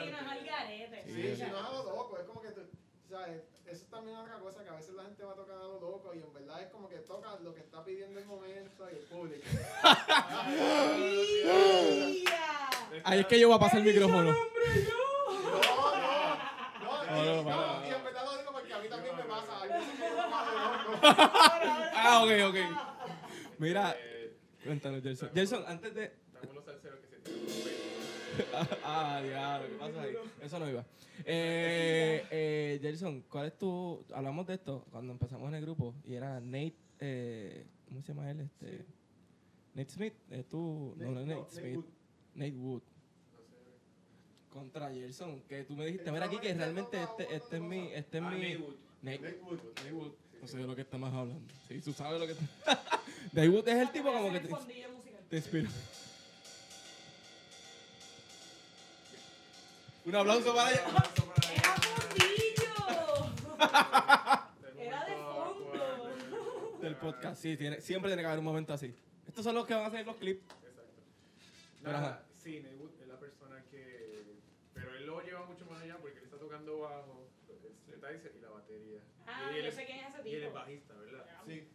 sí, 0.03 0.09
no 0.11 0.17
es 0.17 0.27
al 0.27 0.45
garete. 0.45 1.03
Sí, 1.05 1.13
Sí. 1.13 1.35
si 1.35 1.41
no 1.43 1.57
es 1.59 1.63
a 1.63 1.69
lo 1.71 1.83
loco, 1.83 2.17
es 2.17 2.23
como 2.25 2.41
que 2.41 2.49
tú, 2.51 2.61
¿sabes? 3.09 3.41
Eso 3.65 3.83
es 3.83 3.89
también 3.89 4.17
otra 4.17 4.39
cosa, 4.39 4.63
que 4.63 4.69
a 4.69 4.73
veces 4.75 4.95
la 4.95 5.03
gente 5.03 5.23
va 5.23 5.31
a 5.33 5.35
tocar 5.35 5.55
a 5.57 5.63
lo 5.63 5.79
loco 5.79 6.13
y 6.13 6.19
en 6.19 6.33
verdad 6.33 6.61
es 6.61 6.67
como 6.69 6.89
que 6.89 6.97
toca 6.99 7.37
lo 7.39 7.53
que 7.53 7.59
está 7.61 7.83
pidiendo 7.85 8.19
el 8.19 8.25
momento 8.25 8.89
y 8.91 8.95
el 8.95 9.03
público. 9.03 9.45
Ahí 13.03 13.19
es 13.19 13.25
que 13.27 13.39
yo 13.39 13.47
voy 13.47 13.57
a 13.57 13.59
pasar 13.59 13.79
el 13.79 13.85
micrófono. 13.85 14.23
No, 14.23 14.33
no, 14.33 14.35
no, 17.11 17.15
No, 17.15 17.23
y, 17.23 17.25
no, 17.25 17.35
no, 17.37 17.43
para. 17.43 17.87
y 17.87 17.91
en 17.93 18.03
verdad 18.03 18.25
lo 18.25 18.37
digo 18.37 18.51
porque 18.51 18.73
a 18.73 18.79
mí 18.79 18.89
también 18.89 19.15
me 19.15 19.23
pasa. 19.23 19.53
Ah, 21.99 22.23
ok, 22.23 22.31
ok. 22.49 22.55
Mira, 23.59 23.95
cuéntanos, 24.63 25.01
Gerson. 25.03 25.29
Gerson, 25.33 25.63
antes 25.67 25.93
de. 25.93 26.11
Ah, 28.85 29.19
diablo, 29.23 29.67
¿qué 29.67 29.75
pasa 29.75 30.01
ahí? 30.03 30.15
Eso 30.41 30.59
no 30.59 30.69
iba. 30.69 30.85
Eh, 31.25 32.23
eh, 32.29 32.79
Gerson, 32.81 33.23
¿cuál 33.29 33.47
es 33.47 33.57
tu. 33.57 34.05
Hablamos 34.13 34.45
de 34.47 34.53
esto 34.55 34.85
cuando 34.91 35.11
empezamos 35.13 35.49
en 35.49 35.55
el 35.55 35.61
grupo 35.63 35.95
y 36.03 36.13
era 36.13 36.39
Nate. 36.39 36.75
Eh, 36.99 37.65
¿Cómo 37.87 38.01
se 38.01 38.13
llama 38.13 38.29
él? 38.29 38.41
Este, 38.41 38.85
Nate 39.73 39.89
Smith. 39.89 40.13
Eh, 40.29 40.43
tú. 40.49 40.93
No, 40.97 41.11
no, 41.11 41.25
Nate 41.25 41.49
Smith. 41.49 41.85
Nate 42.37 42.51
Wood. 42.55 42.81
Contra 44.51 44.89
Gerson, 44.91 45.41
que 45.41 45.63
tú 45.63 45.75
me 45.75 45.85
dijiste, 45.87 46.11
mira 46.11 46.25
aquí 46.25 46.37
que 46.37 46.53
realmente 46.53 47.01
este, 47.01 47.35
este 47.35 47.55
es 47.57 47.61
mi. 47.61 47.91
Este 47.93 48.17
es 48.19 48.23
Ah, 48.23 48.29
mi. 48.29 48.37
Nate 48.41 48.57
Wood. 48.57 48.75
Nate, 49.01 49.19
Nate 49.19 49.39
Wood. 49.41 49.59
Nate 49.75 49.91
Wood. 49.93 50.11
No 50.41 50.47
sé 50.47 50.57
de 50.57 50.63
lo 50.67 50.75
que 50.75 50.81
estamos 50.81 51.11
hablando. 51.13 51.53
Sí, 51.67 51.81
tú 51.81 51.93
sabes 51.93 52.19
lo 52.19 52.27
que. 52.27 52.33
Nate 53.33 53.49
Wood 53.49 53.67
es 53.67 53.75
el 53.75 53.91
tipo 53.91 54.11
como 54.13 54.31
que 54.31 54.39
te, 54.39 55.35
inspira. 55.37 55.69
Un 60.05 60.15
aplauso 60.15 60.55
para 60.55 60.71
ella. 60.71 60.81
¡Era 61.53 61.75
fondillo! 61.75 63.25
Era 64.79 65.05
de 65.05 65.15
fondo. 65.15 66.79
del 66.81 66.95
podcast. 66.95 67.41
Sí, 67.41 67.57
tiene, 67.57 67.81
siempre 67.81 68.09
tiene 68.11 68.21
que 68.21 68.27
haber 68.27 68.39
un 68.39 68.45
momento 68.45 68.73
así. 68.73 68.93
Estos 69.27 69.43
son 69.43 69.55
los 69.55 69.65
que 69.67 69.73
van 69.73 69.83
a 69.83 69.87
hacer 69.87 70.05
los 70.05 70.15
clips. 70.15 70.41
Exacto. 70.43 70.83
Pero 71.83 71.97
ajá. 71.97 72.23
Sí, 72.47 72.61
Neywood 72.61 72.91
es 73.01 73.07
la 73.07 73.19
persona 73.19 73.61
que... 73.69 74.23
Pero 74.73 74.95
él 74.95 75.05
lo 75.05 75.21
lleva 75.21 75.45
mucho 75.45 75.65
más 75.65 75.81
allá 75.83 75.97
porque 75.97 76.19
él 76.19 76.23
está 76.25 76.37
tocando 76.37 76.79
bajo, 76.79 77.27
el 77.49 77.75
synthesizer 77.77 78.33
y 78.37 78.39
la 78.41 78.49
batería. 78.51 79.01
Ah, 79.25 79.49
y 79.53 79.57
él 79.57 79.63
yo 79.63 79.69
es- 79.69 79.75
sé 79.75 79.85
quién 79.85 79.99
es 80.05 80.15
ese 80.15 80.29
Y 80.29 80.31
él 80.35 80.41
es 80.43 80.47
tipo. 80.47 80.53
bajista, 80.53 80.93
¿verdad? 80.93 81.41
Sí. 81.45 81.67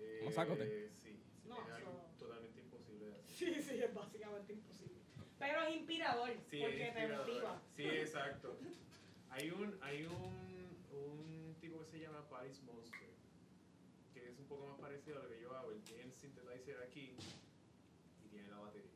Eh, 0.00 0.28
sácote. 0.32 0.88
Sí, 0.90 1.10
sí, 1.12 1.22
No, 1.48 1.60
es 1.66 1.72
algo 1.74 2.10
totalmente 2.18 2.60
imposible 2.60 3.06
de 3.06 3.12
hacer. 3.14 3.30
Sí, 3.54 3.62
sí, 3.62 3.82
es 3.82 3.94
básicamente 3.94 4.52
imposible. 4.54 4.96
Pero 5.38 5.62
es 5.62 5.76
inspirador, 5.76 6.30
Sí, 6.50 6.58
porque 6.60 6.88
es 6.88 6.94
te 6.94 7.00
inspirador. 7.00 7.26
motiva. 7.28 7.62
Sí, 7.76 7.84
exacto. 7.84 8.58
Hay 9.30 9.50
un, 9.50 9.78
hay 9.82 10.04
un, 10.06 10.76
un 10.92 11.56
tipo 11.60 11.78
que 11.80 11.86
se 11.86 12.00
llama 12.00 12.28
Paris 12.28 12.60
Monster, 12.64 13.10
que 14.12 14.28
es 14.30 14.38
un 14.38 14.46
poco 14.46 14.66
más 14.66 14.78
parecido 14.80 15.18
a 15.20 15.22
lo 15.22 15.28
que 15.28 15.40
yo 15.40 15.54
hago. 15.56 15.70
Él 15.70 15.82
tiene 15.82 16.02
el 16.02 16.12
synthesizer 16.12 16.82
aquí 16.82 17.14
y 18.24 18.28
tiene 18.28 18.48
la 18.48 18.58
batería. 18.58 18.90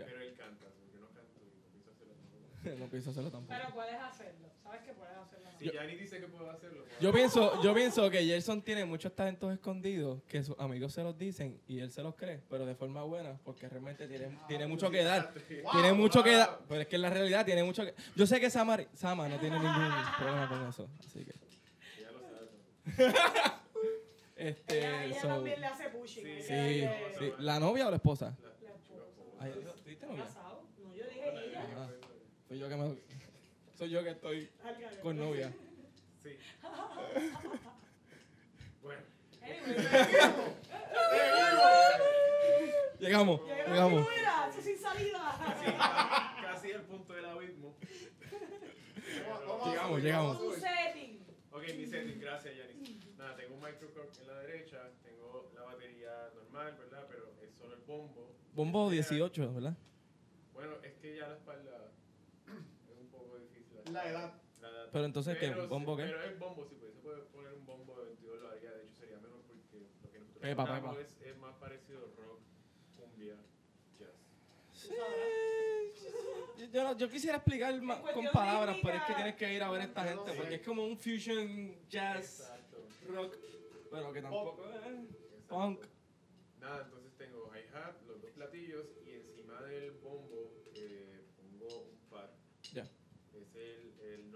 Ya. 0.00 0.06
Pero 0.06 0.20
él 0.22 0.34
canta, 0.34 0.66
así 0.66 0.80
que 0.82 0.92
yo 0.92 1.00
no 1.00 1.08
canto 1.08 1.40
y 1.40 1.46
no 1.60 1.68
pienso 1.70 1.90
hacerlo 1.90 2.14
tampoco. 2.14 2.78
no 2.84 2.90
pienso 2.90 3.10
hacerlo 3.10 3.30
tampoco. 3.30 3.54
Pero 3.58 3.74
puedes 3.74 4.00
hacerlo. 4.00 4.48
Sabes 4.62 4.82
que 4.82 4.92
puedes 4.92 5.16
hacerlo. 5.16 5.48
Si 5.58 5.70
Yanni 5.70 5.94
dice 5.96 6.20
que 6.20 6.26
puedo 6.28 6.50
hacerlo, 6.50 6.84
puedo 6.84 7.00
Yo 7.00 7.12
pienso, 7.12 7.62
yo 7.62 7.74
pienso 7.74 8.08
que 8.10 8.24
Gerson 8.24 8.62
tiene 8.62 8.84
muchos 8.86 9.14
talentos 9.14 9.52
escondidos 9.52 10.22
que 10.26 10.42
sus 10.42 10.58
amigos 10.58 10.92
se 10.94 11.02
los 11.02 11.18
dicen 11.18 11.60
y 11.68 11.80
él 11.80 11.90
se 11.90 12.02
los 12.02 12.14
cree, 12.14 12.40
pero 12.48 12.64
de 12.64 12.74
forma 12.74 13.02
buena, 13.02 13.38
porque 13.44 13.68
realmente 13.68 14.08
tiene, 14.08 14.38
tiene 14.48 14.66
mucho 14.66 14.90
que 14.90 15.02
dar. 15.04 15.34
Wow, 15.62 15.72
Tiene 15.72 15.92
mucho 15.92 16.22
que 16.22 16.32
dar, 16.32 16.60
pero 16.66 16.80
es 16.80 16.86
que 16.86 16.96
en 16.96 17.02
la 17.02 17.10
realidad 17.10 17.44
tiene 17.44 17.62
mucho 17.62 17.84
que... 17.84 17.94
Yo 18.16 18.26
sé 18.26 18.40
que 18.40 18.48
Sama, 18.48 18.78
Sama 18.94 19.28
no 19.28 19.38
tiene 19.38 19.58
ningún 19.58 19.74
problema 20.18 20.48
con 20.48 20.66
eso, 20.68 20.88
así 21.00 21.24
que... 21.26 21.34
Ya 22.00 22.10
lo 22.10 22.20
sabes. 22.20 23.14
Este, 24.36 24.78
ella 24.78 25.04
ella 25.04 25.20
so- 25.20 25.28
también 25.28 25.60
le 25.60 25.66
hace 25.66 25.88
pushing. 25.90 26.24
Sí. 26.42 26.88
¿La 27.40 27.60
novia 27.60 27.86
o 27.86 27.90
la 27.90 27.96
esposa? 27.96 28.34
La, 28.40 28.48
La 28.48 28.52
esposa. 28.54 28.59
Ay, 29.40 29.52
¿Tuviste 29.82 30.06
novia? 30.06 30.24
¿Casado? 30.24 30.62
No, 30.82 30.94
yo 30.94 31.04
dije 31.06 31.46
ella. 31.46 31.66
Ah. 31.74 31.88
Soy 32.46 32.58
yo 32.58 32.68
que 32.68 32.76
me... 32.76 32.94
Soy 33.74 33.88
yo 33.88 34.04
que 34.04 34.10
estoy 34.10 34.50
con 35.02 35.16
novia. 35.16 35.52
Sí. 36.22 36.36
Bueno. 38.82 39.02
Llegamos, 42.98 43.40
llegamos. 43.46 44.06
sin 44.62 44.78
salida. 44.78 46.40
Casi, 46.42 46.70
el 46.70 46.80
punto 46.82 47.12
del 47.12 47.26
abismo. 47.26 47.76
Llegamos, 49.66 50.02
llegamos. 50.02 50.38
Tu 50.38 50.44
subir. 50.44 50.60
setting. 50.60 51.26
Ok, 51.50 51.62
mi 51.76 51.86
setting, 51.86 52.20
gracias 52.20 52.56
Yanis. 52.56 53.16
Nada, 53.18 53.36
tengo 53.36 53.54
un 53.54 53.62
microcorp 53.62 54.10
en 54.18 54.26
la 54.28 54.38
derecha, 54.40 54.90
tengo 55.02 55.50
la 55.54 55.62
batería 55.62 56.29
normal, 56.52 56.76
¿verdad? 56.78 57.06
Pero 57.08 57.32
es 57.42 57.54
solo 57.56 57.74
el 57.74 57.80
bombo. 57.82 58.32
Bombo 58.54 58.90
18, 58.90 59.54
¿verdad? 59.54 59.76
Bueno, 60.52 60.74
es 60.82 60.92
que 60.94 61.16
ya 61.16 61.28
la 61.28 61.36
espalda 61.36 61.92
es 62.90 62.98
un 63.00 63.08
poco 63.08 63.38
difícil. 63.38 63.78
La 63.92 64.08
edad. 64.08 64.34
La 64.60 64.68
edad. 64.68 64.88
Pero 64.92 65.04
entonces, 65.04 65.36
¿qué? 65.38 65.48
Pero 65.48 65.62
sí, 65.62 65.68
¿Bombo 65.68 65.96
qué? 65.96 66.02
Pero 66.04 66.22
el 66.24 66.36
bombo, 66.36 66.66
si 66.68 66.74
pudiese 66.74 67.00
poner 67.32 67.52
un 67.54 67.66
bombo 67.66 67.98
de 68.00 68.04
22 68.06 68.42
lo 68.42 68.48
haría, 68.50 68.70
de 68.72 68.84
hecho 68.84 68.94
sería 68.96 69.16
mejor 69.18 69.40
porque 69.42 69.86
lo 70.02 70.10
que 70.10 70.18
nosotros 70.18 70.42
Pepa, 70.42 70.64
pepa. 70.66 71.00
Es, 71.00 71.16
es 71.22 71.36
más 71.38 71.54
parecido 71.56 72.00
rock, 72.18 72.40
cumbia, 72.98 73.36
jazz. 73.98 74.08
Sabrás. 74.72 75.06
Yo, 76.58 76.66
yo 76.66 76.84
no- 76.84 76.96
yo 76.96 77.08
quisiera 77.08 77.36
explicar 77.38 77.80
con 78.12 78.26
palabras, 78.32 78.76
pero 78.82 78.96
es 78.96 79.02
que 79.04 79.14
tienes 79.14 79.34
que 79.36 79.54
ir 79.54 79.62
a 79.62 79.70
ver 79.70 79.80
a 79.82 79.84
esta 79.84 80.04
gente, 80.04 80.32
porque 80.34 80.54
es 80.56 80.62
como 80.66 80.84
un 80.84 80.98
fusion 80.98 81.74
jazz, 81.88 82.40
Exacto. 82.40 82.76
rock, 83.08 83.36
pero 83.90 84.12
que 84.12 84.20
tampoco 84.22 84.64
es 84.68 84.76
exacto. 84.76 85.14
punk. 85.48 85.80
Nada, 86.60 86.84
entonces 86.84 87.12
tengo 87.16 87.50
hi-hat, 87.54 88.02
los 88.06 88.20
dos 88.20 88.30
platillos 88.32 88.86
y 89.06 89.10
encima 89.14 89.60
del 89.62 89.92
bombo 89.92 90.52
eh, 90.74 91.24
pongo 91.36 91.82
un 91.90 91.98
par. 92.10 92.30
Ya. 92.72 92.84
Es 93.32 93.54
el, 93.54 93.98
el. 94.00 94.30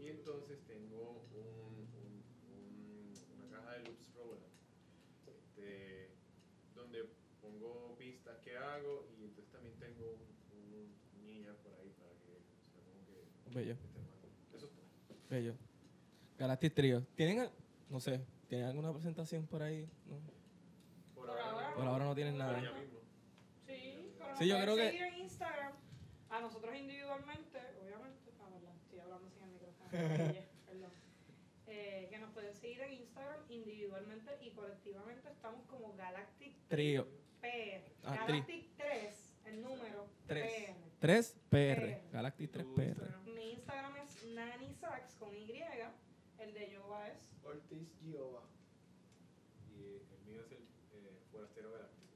Y 0.00 0.08
entonces 0.08 0.58
tengo 0.66 1.22
un, 1.34 1.76
un- 1.94 2.24
un- 2.50 3.14
una 3.36 3.48
caja 3.50 3.72
de 3.74 3.84
loops 3.84 4.14
Roland. 4.14 4.42
Este, 5.26 6.10
donde 6.74 7.04
pongo 7.40 7.94
pistas 7.98 8.38
que 8.40 8.56
hago 8.56 9.06
y 9.18 9.24
entonces 9.24 9.52
también 9.52 9.74
tengo 9.78 10.12
un, 10.12 10.58
un 10.58 11.24
niña 11.24 11.52
por 11.62 11.74
ahí 11.74 11.90
para 11.98 12.10
que 12.18 12.40
sea 12.72 12.82
como 12.82 13.06
que 13.06 13.54
Bello, 13.54 13.72
esté 13.74 13.98
más. 14.00 14.56
Eso 14.56 14.66
es 14.66 14.72
todo. 14.72 14.84
bello. 15.28 15.54
Galactic 16.38 16.74
Trio. 16.74 17.06
¿Tienen, 17.14 17.48
no 17.90 18.00
sé, 18.00 18.24
¿tienen 18.48 18.66
alguna 18.66 18.92
presentación 18.92 19.46
por 19.46 19.62
ahí? 19.62 19.88
No. 20.06 20.41
Por, 21.26 21.38
ahora 21.40 21.74
Por 21.74 21.86
ahora 21.86 22.04
no 22.06 22.14
tienen 22.14 22.38
nada. 22.38 22.60
Sí, 23.66 24.14
pero 24.18 24.36
Sí, 24.38 24.48
yo 24.48 24.54
nos 24.54 24.62
creo 24.64 24.74
pueden 24.74 24.90
que- 24.92 24.98
seguir 24.98 25.14
en 25.14 25.20
Instagram. 25.20 25.72
A 26.30 26.40
nosotros 26.40 26.74
individualmente, 26.76 27.58
obviamente. 27.82 28.30
A 28.44 28.48
ver, 28.48 28.62
la 28.62 28.72
estoy 28.74 28.98
hablando 29.00 29.28
sin 29.30 29.42
el 29.44 29.50
micrófono. 29.50 29.88
Oye, 30.32 30.48
perdón. 30.66 30.92
Eh, 31.66 32.06
que 32.10 32.18
nos 32.18 32.30
pueden 32.32 32.54
seguir 32.56 32.80
en 32.80 32.92
Instagram 32.94 33.40
individualmente 33.50 34.38
y 34.40 34.50
colectivamente 34.50 35.28
estamos 35.30 35.64
como 35.66 35.94
Galactic 35.94 36.54
Trío. 36.68 37.06
PR. 37.40 37.82
Ah, 38.04 38.24
tri. 38.26 38.40
Galactic 38.40 38.76
3, 38.76 39.34
el 39.46 39.62
número 39.62 40.08
Tres. 40.26 40.52
PR. 40.52 40.76
3 41.00 41.36
PR. 41.50 41.80
PR. 41.80 42.10
Galactic 42.12 42.50
3 42.52 42.66
Tu 42.66 42.74
PR. 42.74 42.86
Instagram. 42.88 43.24
Mi 43.34 43.50
Instagram 43.52 43.96
es 43.96 44.24
Nani 44.28 44.74
Sax 44.74 45.14
con 45.16 45.34
Y. 45.34 45.62
El 46.38 46.54
de 46.54 46.70
Yoba 46.72 47.08
es. 47.08 47.30
Ortiz 47.44 47.88
Giova. 48.00 48.42
Y 49.76 50.02
el 50.14 50.24
mío 50.26 50.40
es 50.44 50.52
el 50.52 50.58
eh, 50.92 51.18
Forastero 51.54 51.72
Galáctico. 51.72 52.06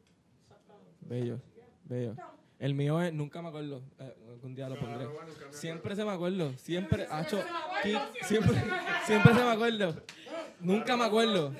Exactamente. 0.42 1.40
Bello. 1.84 2.16
El 2.58 2.74
mío 2.74 3.00
es, 3.02 3.12
nunca 3.12 3.42
me 3.42 3.48
acuerdo. 3.48 3.82
eh, 3.98 4.14
algún 4.30 4.54
día 4.54 4.68
lo 4.68 4.78
pondré. 4.78 5.06
Siempre 5.50 5.94
se 5.94 6.04
me 6.04 6.10
acuerdo. 6.10 6.52
Siempre. 6.56 7.06
Hacho, 7.10 7.38
se 7.38 7.44
me 7.44 7.50
acuerdo, 7.96 8.12
Ki- 8.12 8.24
siempre 8.24 8.54
siempre, 9.06 9.34
se 9.34 9.44
me 9.44 9.50
acuerdo. 9.50 10.02
Nunca 10.60 10.96
me 10.96 11.04
acuerdo. 11.04 11.52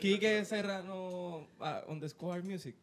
Kike 0.00 0.44
Serrano 0.44 1.46
ah, 1.60 1.82
underscore 1.86 2.42
music. 2.42 2.74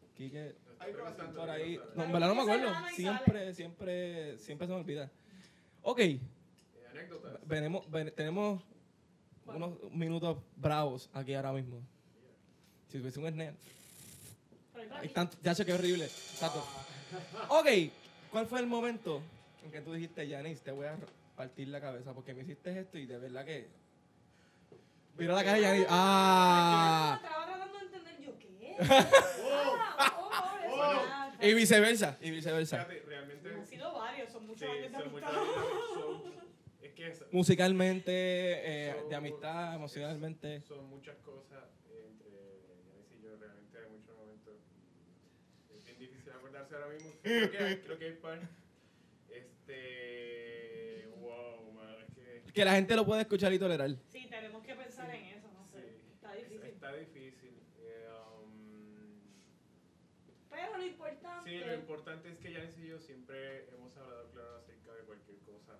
Tanto 1.16 1.40
por 1.40 1.50
ahí. 1.50 1.78
No, 1.96 2.04
en 2.04 2.12
verdad 2.12 2.28
no 2.28 2.34
me 2.36 2.42
acuerdo. 2.42 2.72
Siempre, 2.94 3.52
siempre, 3.54 4.38
siempre 4.38 4.66
se 4.66 4.72
me 4.72 4.78
olvida. 4.78 5.10
Ok, 5.82 5.98
Eh, 6.00 6.20
anécdotas. 6.92 7.38
venemos, 7.46 7.90
ven- 7.90 8.12
tenemos 8.16 8.62
unos 9.46 9.72
minutos 9.92 10.38
bravos 10.56 11.10
aquí 11.12 11.34
ahora 11.34 11.52
mismo. 11.52 11.80
Si 12.88 12.98
tuviese 12.98 13.18
un 13.18 13.26
SNES. 13.26 13.54
Hay 15.00 15.08
tanto, 15.08 15.36
ya 15.42 15.54
sé 15.54 15.64
que 15.64 15.72
horrible. 15.72 16.04
Exacto. 16.06 16.64
Ok, 17.48 17.66
¿cuál 18.30 18.46
fue 18.46 18.60
el 18.60 18.66
momento 18.66 19.22
en 19.64 19.70
que 19.70 19.80
tú 19.80 19.92
dijiste, 19.92 20.26
Yanis, 20.26 20.60
te 20.62 20.70
voy 20.72 20.86
a 20.86 20.96
partir 21.36 21.68
la 21.68 21.80
cabeza 21.80 22.12
porque 22.12 22.34
me 22.34 22.42
hiciste 22.42 22.78
esto 22.78 22.98
y 22.98 23.06
de 23.06 23.18
verdad 23.18 23.44
que. 23.44 23.68
Mira 25.16 25.34
la 25.34 25.44
cara 25.44 25.56
de 25.56 25.62
Yanis. 25.62 25.86
Ah. 25.88 27.20
Estaba 27.22 27.44
tratando 27.46 27.78
de 27.78 27.84
entender 27.84 28.20
yo 28.20 28.38
qué. 28.38 28.76
Eso, 30.66 31.48
Y 31.48 31.54
viceversa, 31.54 32.16
y 32.20 32.30
viceversa. 32.30 32.84
Fíjate, 32.84 33.02
realmente. 33.06 33.54
Han 33.54 33.66
sido 33.66 33.92
varios, 33.94 34.30
son 34.32 34.46
muchos 34.46 34.60
Sí, 34.60 34.66
años 34.66 34.92
de 34.92 34.96
amistad. 34.98 35.32
Es 36.82 36.92
que 36.94 37.08
es- 37.08 37.24
Musicalmente, 37.32 38.12
eh, 38.12 38.94
son- 39.00 39.08
de 39.08 39.14
amistad, 39.16 39.70
es- 39.70 39.76
emocionalmente. 39.76 40.60
Son 40.62 40.88
muchas 40.88 41.16
cosas 41.18 41.64
entre 41.90 42.30
Yanis 42.30 43.12
y 43.18 43.22
yo. 43.22 43.36
Realmente 43.38 43.78
hay 43.78 43.90
muchos 43.90 44.16
momentos. 44.16 44.54
Es 45.76 45.84
bien 45.84 45.98
difícil 45.98 46.32
acordarse 46.54 46.74
ahora 46.74 46.88
mismo. 46.94 47.10
Creo 47.22 47.50
que 47.50 47.58
hay, 47.58 47.76
creo 47.78 47.98
que 47.98 48.04
hay 48.06 48.12
par. 48.14 48.40
Este. 49.28 51.08
Wow, 51.20 51.72
man. 51.72 51.96
Es 52.02 52.42
que. 52.44 52.52
Que 52.52 52.64
la 52.64 52.72
gente 52.74 52.94
lo 52.96 53.04
puede 53.04 53.22
escuchar 53.22 53.52
y 53.52 53.58
tolerar. 53.58 53.90
Sí, 54.08 54.26
tenemos 54.30 54.62
que 54.64 54.74
pensar 54.74 55.12
en 55.14 55.24
eso, 55.26 55.50
no 55.52 55.66
sé. 55.66 55.80
Sí, 55.82 56.10
Está 56.14 56.36
es- 56.36 56.48
difícil. 56.48 56.70
Está 56.70 56.92
difícil. 56.94 57.54
Eh, 57.80 58.08
um, 58.42 59.20
Pero 60.50 60.76
lo 60.78 60.84
importante. 60.86 61.50
Sí, 61.50 61.58
lo 61.64 61.74
importante 61.74 62.28
es 62.30 62.38
que 62.38 62.52
Yanis 62.52 62.78
y 62.78 62.86
yo 62.88 62.98
siempre 63.00 63.68
hemos 63.74 63.96
hablado 63.96 64.30
claro 64.30 64.56
acerca 64.58 64.94
de 64.94 65.02
cualquier 65.04 65.38
cosa. 65.38 65.78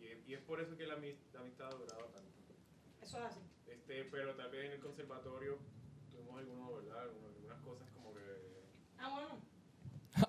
Y, 0.00 0.06
es- 0.06 0.26
y 0.28 0.34
es 0.34 0.40
por 0.40 0.60
eso 0.60 0.76
que 0.76 0.86
la, 0.86 0.94
la 0.96 1.40
amistad 1.40 1.66
ha 1.68 1.74
durado 1.76 2.04
tanto. 2.06 2.30
Eso 3.02 3.18
es 3.18 3.24
así. 3.24 3.40
Este, 3.66 4.04
pero 4.04 4.34
tal 4.34 4.50
vez 4.50 4.64
en 4.66 4.72
el 4.72 4.80
conservatorio 4.80 5.58
tuvimos 6.10 6.38
algunos, 6.38 6.74
¿verdad? 6.84 7.02
Algunas, 7.02 7.34
algunas 7.34 7.60
cosas 7.60 7.90
como 7.90 8.14
que... 8.14 8.20
Ah, 8.98 9.10
bueno. 9.12 9.53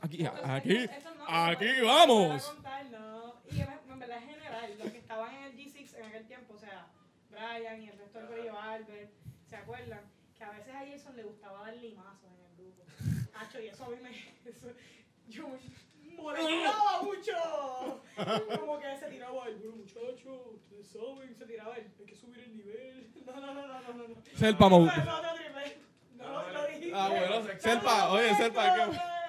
Aquí, 0.06 0.24
aquí, 0.24 0.88
no, 1.18 1.26
aquí 1.28 1.66
no 1.80 1.86
vamos. 1.88 2.56
no. 2.92 3.42
Y 3.52 3.60
en, 3.60 4.00
verdad 4.00 4.18
en 4.22 4.30
general, 4.30 4.78
los 4.78 4.92
que 4.92 5.00
estaban 5.00 5.34
en 5.34 5.44
el 5.46 5.58
G6 5.58 5.98
en 5.98 6.04
aquel 6.06 6.28
tiempo, 6.28 6.54
o 6.54 6.60
sea, 6.60 6.86
Brian 7.32 7.82
y 7.82 7.90
el 7.90 7.98
resto 7.98 8.20
del 8.28 8.50
Albert, 8.50 9.10
¿se 9.50 9.56
acuerdan? 9.56 10.02
Que 10.38 10.44
a 10.44 10.52
veces 10.52 10.76
a 10.76 10.86
Jason 10.86 11.16
le 11.16 11.24
gustaba 11.24 11.62
dar 11.62 11.76
limazos 11.76 12.30
en 12.30 12.46
el 12.46 12.56
grupo. 12.56 12.84
Hacho, 13.34 13.60
y 13.60 13.68
eso 13.68 13.86
a 13.86 13.90
mí 13.90 13.96
me... 14.04 14.12
Eso, 14.48 14.68
yo 15.28 15.48
me 15.48 16.14
molestaba 16.22 17.02
mucho. 17.02 18.02
Como 18.60 18.80
que 18.80 18.98
se 19.00 19.08
tiraba 19.08 19.48
el 19.48 19.56
bueno 19.56 19.78
muchacho, 19.78 20.52
ustedes 20.54 20.88
saben, 20.88 21.36
se 21.36 21.46
tiraba 21.48 21.78
el 21.78 21.92
hay 22.00 22.06
que 22.06 22.16
subir 22.16 22.42
el 22.42 22.58
nivel. 22.58 23.12
No, 23.26 23.34
no, 23.34 23.42
no, 23.42 23.68
no, 23.68 23.82
no, 23.82 23.94
no. 23.94 24.08
no. 24.08 24.16
Selpa 24.36 24.70
Mode. 24.70 24.86
No, 24.86 24.92
eso 24.92 25.02
es 25.02 25.08
otro 25.08 25.36
triple. 25.36 25.78
No, 26.16 26.52
lo 26.52 26.68
dijiste. 26.68 26.92
Ah, 26.94 27.10
bueno, 27.10 27.40
No, 27.40 27.60
Selpa, 27.60 27.98
no, 27.98 28.12
oye, 28.12 28.32
no, 28.32 28.38
Selpa, 28.38 28.68
no, 28.68 28.92
¿qué? 28.92 28.98
Eh, 28.98 29.00
sepa. 29.00 29.25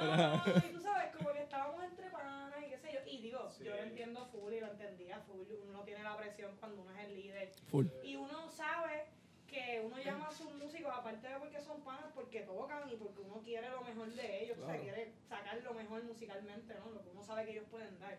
No, 0.00 0.42
y 0.68 0.72
tú 0.72 0.80
sabes, 0.80 1.14
como 1.16 1.32
que 1.32 1.42
estábamos 1.42 1.84
entre 1.84 2.10
panas 2.10 2.54
y 2.64 2.70
qué 2.70 2.78
sé 2.78 2.92
yo. 2.92 3.00
Y 3.06 3.18
digo, 3.22 3.50
Sí. 3.50 3.64
yo 3.64 3.74
lo 3.74 3.82
entiendo 3.82 4.26
full 4.26 4.52
y 4.52 4.60
lo 4.60 4.68
entendía 4.70 5.20
full. 5.20 5.46
Uno 5.68 5.82
tiene 5.84 6.02
la 6.02 6.16
presión 6.16 6.56
cuando 6.58 6.82
uno 6.82 6.90
es 6.92 7.04
el 7.06 7.14
líder. 7.14 7.50
Full. 7.70 7.86
Y 8.02 8.16
uno 8.16 8.48
sabe 8.48 9.06
que 9.46 9.82
uno 9.84 9.96
llama 9.98 10.28
a 10.28 10.32
sus 10.32 10.52
músicos, 10.54 10.92
aparte 10.94 11.26
de 11.26 11.38
porque 11.38 11.60
son 11.60 11.80
panas, 11.82 12.12
porque 12.14 12.40
tocan 12.42 12.88
y 12.90 12.96
porque 12.96 13.22
uno 13.22 13.40
quiere 13.42 13.68
lo 13.70 13.80
mejor 13.82 14.08
de 14.12 14.42
ellos. 14.44 14.58
O 14.58 14.66
sea, 14.66 14.78
quiere 14.78 15.12
sacar 15.28 15.56
lo 15.62 15.72
mejor 15.74 16.04
musicalmente, 16.04 16.74
¿no? 16.74 16.90
Lo 16.90 17.02
que 17.02 17.08
uno 17.10 17.22
sabe 17.22 17.44
que 17.46 17.52
ellos 17.52 17.66
pueden 17.70 17.98
dar. 17.98 18.18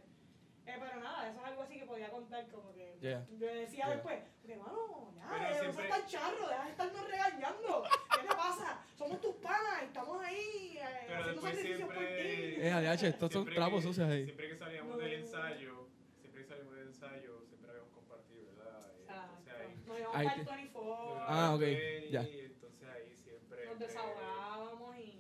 Eh, 0.70 0.76
pero 0.80 1.02
nada, 1.02 1.30
eso 1.30 1.40
es 1.40 1.46
algo 1.46 1.62
así 1.64 1.80
que 1.80 1.86
podía 1.86 2.10
contar 2.10 2.48
como 2.50 2.74
que 2.74 2.98
Yeah. 3.02 3.26
yo 3.32 3.48
decía 3.48 3.86
Yeah. 3.86 3.96
después, 3.96 4.20
porque 4.42 4.56
mano, 4.58 5.14
ya, 5.16 5.28
Pero 5.30 5.46
eh, 5.46 5.50
no 5.50 5.60
siempre- 5.60 5.88
seas 5.88 6.00
tan 6.00 6.06
charro, 6.08 6.48
deja 6.48 6.64
de 6.66 6.70
estarnos 6.72 7.08
regañando. 7.10 7.84
¿Qué 8.22 8.28
te 8.28 8.36
pasa? 8.36 8.86
Somos 8.98 9.22
tus 9.22 9.36
panas, 9.38 9.84
estamos 9.84 10.24
ahí 10.24 10.78
eh, 10.78 10.86
Pero 11.08 11.20
haciendo 11.22 11.42
sacrificios 11.42 11.82
por 11.90 11.98
siempre... 11.98 12.56
ti. 12.56 12.62
Eh, 12.62 12.72
ADH, 12.72 13.04
estos 13.08 13.32
son 13.32 13.46
trapos 13.46 13.84
sucios 13.84 14.10
ahí. 14.10 14.26
Siempre 14.26 14.50
que 14.50 14.58
salíamos 14.58 14.92
No. 14.92 14.98
del 14.98 15.14
ensayo, 15.14 15.88
siempre 16.20 16.42
que 16.44 16.48
salimos 16.48 16.76
del 16.76 16.88
ensayo, 16.88 17.46
siempre 17.48 17.70
habíamos 17.72 17.92
compartido, 17.94 18.56
¿verdad? 18.58 18.92
Entonces 19.00 19.54
ahí... 19.60 19.84
Nos 19.88 20.00
íbamos 20.00 20.16
Ahí 20.18 20.28
para 20.28 20.40
el 20.42 20.46
24, 20.46 21.26
Ah, 21.28 21.56
ok, 21.56 21.62
Y 21.62 22.10
ya. 22.12 22.22
entonces 22.22 22.90
ahí 22.90 23.16
siempre... 23.16 23.66
nos 23.66 23.80
desahogábamos 23.80 24.98
y... 24.98 25.20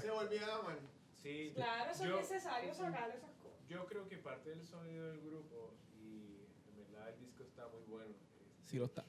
Se 0.00 0.10
volvía 0.10 0.46
a 0.46 0.58
amar. 0.58 0.78
Sí, 1.14 1.52
Claro, 1.54 1.90
eso 1.90 2.04
Yo- 2.04 2.18
es 2.20 2.30
necesario 2.30 2.72
sacar 2.74 3.10
esas 3.10 3.20
cosas. 3.30 3.37
Yo 3.68 3.84
creo 3.86 4.08
que 4.08 4.16
parte 4.18 4.50
del 4.50 4.64
sonido 4.64 5.08
del 5.10 5.20
grupo, 5.20 5.74
y 5.92 6.46
en 6.68 6.76
verdad 6.76 7.10
el 7.10 7.18
disco 7.20 7.42
está 7.42 7.68
muy 7.68 7.82
bueno, 7.88 8.14
Sí 8.64 8.78
lo 8.78 8.86
está. 8.86 9.04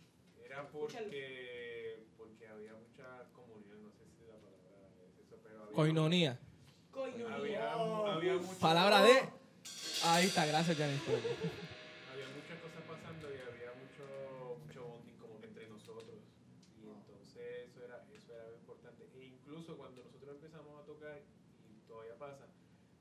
era 0.45 0.67
porque, 0.69 2.05
porque 2.17 2.47
había 2.47 2.73
mucha 2.75 3.29
comunión, 3.33 3.83
no 3.83 3.91
sé 3.91 4.03
si 4.17 4.25
la 4.27 4.35
palabra 4.37 4.89
es 5.07 5.25
eso, 5.25 5.37
pero 5.43 5.63
había, 5.63 5.75
Coinonía. 5.75 6.39
Coño, 6.91 7.27
había, 7.29 7.75
mucho- 7.77 8.59
Palabra 8.59 9.01
de. 9.03 9.29
Ahí 10.03 10.27
está, 10.27 10.45
gracias, 10.45 10.77
Janis. 10.77 11.01
por- 11.01 11.15
había 12.11 12.27
muchas 12.35 12.59
cosas 12.59 12.83
pasando 12.87 13.27
y 13.33 13.37
había 13.39 13.71
mucho, 13.79 14.57
mucho 14.65 14.83
bonding 14.85 15.17
como 15.17 15.39
que 15.39 15.47
entre 15.47 15.67
nosotros. 15.69 16.19
Y 16.77 16.89
entonces 16.89 17.69
eso 17.69 17.83
era, 17.85 18.05
eso 18.13 18.33
era 18.33 18.43
algo 18.45 18.57
importante. 18.57 19.07
E 19.15 19.23
incluso 19.25 19.77
cuando 19.77 20.03
nosotros 20.03 20.35
empezamos 20.35 20.81
a 20.81 20.85
tocar, 20.85 21.21
y 21.69 21.87
todavía 21.87 22.17
pasa, 22.17 22.47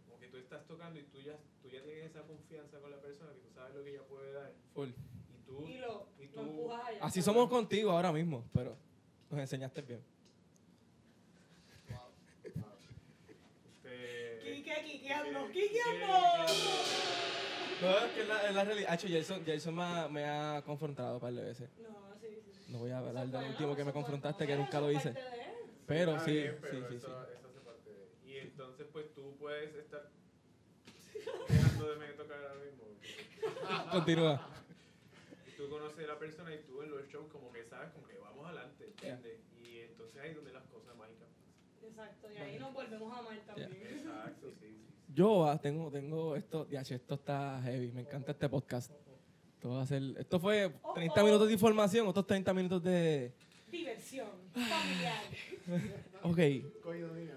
como 0.07 0.19
que 0.19 0.27
tú 0.29 0.38
estás 0.49 0.67
tocando 0.67 0.99
y 0.99 1.03
tú 1.05 1.21
ya, 1.21 1.37
tú 1.63 1.69
ya 1.69 1.83
tienes 1.83 2.07
esa 2.07 2.23
confianza 2.23 2.79
con 2.81 2.91
la 2.91 2.97
persona 3.01 3.33
que 3.35 3.41
tú 3.41 3.51
sabes 3.55 3.75
lo 3.75 3.85
que 3.85 3.91
ella 3.91 4.03
puede 4.09 4.33
dar. 4.33 4.53
Full. 4.73 4.89
Y 4.89 5.45
tú, 5.47 5.67
Y 5.69 5.77
lo, 5.79 6.09
y 6.19 6.25
lo 6.27 6.33
tú 6.33 6.41
empujas 6.41 6.87
allá. 6.87 6.99
Así 7.05 7.21
somos 7.21 7.49
contigo 7.51 7.91
ahora 7.91 8.13
mismo, 8.13 8.45
pero 8.55 8.75
nos 9.31 9.41
enseñaste 9.41 9.83
bien. 9.83 10.03
este, 13.67 14.41
Quique, 14.43 14.75
quiqueando, 14.85 15.47
Quique- 15.53 15.69
quiqueando. 15.69 16.07
No, 17.81 17.99
es 17.99 18.13
que 18.13 18.21
es 18.23 18.29
la, 18.29 18.51
la 18.53 18.65
realidad. 18.65 18.91
Hacho, 18.93 19.07
Jason, 19.09 19.43
Jason 19.47 19.75
me, 19.75 19.83
ha, 19.83 20.09
me 20.09 20.25
ha 20.25 20.63
confrontado 20.65 21.15
un 21.15 21.21
par 21.21 21.33
de 21.33 21.43
veces. 21.45 21.69
No, 21.79 22.15
sí, 22.21 22.27
sí. 22.43 22.51
sí. 22.67 22.73
No 22.73 22.79
voy 22.79 22.91
a 22.91 22.99
hablar 22.99 23.29
del 23.29 23.51
último 23.51 23.77
que 23.77 23.85
me 23.85 23.93
confrontaste, 23.93 24.47
que 24.47 24.57
nunca 24.57 24.81
lo 24.81 24.91
hice. 24.91 25.15
Pero 25.87 26.19
sí, 26.21 26.43
sí, 26.43 26.49
pero 26.61 26.89
sí, 26.89 26.97
eso, 26.97 27.07
sí. 27.07 27.33
eso 27.37 27.49
hace 27.49 27.61
parte 27.61 27.91
de. 27.93 28.09
Y 28.31 28.39
entonces, 28.39 28.87
pues 28.93 29.15
tú 29.15 29.37
puedes 29.39 29.75
estar 29.77 30.11
dejando 31.49 31.91
de 31.91 31.97
me 31.97 32.07
tocar 32.13 32.39
ahora 32.39 32.61
mismo. 32.65 32.85
Continúa. 33.93 34.49
Tú 35.57 35.69
conoces 35.69 36.05
a 36.05 36.09
la 36.09 36.19
persona 36.19 36.55
y 36.55 36.59
tú 36.59 36.83
en 36.83 36.91
los 36.91 37.09
shows, 37.09 37.27
como 37.33 37.51
que 37.51 37.65
sabes, 37.65 37.91
como 37.91 38.07
que 38.07 38.19
vamos 38.19 38.47
adelante, 38.47 38.85
¿entiendes? 38.87 39.41
Y 39.63 39.79
entonces 39.81 40.21
ahí 40.23 40.31
es 40.31 40.37
donde 40.37 40.53
las 40.53 40.65
cosas 40.67 40.97
mágicas. 40.97 41.29
Exacto, 41.83 42.29
y 42.33 42.37
ahí 42.37 42.59
nos 42.59 42.73
volvemos 42.73 43.13
a 43.13 43.19
amar 43.19 43.39
también. 43.47 43.73
Exacto, 43.73 44.53
sí, 44.61 44.67
sí. 44.69 44.89
Yo 45.15 45.49
ah, 45.49 45.59
tengo, 45.59 45.91
tengo 45.91 46.37
esto, 46.37 46.69
ya, 46.69 46.83
esto 46.83 47.15
está 47.15 47.61
heavy, 47.65 47.91
me 47.93 48.03
encanta 48.03 48.33
este 48.33 48.49
podcast. 48.49 48.93
Esto, 49.55 49.71
va 49.71 49.83
a 49.83 49.87
ser, 49.87 50.03
esto 50.17 50.39
fue 50.39 50.71
30 50.95 51.15
Oh, 51.15 51.23
oh. 51.23 51.27
minutos 51.27 51.49
de 51.49 51.55
información, 51.55 52.07
otros 52.07 52.27
30 52.27 52.55
minutos 52.55 52.83
de... 52.85 53.33
Diversión 53.71 54.29
familiar. 54.53 55.23
Ok. 56.23 56.39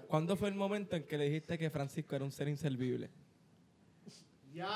¿cuándo 0.08 0.36
fue 0.36 0.48
el 0.48 0.54
momento 0.54 0.96
en 0.96 1.04
que 1.04 1.16
le 1.16 1.26
dijiste 1.26 1.56
que 1.56 1.70
Francisco 1.70 2.16
era 2.16 2.24
un 2.24 2.32
ser 2.32 2.48
inservible? 2.48 3.10
Ya. 4.52 4.68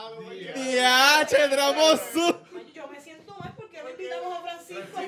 ¡Diache, 0.54 1.48
Tramoso! 1.50 2.42
Ay, 2.56 2.72
Yo 2.74 2.88
me 2.88 3.00
siento 3.00 3.34
mal 3.38 3.52
porque 3.56 3.82
no 3.82 3.90
invitamos 3.90 4.38
a 4.38 4.40
Francisco. 4.42 4.80
Estás 4.80 5.04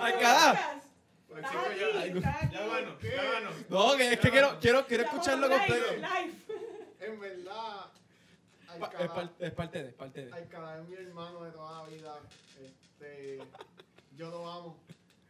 Francisco, 1.28 1.58
aquí, 1.68 1.78
ya, 1.80 2.04
estás 2.04 2.42
aquí. 2.42 2.54
llámanos, 2.56 3.02
llámanos. 3.02 3.54
No, 3.68 3.96
que 3.96 4.12
es 4.12 4.18
que 4.20 4.30
quiero, 4.30 4.58
quiero, 4.60 4.86
quiero 4.86 5.02
escucharlo 5.04 5.46
live, 5.48 5.58
completo. 5.58 5.92
live. 5.94 6.34
En 7.00 7.20
verdad, 7.20 7.86
Alcalá, 8.68 9.04
Es, 9.04 9.10
par- 9.10 9.30
es 9.38 9.52
parte 9.52 9.82
de, 9.82 9.88
es 9.88 9.94
parte 9.94 10.26
de. 10.26 10.32
Alcalá 10.32 10.78
es 10.80 10.88
mi 10.88 10.96
hermano 10.96 11.44
de 11.44 11.50
toda 11.52 11.82
la 11.82 11.88
vida. 11.88 12.18
Este, 12.60 13.38
yo 14.16 14.28
lo 14.30 14.50
amo. 14.50 14.76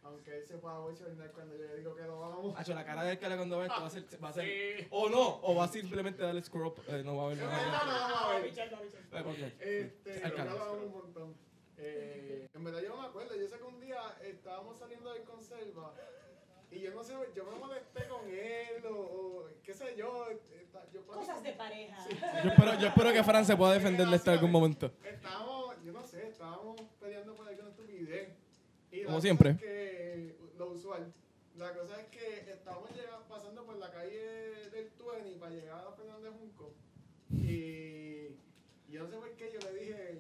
Aunque 0.09 0.37
él 0.39 0.47
se 0.47 0.57
pueda 0.59 0.79
bochornar 0.79 1.31
cuando 1.33 1.55
yo 1.57 1.65
le 1.65 1.77
digo 1.77 1.95
que 1.95 2.03
lo 2.03 2.25
amo. 2.25 2.55
Hacho, 2.57 2.75
la 2.75 2.85
cara 2.85 3.05
de 3.05 3.19
cara 3.19 3.37
cuando 3.37 3.59
ve 3.59 3.67
esto 3.67 3.81
va 3.81 3.87
a 3.87 3.91
ser, 3.91 4.05
va 4.25 4.29
a 4.31 4.33
ser 4.33 4.87
o 4.91 5.09
no, 5.09 5.41
o 5.43 5.55
va 5.55 5.65
a 5.65 5.69
simplemente 5.69 6.23
darle 6.23 6.43
scroll 6.43 6.67
up, 6.69 6.81
eh, 6.89 7.03
no 7.05 7.17
va 7.17 7.23
a 7.23 7.27
haber 7.27 7.39
No, 7.39 7.45
no, 7.45 7.51
nada. 7.51 7.85
no, 7.85 8.09
no, 8.09 8.17
a 8.17 8.29
ver. 8.41 9.53
Eh. 9.61 9.93
Este, 10.05 10.21
yo 10.29 10.45
lo 10.45 10.63
amo 10.65 10.73
un 10.85 10.93
montón. 10.93 11.35
Eh, 11.77 12.49
en 12.53 12.65
verdad 12.65 12.81
yo 12.83 12.89
no 12.89 13.03
me 13.03 13.07
acuerdo. 13.09 13.37
Yo 13.37 13.47
sé 13.47 13.57
que 13.59 13.63
un 13.65 13.81
día 13.81 14.01
estábamos 14.23 14.79
saliendo 14.79 15.13
de 15.13 15.23
conserva 15.23 15.95
y 16.71 16.81
yo 16.81 16.91
no 16.93 17.03
sé, 17.05 17.15
yo 17.35 17.45
me 17.45 17.59
molesté 17.59 18.07
con 18.09 18.29
él 18.29 18.85
o, 18.87 18.95
o 18.99 19.47
qué 19.63 19.73
sé 19.73 19.95
yo. 19.97 20.27
está- 20.31 20.85
yo 20.93 21.05
Cosas 21.07 21.43
de 21.43 21.53
pareja. 21.53 21.97
Yo 22.45 22.51
espero, 22.51 22.75
yo 22.79 22.89
espero 22.89 23.13
que 23.13 23.23
Fran 23.25 23.45
se 23.45 23.57
pueda 23.57 23.75
defender 23.75 24.07
de 24.07 24.17
esto 24.17 24.31
en 24.31 24.35
algún 24.37 24.51
momento. 24.51 24.91
Estábamos, 25.05 25.77
yo 25.85 25.93
no 25.93 26.03
sé, 26.07 26.29
estábamos 26.29 26.81
peleando 27.01 27.35
por 27.35 27.49
alguna 27.49 27.69
estupidez. 27.71 28.31
Y 28.91 29.03
Como 29.05 29.21
siempre. 29.21 29.51
es 29.51 29.59
que, 29.61 29.98
lo 30.89 30.95
usual. 30.95 31.13
La 31.57 31.73
cosa 31.75 32.01
es 32.01 32.07
que 32.09 32.51
estábamos 32.53 32.91
llegando, 32.95 33.25
pasando 33.29 33.65
por 33.65 33.77
la 33.79 33.91
calle 33.91 34.71
del 34.71 34.91
Tueni 34.93 35.35
para 35.37 35.51
llegar 35.53 35.85
a 35.87 35.93
Fernández 35.93 36.33
Junco. 36.39 36.73
Y 37.31 38.29
yo 38.91 39.03
no 39.03 39.09
sé 39.09 39.17
por 39.17 39.31
qué 39.33 39.51
yo 39.53 39.59
le 39.71 39.79
dije 39.81 40.19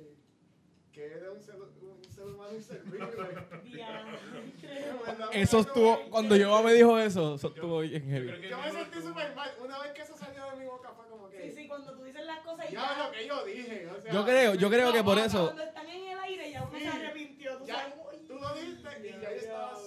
que 0.92 1.06
era 1.06 1.30
un 1.30 1.40
ser, 1.40 1.54
un 1.54 2.04
ser 2.12 2.24
humano 2.26 2.54
inservible. 2.54 3.06
Eso 5.32 5.60
estuvo, 5.60 6.00
cuando 6.10 6.34
yo 6.36 6.60
me 6.62 6.72
dijo 6.74 6.98
eso, 6.98 7.36
eso 7.36 7.48
estuvo 7.48 7.80
bien 7.80 8.02
heavy. 8.10 8.48
Yo 8.48 8.58
me 8.58 8.70
sentí 8.72 9.00
súper 9.00 9.34
mal. 9.36 9.50
Una 9.64 9.78
vez 9.78 9.92
que 9.92 10.02
eso 10.02 10.16
salió 10.16 10.50
de 10.50 10.56
mi 10.56 10.64
boca 10.66 10.90
fue 10.96 11.06
como 11.08 11.28
que. 11.30 11.50
Sí, 11.50 11.62
sí, 11.62 11.68
cuando 11.68 11.92
tú 11.94 12.02
dices 12.02 12.24
las 12.26 12.40
cosas 12.40 12.68
y 12.68 12.72
Ya 12.72 12.80
ya. 12.96 13.06
lo 13.06 13.12
que 13.12 13.26
yo 13.28 13.44
dije. 13.44 13.86
O 13.86 14.02
sea, 14.02 14.12
Yo 14.12 14.24
creo, 14.24 14.54
yo 14.54 14.68
creo 14.70 14.92
que 14.92 15.04
por 15.04 15.18
eso, 15.18 15.44
Cuando 15.46 15.62
están 15.62 15.88
en 15.88 16.08
el 16.08 16.18
aire 16.18 16.50
ya 16.50 16.64
uno 16.64 16.76
Sí. 16.78 16.82
se 16.84 16.88
arrepintió. 16.88 17.58
Tú 17.58 17.64
Ya, 17.66 17.74
sabes, 17.76 17.94
tú 18.26 18.34
lo 18.34 18.54
dijiste 18.54 18.88
y 19.08 19.12
ya 19.22 19.30
yo 19.30 19.36
estaba. 19.36 19.77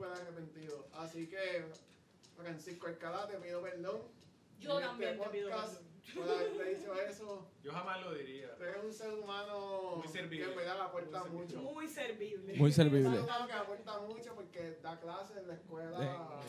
Súper 0.00 0.12
arrepentido. 0.22 0.86
Así 0.94 1.26
que, 1.28 1.64
Francisco 2.36 2.86
Alcalá, 2.86 3.26
te 3.28 3.36
pido 3.36 3.60
perdón. 3.60 4.00
Yo 4.58 4.80
en 4.80 4.86
también 4.86 5.10
este 5.12 5.24
te 5.24 5.30
pido 5.30 5.48
perdón. 5.50 5.90
Por 6.16 6.28
haberte 6.28 6.64
dicho 6.74 6.94
eso. 6.94 7.46
Yo 7.62 7.72
jamás 7.72 8.00
lo 8.02 8.14
diría. 8.14 8.56
Tú 8.56 8.64
eres 8.64 8.82
un 8.82 8.92
ser 8.92 9.12
humano 9.12 9.96
Muy 9.98 10.08
servible. 10.08 10.46
que 10.46 10.54
Muy 10.54 11.30
mucho. 11.42 11.60
Muy 11.62 11.86
servible. 11.88 12.54
muy 12.54 12.68
Un 12.68 12.72
ser 12.72 12.86
servible. 12.90 13.20
humano 13.20 13.46
que 13.46 13.52
aporta 13.52 13.98
mucho 14.00 14.34
porque 14.34 14.78
da 14.82 14.98
clases 14.98 15.36
en 15.36 15.48
la 15.48 15.54
escuela. 15.54 16.40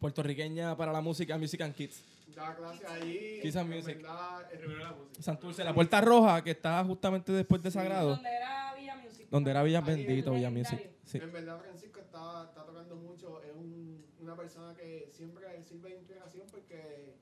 Puertorriqueña 0.00 0.76
para 0.76 0.92
la 0.92 1.00
música, 1.00 1.38
Music 1.38 1.60
and 1.62 1.74
Kids. 1.74 2.02
Da 2.34 2.54
clases 2.54 2.84
allí. 2.90 3.38
Kids 3.40 3.56
and 3.56 3.72
en 3.72 3.78
Music. 3.78 3.96
verdad, 3.96 4.52
es- 4.52 4.58
Primero 4.58 4.80
la 4.80 4.92
música. 4.92 5.22
Santurce, 5.22 5.64
la 5.64 5.72
puerta 5.74 6.00
roja 6.00 6.42
que 6.42 6.50
está 6.50 6.84
justamente 6.84 7.32
después 7.32 7.62
de 7.62 7.70
Sagrado, 7.70 8.10
Donde 8.10 8.28
era 8.28 8.74
Villa 8.74 8.96
Music. 8.96 9.26
donde 9.30 9.50
era 9.52 9.62
Villa 9.62 9.78
Ahí, 9.78 9.84
Bendito, 9.84 10.32
Villa. 10.32 10.50
Music. 10.50 10.90
Sí. 11.04 11.18
En 11.18 11.32
verdad, 11.32 11.58
Francisco 11.60 12.00
está, 12.00 12.44
está 12.48 12.64
tocando 12.66 12.96
mucho. 12.96 13.40
Es 13.42 13.52
un, 13.54 14.04
una 14.20 14.35
persona 14.46 14.74
que 14.74 15.08
siempre 15.12 15.62
sirve 15.64 15.90
de 15.90 15.96
inspiración 15.96 16.46
porque. 16.50 17.14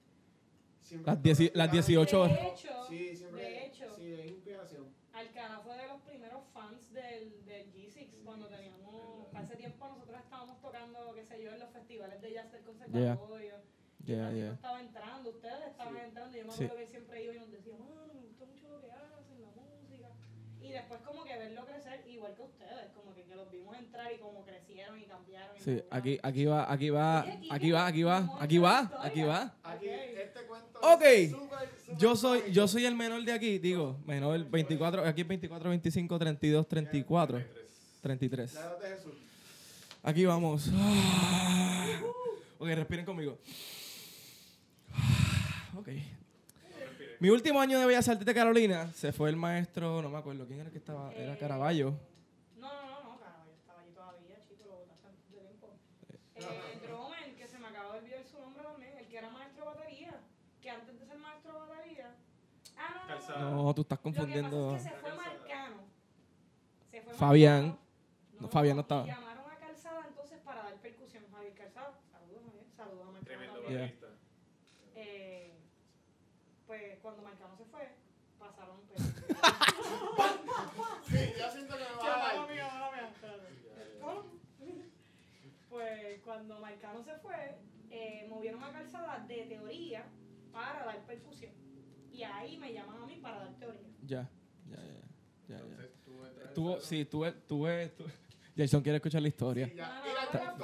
Siempre 0.82 1.12
Las 1.14 1.22
dieci- 1.22 1.50
las 1.54 1.68
practicando. 1.68 1.72
18 1.72 2.24
De 2.28 2.48
hecho, 2.48 2.84
Sí, 2.88 3.16
siempre. 3.16 3.42
de 3.42 3.66
hecho. 3.66 3.96
Sí, 3.96 4.12
es 4.12 4.30
inspiración. 4.30 4.84
Alcalá 5.14 5.60
fue 5.60 5.76
de 5.78 5.86
los 5.88 6.00
primeros 6.02 6.42
fans 6.52 6.92
del, 6.92 7.44
del 7.46 7.72
G6 7.72 8.22
cuando 8.24 8.48
teníamos, 8.48 9.28
para 9.32 9.44
ese 9.46 9.56
tiempo 9.56 9.88
nosotros 9.88 10.20
estábamos 10.20 10.60
tocando, 10.60 11.14
qué 11.14 11.24
sé 11.24 11.42
yo, 11.42 11.52
en 11.52 11.60
los 11.60 11.70
festivales 11.70 12.20
de 12.20 12.32
jazz 12.32 12.52
del 12.52 12.62
conservatorio. 12.64 13.54
Yeah, 14.04 14.16
Francisco 14.18 14.34
yeah. 14.44 14.52
estaba 14.52 14.80
entrando, 14.82 15.30
ustedes 15.30 15.66
estaban 15.70 15.94
Sí. 15.94 16.00
entrando, 16.04 16.36
y 16.36 16.40
yo 16.40 16.46
me 16.46 16.52
Sí. 16.52 16.64
acuerdo 16.64 16.84
que 16.84 16.90
siempre 16.90 17.24
iba 17.24 17.34
y 17.34 17.38
nos 17.38 17.50
decía, 17.50 17.74
mano, 17.78 18.12
me 18.12 18.20
gusta 18.20 18.44
mucho 18.44 18.68
lo 18.68 18.80
que 18.82 18.90
hacen, 18.90 19.40
la 19.40 19.50
música. 19.56 20.08
Y 20.64 20.70
después 20.72 21.00
como 21.02 21.24
que 21.24 21.36
verlo 21.36 21.64
crecer, 21.66 22.04
igual 22.08 22.34
que 22.34 22.42
ustedes, 22.42 22.90
como 22.94 23.14
que, 23.14 23.22
que 23.24 23.34
los 23.34 23.50
vimos 23.50 23.76
entrar 23.76 24.12
y 24.12 24.18
como 24.18 24.44
crecieron 24.44 24.98
y 24.98 25.04
cambiaron. 25.04 25.56
y 25.56 25.60
Sí, 25.62 25.82
aquí, 25.90 26.18
aquí 26.22 26.44
va, 26.46 26.72
aquí 26.72 26.90
va, 26.90 27.20
aquí 27.50 27.70
va, 27.70 27.86
aquí 27.86 28.02
va, 28.02 28.36
aquí 28.40 28.58
va, 28.58 28.90
aquí 29.02 29.22
va. 29.22 29.54
Aquí, 29.62 29.86
Ok. 29.88 29.92
este 30.16 30.40
cuento. 30.46 30.80
Ok. 30.80 31.02
es 31.02 31.98
Yo 31.98 32.16
soy, 32.16 32.50
yo 32.50 32.66
soy 32.66 32.86
el 32.86 32.94
menor 32.94 33.22
de 33.24 33.32
aquí, 33.32 33.58
digo, 33.58 33.98
menor 34.06 34.44
24, 34.50 35.04
aquí 35.04 35.20
es 35.20 35.28
24, 35.28 35.70
25, 35.70 36.18
32, 36.18 36.68
34, 36.68 37.42
33. 38.02 38.54
La 38.54 38.60
edad 38.60 38.80
de 38.80 38.88
Jesús. 38.88 39.12
Aquí 40.02 40.24
vamos. 40.24 40.70
Ok, 42.58 42.68
respiren 42.68 43.04
conmigo. 43.04 43.38
Ok. 45.76 45.88
Mi 47.24 47.30
último 47.30 47.58
año 47.58 47.80
de 47.80 47.86
Bellas 47.86 48.06
Artes 48.06 48.26
de 48.26 48.34
Carolina 48.34 48.92
se 48.92 49.10
fue 49.10 49.30
el 49.30 49.36
maestro, 49.36 50.02
no 50.02 50.10
me 50.10 50.18
acuerdo 50.18 50.44
quién 50.46 50.58
era 50.60 50.66
el 50.66 50.72
que 50.72 50.76
estaba, 50.76 51.10
era 51.14 51.32
Eh, 51.32 51.38
Caraballo. 51.38 51.94
No, 52.58 52.68
no, 52.68 52.82
no, 53.00 53.02
no, 53.14 53.18
carajo, 53.18 53.46
yo 53.46 53.54
estaba 53.54 53.80
allí 53.80 53.92
todavía, 53.94 54.36
chico, 54.46 54.64
lo 54.66 54.74
botaste 54.80 55.06
antes 55.08 55.24
de 55.32 55.40
tiempo. 55.40 55.70
Eh, 56.34 56.80
Dromel, 56.86 57.34
que 57.34 57.48
se 57.48 57.58
me 57.58 57.68
acaba 57.68 57.94
de 57.94 57.98
olvidar 58.00 58.24
su 58.30 58.38
nombre 58.38 58.62
también, 58.62 58.98
el 58.98 59.06
que 59.08 59.16
era 59.16 59.30
maestro 59.30 59.64
de 59.64 59.70
batería, 59.74 60.20
que 60.60 60.68
antes 60.70 61.00
de 61.00 61.06
ser 61.06 61.16
maestro 61.18 61.52
de 61.54 61.58
batería. 61.60 62.14
Ah, 62.76 62.90
no, 62.90 62.94
no, 62.94 63.00
no, 63.00 63.08
Calzada. 63.08 63.40
no. 63.40 63.62
No, 63.62 63.74
tú 63.74 63.80
estás 63.80 63.98
Lo 63.98 64.02
que 64.02 64.02
confundiendo. 64.18 64.72
pasa 64.72 64.76
es 64.76 64.84
que 64.84 64.90
se 64.98 65.00
fue 65.00 65.14
Marcano. 65.16 65.76
Se 66.90 67.00
fue 67.00 67.14
Fabián. 67.14 67.62
Marcano. 67.68 68.40
No, 68.40 68.48
Fabián 68.48 68.76
no 68.76 68.82
estaba. 68.82 69.06
llamaron 69.06 69.50
a 69.50 69.56
Calzada 69.56 70.04
entonces 70.08 70.38
para 70.44 70.62
dar 70.62 70.74
percusión. 70.74 71.24
Javier 71.32 71.54
Calzada, 71.54 71.98
saludos 72.12 72.42
Javier, 72.44 72.64
saludos 72.76 73.00
a 73.00 73.04
Marcano 73.12 73.24
Tremendo 73.24 73.60
también. 73.62 73.78
Yeah. 73.78 73.80
baterista. 73.80 74.06
Eh, 74.96 75.52
pues 76.66 76.98
cuando 77.02 77.20
Marcano 77.22 77.54
se 77.58 77.64
fue, 77.66 77.94
pasaron 78.38 78.80
pues, 78.88 78.98
Sí, 81.08 81.18
ya 81.38 81.50
siento 81.50 81.76
que 81.76 81.82
me 81.84 81.96
va 81.96 82.02
a 82.02 82.32
Ya, 82.32 82.38
dar. 82.38 82.50
mía, 82.50 82.68
mala 82.72 82.90
mía, 82.92 83.10
espérate. 83.14 83.98
¿Cómo? 84.00 84.22
Pues 85.68 86.20
cuando 86.24 86.58
Marcano 86.60 87.02
se 87.04 87.14
fue, 87.16 87.56
eh, 87.90 88.26
movieron 88.28 88.62
a 88.62 88.70
Calzada 88.72 89.24
de 89.26 89.42
teoría 89.46 90.04
para 90.52 90.84
dar 90.86 91.04
percusión. 91.06 91.52
Y 92.12 92.22
ahí 92.22 92.56
me 92.58 92.72
llaman 92.72 93.02
a 93.02 93.06
mí 93.06 93.16
para 93.20 93.38
dar 93.40 93.54
teoría. 93.58 93.88
Ya, 94.06 94.30
ya, 94.70 94.76
ya, 94.76 94.84
ya, 95.48 95.56
ya. 95.58 95.62
Entonces, 95.64 95.90
tú 96.04 96.24
entras 96.24 96.54
Tuvo, 96.54 96.76
a- 96.76 96.80
sí, 96.80 97.04
tuve, 97.04 97.32
tuve, 97.32 97.88
tu- 97.88 98.04
Jason 98.56 98.82
quiere 98.82 98.96
escuchar 98.96 99.20
la 99.20 99.28
historia. 99.28 99.66
Sí, 99.68 99.74
ya. 99.74 100.00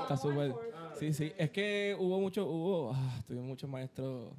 Está 0.01 0.17
súper-. 0.17 0.55
Ah, 0.75 0.93
Sí, 0.99 1.13
sí, 1.13 1.33
es 1.37 1.51
que 1.51 1.97
hubo 1.99 2.21
mucho, 2.21 2.45
hubo, 2.47 2.93
ah, 2.95 3.23
tuvimos 3.27 3.47
muchos 3.49 3.69
maestros 3.69 4.33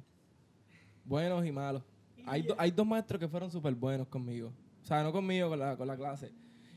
buenos 1.04 1.44
y 1.44 1.52
malos. 1.52 1.82
Hay, 2.24 2.42
do- 2.42 2.54
hay 2.56 2.70
dos 2.70 2.86
maestros 2.86 3.18
que 3.20 3.28
fueron 3.28 3.50
súper 3.50 3.74
buenos 3.74 4.06
conmigo. 4.08 4.52
O 4.82 4.84
sea, 4.84 5.02
no 5.02 5.12
conmigo, 5.12 5.48
con 5.48 5.58
la, 5.58 5.76
con 5.76 5.86
la 5.86 5.96
clase. 5.96 6.32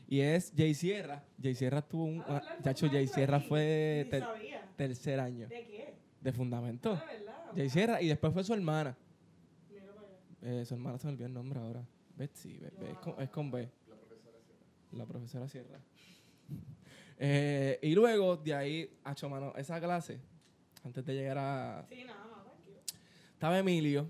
Y 0.08 0.20
es 0.20 0.52
Jay 0.56 0.74
Sierra. 0.74 1.24
Jay 1.42 1.54
Sierra 1.54 1.82
tuvo 1.82 2.04
un... 2.04 2.24
Ah, 2.28 2.40
¿Fue 2.62 2.88
Jay 2.88 3.06
Sierra 3.08 3.40
fue 3.40 4.06
ter- 4.10 4.22
sabía. 4.22 4.68
tercer 4.76 5.18
año 5.20 5.48
¿De 5.48 5.66
qué? 5.66 5.94
de 6.20 6.32
fundamento. 6.32 6.92
Ah, 6.92 7.04
¿verdad? 7.10 7.34
Jay 7.56 7.68
Sierra. 7.68 8.00
Y 8.00 8.08
después 8.08 8.32
fue 8.32 8.44
su 8.44 8.54
hermana. 8.54 8.96
Mira 9.70 9.86
para 9.86 10.06
allá. 10.52 10.60
Eh, 10.60 10.64
su 10.64 10.74
hermana 10.74 10.98
se 10.98 11.06
me 11.08 11.12
olvidó 11.14 11.26
el 11.26 11.34
nombre 11.34 11.58
ahora. 11.58 11.84
Betsy, 12.16 12.56
Be- 12.58 12.70
Be- 12.78 12.90
es, 12.92 12.98
con, 12.98 13.20
es 13.20 13.30
con 13.30 13.50
B. 13.50 13.68
La 14.92 15.04
profesora 15.06 15.48
Sierra. 15.48 15.80
Eh, 17.18 17.78
y 17.80 17.94
luego, 17.94 18.36
de 18.36 18.52
ahí, 18.54 18.90
a 19.02 19.14
mano, 19.28 19.54
esa 19.56 19.80
clase, 19.80 20.20
antes 20.84 21.02
de 21.02 21.14
llegar 21.14 21.38
a... 21.38 21.86
Sí, 21.88 22.04
nada 22.04 22.26
más, 22.26 22.44
tranquilo. 22.44 22.76
Estaba 23.32 23.58
Emilio, 23.58 24.06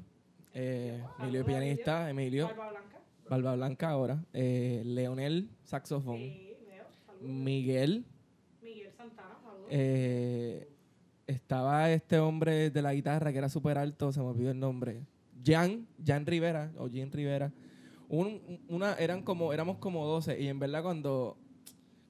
eh, 0.53 1.01
Emilio 1.21 1.45
pianista, 1.47 2.11
Emilio, 2.11 2.49
Barba 2.49 2.71
Blanca. 2.71 2.96
Barba 3.29 3.55
Blanca 3.57 3.91
ahora, 3.91 4.25
eh, 4.33 4.83
Leonel, 4.85 5.49
saxofón, 5.65 6.19
Sí. 6.19 6.43
Miguel, 7.23 8.05
Miguel 8.63 8.93
Santana, 8.97 9.39
eh, 9.71 10.69
estaba 11.27 11.91
este 11.91 12.19
hombre 12.19 12.71
de 12.71 12.83
la 12.83 12.93
guitarra 12.95 13.33
que 13.33 13.39
era 13.39 13.49
súper 13.49 13.79
alto, 13.79 14.13
se 14.13 14.21
me 14.21 14.27
olvidó 14.27 14.51
el 14.51 14.61
nombre, 14.61 15.03
Jan, 15.45 15.87
Jan 16.05 16.27
Rivera, 16.27 16.73
o 16.79 16.89
Jan 16.93 17.11
Rivera, 17.13 17.53
Un- 18.09 18.61
una, 18.69 18.95
eran 18.95 19.23
como, 19.23 19.53
éramos 19.53 19.79
como 19.79 20.07
12 20.07 20.41
y 20.41 20.47
en 20.47 20.61
verdad 20.61 20.83
cuando, 20.85 21.37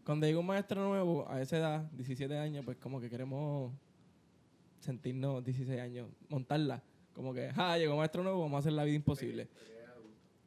cuando 0.05 0.27
llega 0.27 0.39
un 0.39 0.45
maestro 0.47 0.87
nuevo 0.87 1.27
a 1.31 1.41
esa 1.41 1.57
edad, 1.57 1.91
17 1.93 2.37
años, 2.37 2.64
pues 2.67 2.77
como 2.77 3.01
que 3.01 3.09
queremos 3.09 3.73
sentirnos 4.81 5.43
16 5.43 5.81
años, 5.81 6.09
montarla. 6.29 6.83
Como 7.14 7.33
que, 7.33 7.51
ah, 7.57 7.79
llegó 7.79 7.97
maestro 7.97 8.23
nuevo, 8.23 8.41
vamos 8.43 8.57
a 8.57 8.59
hacer 8.59 8.73
la 8.75 8.85
vida 8.85 8.97
imposible. 8.97 9.49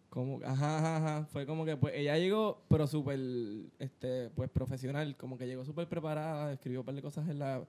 Como, 0.09 0.39
ajá, 0.43 0.77
ajá, 0.79 0.95
ajá. 0.97 1.25
Fue 1.31 1.45
como 1.45 1.65
que, 1.65 1.77
pues, 1.77 1.93
ella 1.95 2.17
llegó, 2.17 2.63
pero 2.67 2.87
súper, 2.87 3.19
este, 3.77 4.29
pues, 4.31 4.49
profesional. 4.49 5.15
Como 5.15 5.37
que 5.37 5.45
llegó 5.45 5.63
súper 5.65 5.87
preparada, 5.87 6.51
escribió 6.53 6.79
un 6.79 6.85
par 6.85 6.95
de 6.95 7.01
cosas 7.01 7.29
en 7.29 7.37
la, 7.37 7.63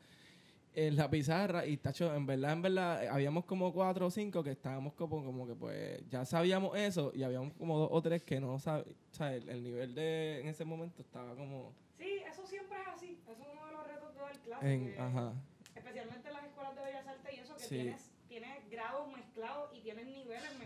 en 0.74 0.96
la 0.96 1.10
pizarra 1.10 1.66
y, 1.66 1.76
tacho, 1.76 2.14
en 2.14 2.24
verdad, 2.26 2.52
en 2.52 2.62
verdad, 2.62 3.08
habíamos 3.08 3.44
como 3.44 3.72
cuatro 3.74 4.06
o 4.06 4.10
cinco 4.10 4.42
que 4.42 4.52
estábamos 4.52 4.94
como, 4.94 5.22
como 5.22 5.46
que, 5.46 5.54
pues, 5.54 6.00
ya 6.08 6.24
sabíamos 6.24 6.76
eso 6.78 7.12
y 7.14 7.22
habíamos 7.24 7.52
como 7.54 7.78
dos 7.78 7.88
o 7.92 8.00
tres 8.00 8.22
que 8.22 8.40
no 8.40 8.58
sabíamos, 8.58 8.94
o 9.12 9.14
sea, 9.14 9.34
el, 9.34 9.48
el 9.48 9.62
nivel 9.62 9.94
de, 9.94 10.40
en 10.40 10.46
ese 10.48 10.64
momento 10.64 11.02
estaba 11.02 11.34
como 11.34 11.72
Sí, 11.98 12.22
eso 12.26 12.46
siempre 12.46 12.78
es 12.80 12.88
así. 12.88 13.18
Eso 13.28 13.32
es 13.42 13.48
uno 13.52 13.66
de 13.66 13.72
los 13.72 13.86
retos 13.86 14.14
de 14.14 14.20
dar 14.20 14.38
clase. 14.40 14.72
en, 14.72 14.92
que- 14.94 14.98
ajá. 14.98 15.34
Especialmente 15.76 16.28
en 16.28 16.34
las 16.34 16.44
escuelas 16.44 16.74
de 16.76 16.82
Bellas 16.82 17.06
Artes 17.06 17.32
y 17.36 17.40
eso, 17.40 17.54
que 17.56 17.60
Sí. 17.64 17.68
tienes, 17.76 18.10
tienes 18.28 18.70
grados 18.70 19.12
mezclados 19.12 19.70
y 19.76 19.80
tienes 19.82 20.06
niveles 20.06 20.58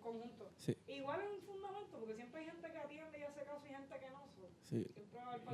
conjunto. 0.00 0.50
Sí. 0.58 0.76
Igual 0.88 1.20
es 1.20 1.28
un 1.40 1.40
fundamento, 1.46 1.98
porque 1.98 2.14
siempre 2.14 2.40
hay 2.40 2.46
gente 2.46 2.70
que 2.72 2.78
atiende 2.78 3.18
y 3.18 3.22
hace 3.22 3.44
caso 3.44 3.60
y 3.66 3.68
gente 3.70 3.94
que 3.98 4.10
no. 4.10 4.22
Sí. 4.62 4.86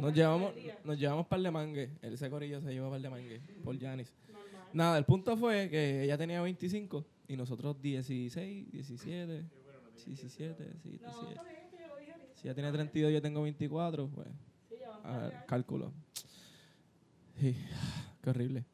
Nos 0.00 0.14
llevamos, 0.14 0.52
nos 0.84 0.98
llevamos 0.98 1.26
par 1.26 1.40
de 1.40 1.50
mangue. 1.50 1.90
Ese 2.02 2.30
corillo 2.30 2.60
se 2.60 2.72
lleva 2.72 2.90
par 2.90 3.00
de 3.00 3.10
mangue 3.10 3.40
por 3.64 3.78
Janis. 3.78 4.12
Nada, 4.72 4.98
el 4.98 5.04
punto 5.04 5.36
fue 5.36 5.68
que 5.70 6.02
ella 6.04 6.16
tenía 6.18 6.40
25 6.42 7.04
y 7.26 7.36
nosotros 7.36 7.80
16, 7.80 8.70
17, 8.70 9.44
17, 10.06 10.72
sí, 10.82 10.98
No, 11.02 11.08
17. 11.08 11.28
está 11.32 11.42
bien, 11.42 11.70
que 11.70 11.78
yo 11.78 11.86
lo 11.88 11.96
dije 11.96 12.12
ahorita. 12.12 12.34
Si 12.34 12.46
ella 12.48 12.54
tiene 12.54 12.72
32 12.72 13.12
yo 13.12 13.22
tengo 13.22 13.42
24, 13.42 14.08
pues, 14.08 14.28
Sí, 14.68 14.74
ya 14.78 14.88
van 14.90 14.98
a 14.98 15.02
par 15.02 15.12
de 15.14 15.18
ver, 15.26 15.34
años. 15.34 15.44
cálculo. 15.48 15.92
Sí, 17.40 17.56
qué 18.22 18.30
horrible. 18.30 18.64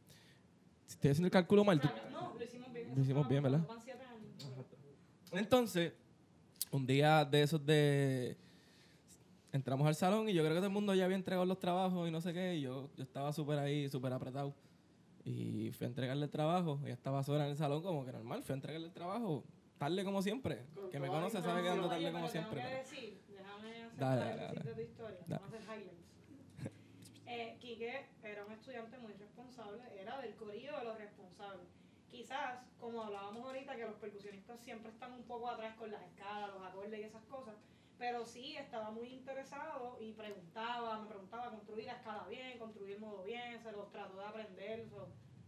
Si 0.86 0.94
estoy 0.94 1.10
haciendo 1.12 1.26
el 1.26 1.32
cálculo 1.32 1.64
mal, 1.64 1.80
tú- 1.80 1.88
No, 2.12 2.34
lo 2.38 2.44
hicimos 2.44 2.72
bien. 2.72 2.94
Lo 2.94 3.00
hicimos 3.02 3.28
bien, 3.28 3.42
¿verdad? 3.42 3.66
Entonces, 5.36 5.92
un 6.70 6.86
día 6.86 7.24
de 7.24 7.42
esos 7.42 7.64
de... 7.64 8.36
Entramos 9.52 9.86
al 9.86 9.94
salón 9.94 10.28
y 10.28 10.34
yo 10.34 10.42
creo 10.42 10.54
que 10.54 10.58
todo 10.58 10.66
el 10.66 10.72
mundo 10.72 10.94
ya 10.94 11.04
había 11.04 11.16
entregado 11.16 11.46
los 11.46 11.60
trabajos 11.60 12.08
y 12.08 12.10
no 12.10 12.20
sé 12.20 12.32
qué. 12.32 12.56
Y 12.56 12.62
yo, 12.62 12.90
yo 12.96 13.04
estaba 13.04 13.32
súper 13.32 13.58
ahí, 13.60 13.88
súper 13.88 14.12
apretado. 14.12 14.52
Y 15.24 15.70
fui 15.70 15.84
a 15.84 15.88
entregarle 15.88 16.24
el 16.24 16.30
trabajo. 16.30 16.80
Ella 16.84 16.94
estaba 16.94 17.22
sola 17.22 17.44
en 17.44 17.52
el 17.52 17.56
salón 17.56 17.82
como 17.82 18.04
que 18.04 18.12
normal. 18.12 18.42
Fui 18.42 18.52
a 18.52 18.56
entregarle 18.56 18.88
el 18.88 18.92
trabajo 18.92 19.44
tarde 19.78 20.04
como 20.04 20.22
siempre. 20.22 20.64
Que 20.90 20.98
me 20.98 21.08
conoce 21.08 21.40
sabe 21.42 21.62
que 21.62 21.68
ando 21.68 21.88
tarde 21.88 22.04
Oye, 22.04 22.12
como 22.12 22.28
siempre. 22.28 22.62
que 22.62 22.74
decir, 22.74 23.20
déjame 23.28 23.82
hacer 23.84 23.96
Dale, 23.98 24.20
dale, 24.20 24.42
dale. 24.42 24.74
tu 24.74 24.80
historia. 24.80 25.18
Dale. 25.26 25.42
Vamos 25.42 25.54
a 25.54 25.56
hacer 25.56 25.62
highlights. 25.62 26.04
Eh, 27.26 27.56
Quique 27.58 28.06
era 28.22 28.44
un 28.44 28.52
estudiante 28.52 28.98
muy 28.98 29.12
responsable, 29.14 29.82
era 29.98 30.20
del 30.20 30.34
corillo 30.34 30.78
de 30.78 30.84
los 30.84 30.98
responsables. 30.98 31.66
Quizás, 32.14 32.60
como 32.78 33.02
hablábamos 33.02 33.44
ahorita, 33.44 33.74
que 33.74 33.86
los 33.86 33.96
percusionistas 33.96 34.60
siempre 34.60 34.92
están 34.92 35.12
un 35.14 35.24
poco 35.24 35.48
atrás 35.50 35.74
con 35.74 35.90
las 35.90 36.00
escalas, 36.02 36.54
los 36.54 36.62
acordes 36.62 37.00
y 37.00 37.02
esas 37.02 37.24
cosas, 37.24 37.56
pero 37.98 38.24
sí 38.24 38.56
estaba 38.56 38.92
muy 38.92 39.08
interesado 39.08 39.98
y 40.00 40.12
preguntaba, 40.12 41.00
me 41.00 41.08
preguntaba 41.08 41.50
construir 41.50 41.86
la 41.86 41.94
escala 41.94 42.24
bien, 42.28 42.56
construir 42.56 42.92
el 42.94 43.00
modo 43.00 43.24
bien, 43.24 43.60
se 43.60 43.72
los 43.72 43.90
trató 43.90 44.16
de 44.16 44.26
aprender, 44.26 44.86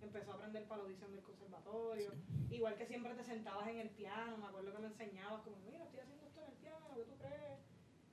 empezó 0.03 0.33
a 0.33 0.35
aprender 0.35 0.64
para 0.64 0.79
la 0.79 0.83
audición 0.89 1.12
del 1.12 1.23
conservatorio. 1.23 2.11
Igual 2.51 2.75
que 2.75 2.87
siempre 2.87 3.14
te 3.14 3.23
sentabas 3.23 3.69
en 3.69 3.79
el 3.79 3.91
piano, 3.91 4.37
me 4.37 4.47
acuerdo 4.47 4.73
que 4.73 4.79
me 4.81 4.89
enseñabas 4.89 5.43
como, 5.43 5.59
mira, 5.59 5.85
estoy 5.85 6.01
haciendo 6.01 6.27
esto 6.27 6.41
en 6.41 6.49
el 6.49 6.57
piano, 6.59 6.87
¿qué 6.97 7.03
tú 7.05 7.17
crees? 7.19 7.61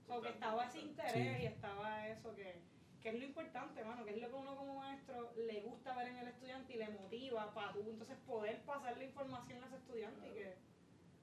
So, 0.06 0.22
que 0.22 0.30
estaba 0.30 0.68
ese 0.68 0.80
interés 0.80 1.38
Sí. 1.38 1.42
y 1.42 1.46
estaba 1.48 2.08
eso 2.08 2.36
que, 2.36 2.62
que 3.04 3.10
es 3.10 3.16
lo 3.20 3.26
importante, 3.26 3.84
mano, 3.84 4.06
que 4.06 4.12
es 4.16 4.22
lo 4.22 4.30
que 4.30 4.36
uno 4.36 4.56
como 4.56 4.76
maestro 4.80 5.34
le 5.36 5.62
gusta 5.62 5.94
ver 5.96 6.08
en 6.08 6.18
el 6.20 6.28
estudiante 6.30 6.74
y 6.74 6.78
le 6.78 6.90
motiva 6.90 7.54
para 7.54 7.74
tú 7.74 7.82
entonces 7.90 8.18
poder 8.26 8.62
pasar 8.62 8.98
la 8.98 9.04
información 9.04 9.62
a 9.62 9.68
ese 9.68 9.76
estudiante 9.76 10.26
y 10.30 10.34
que, 10.34 10.56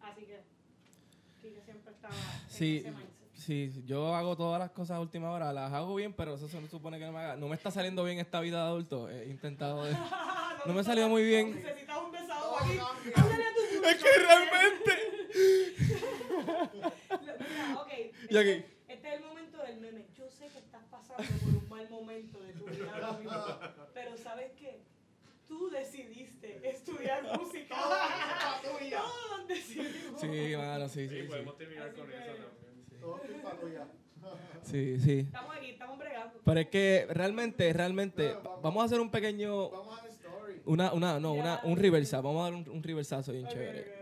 así 0.02 0.20
que, 0.26 0.40
Quique 1.40 1.62
siempre 1.62 1.92
estaba 1.94 2.14
en 2.14 2.50
Sí, 2.50 2.76
ese 2.78 2.90
mindset. 2.90 3.32
sí, 3.32 3.82
yo 3.86 4.14
hago 4.14 4.36
todas 4.36 4.58
las 4.58 4.70
cosas 4.72 4.98
a 4.98 5.00
última 5.00 5.30
hora, 5.32 5.54
las 5.54 5.72
hago 5.72 5.94
bien, 5.94 6.12
pero 6.12 6.34
eso 6.34 6.48
se 6.48 6.68
supone 6.68 6.98
que 6.98 7.06
no 7.06 7.12
me 7.12 7.18
haga. 7.20 7.36
No 7.36 7.48
me 7.48 7.56
está 7.56 7.70
saliendo 7.70 8.04
bien 8.04 8.18
esta 8.18 8.40
vida 8.40 8.58
de 8.62 8.68
adulto. 8.68 9.08
He 9.08 9.28
intentado 9.30 9.84
de... 9.84 9.96
No 10.66 10.74
me 10.74 10.84
salió 10.84 11.08
muy 11.08 11.24
bien. 11.24 11.54
Necesitas 11.54 11.96
un 11.96 12.12
Todo 12.12 12.58
aquí. 12.58 12.76
tu 12.76 13.84
Es 13.86 13.96
que 13.96 14.08
realmente... 14.18 14.92
Mira, 17.20 17.80
ok. 17.80 17.88
Y 18.30 18.36
aquí. 18.36 18.50
Este, 18.50 18.92
este 18.92 19.08
es 19.08 19.14
el 19.14 19.20
momento 19.24 19.56
del 19.62 19.80
meme. 19.80 20.04
Yo 20.18 20.28
sé 20.28 20.48
que 20.48 20.58
estás 20.58 20.82
pasando 20.90 21.22
por 21.22 21.48
un 21.48 21.59
mal 21.70 21.88
momento 21.88 22.40
de 22.40 22.52
tu 22.52 22.66
vida 22.66 23.74
pero 23.94 24.16
¿sabes 24.16 24.52
qué? 24.58 24.82
Tú 25.48 25.70
decidiste 25.70 26.60
estudiar 26.68 27.22
música. 27.38 27.74
Todos 28.62 29.48
decidimos. 29.48 30.20
Sí, 30.20 30.56
mano, 30.56 30.88
sí, 30.88 31.08
Sí, 31.08 31.14
sí, 31.16 31.22
sí. 31.22 31.28
podemos 31.28 31.56
terminar 31.56 31.88
Así 31.88 31.96
con 32.00 32.08
que- 32.08 32.16
eso 32.16 32.26
también. 32.26 33.00
Todo 33.00 33.16
es 33.22 33.30
culpa 33.30 33.56
tuya. 33.58 33.86
Sí, 34.62 35.00
sí. 35.00 35.18
Estamos 35.20 35.56
aquí, 35.56 35.70
estamos 35.70 35.98
bregando. 35.98 36.40
Pero 36.44 36.60
es 36.60 36.68
que 36.68 37.06
realmente, 37.10 37.72
realmente, 37.72 38.36
vamos 38.62 38.82
a 38.82 38.86
hacer 38.86 39.00
un 39.00 39.10
pequeño... 39.10 39.70
Vamos 39.70 39.98
a 39.98 40.02
la 40.04 40.08
story. 40.10 40.62
Una, 40.66 40.92
una, 40.92 41.18
no, 41.18 41.32
una, 41.32 41.60
un 41.64 41.76
reversa. 41.78 42.20
Vamos 42.20 42.40
a 42.40 42.44
dar 42.44 42.54
un, 42.54 42.68
un 42.68 42.82
reversazo 42.82 43.32
bien 43.32 43.48
chévere. 43.48 43.98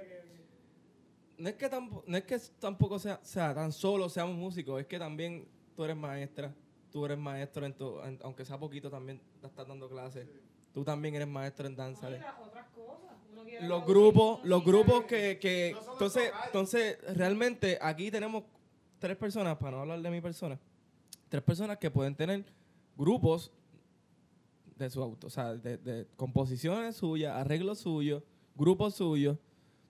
No 1.39 1.49
es 1.49 1.55
que, 1.55 1.71
tampo- 1.71 2.03
no 2.07 2.17
es 2.17 2.25
que 2.25 2.37
tampoco 2.59 2.99
sea, 2.99 3.21
sea 3.23 3.55
tan 3.55 3.71
solo 3.73 4.09
seamos 4.09 4.35
músicos, 4.35 4.81
es 4.81 4.87
que 4.89 4.99
también 4.99 5.47
tú 5.77 5.85
eres 5.85 5.97
maestra, 5.97 6.53
tú 6.99 7.05
eres 7.05 7.19
maestro, 7.19 7.65
en 7.65 7.73
tu, 7.75 8.01
en- 8.03 8.19
aunque 8.25 8.45
sea 8.45 8.59
poquito 8.59 8.91
también 8.91 9.21
estás 9.43 9.69
dando 9.69 9.89
clases. 9.89 10.27
Tú 10.75 10.83
también 10.85 11.15
eres 11.15 11.29
maestro 11.29 11.67
en 11.69 11.77
danza. 11.77 12.11
No, 12.11 12.17
y 12.17 12.19
las 12.19 12.35
otras 12.41 12.67
cosas. 12.71 13.17
Uno 13.33 13.43
Los 13.69 13.87
grupos, 13.87 14.41
los 14.45 14.65
grupos 14.65 15.05
que, 15.05 15.39
que 15.41 15.73
No 15.75 15.93
entonces, 15.93 16.33
entonces 16.47 16.99
realmente 17.17 17.79
aquí 17.81 18.11
tenemos 18.11 18.43
tres 18.99 19.17
personas, 19.17 19.57
para 19.59 19.77
no 19.77 19.83
hablar 19.83 20.01
de 20.03 20.11
mi 20.11 20.21
persona, 20.21 20.59
tres 21.29 21.43
personas 21.43 21.79
que 21.79 21.89
pueden 21.89 22.17
tener 22.17 22.45
grupos 22.97 23.53
de 24.77 24.91
su 24.91 25.01
auto, 25.03 25.29
o 25.29 25.31
sea, 25.31 25.55
de, 25.55 25.77
de 25.79 26.07
composiciones 26.17 26.97
suyas, 26.97 27.37
arreglos 27.37 27.79
suyos, 27.79 28.23
grupos 28.57 28.95
suyos. 28.97 29.37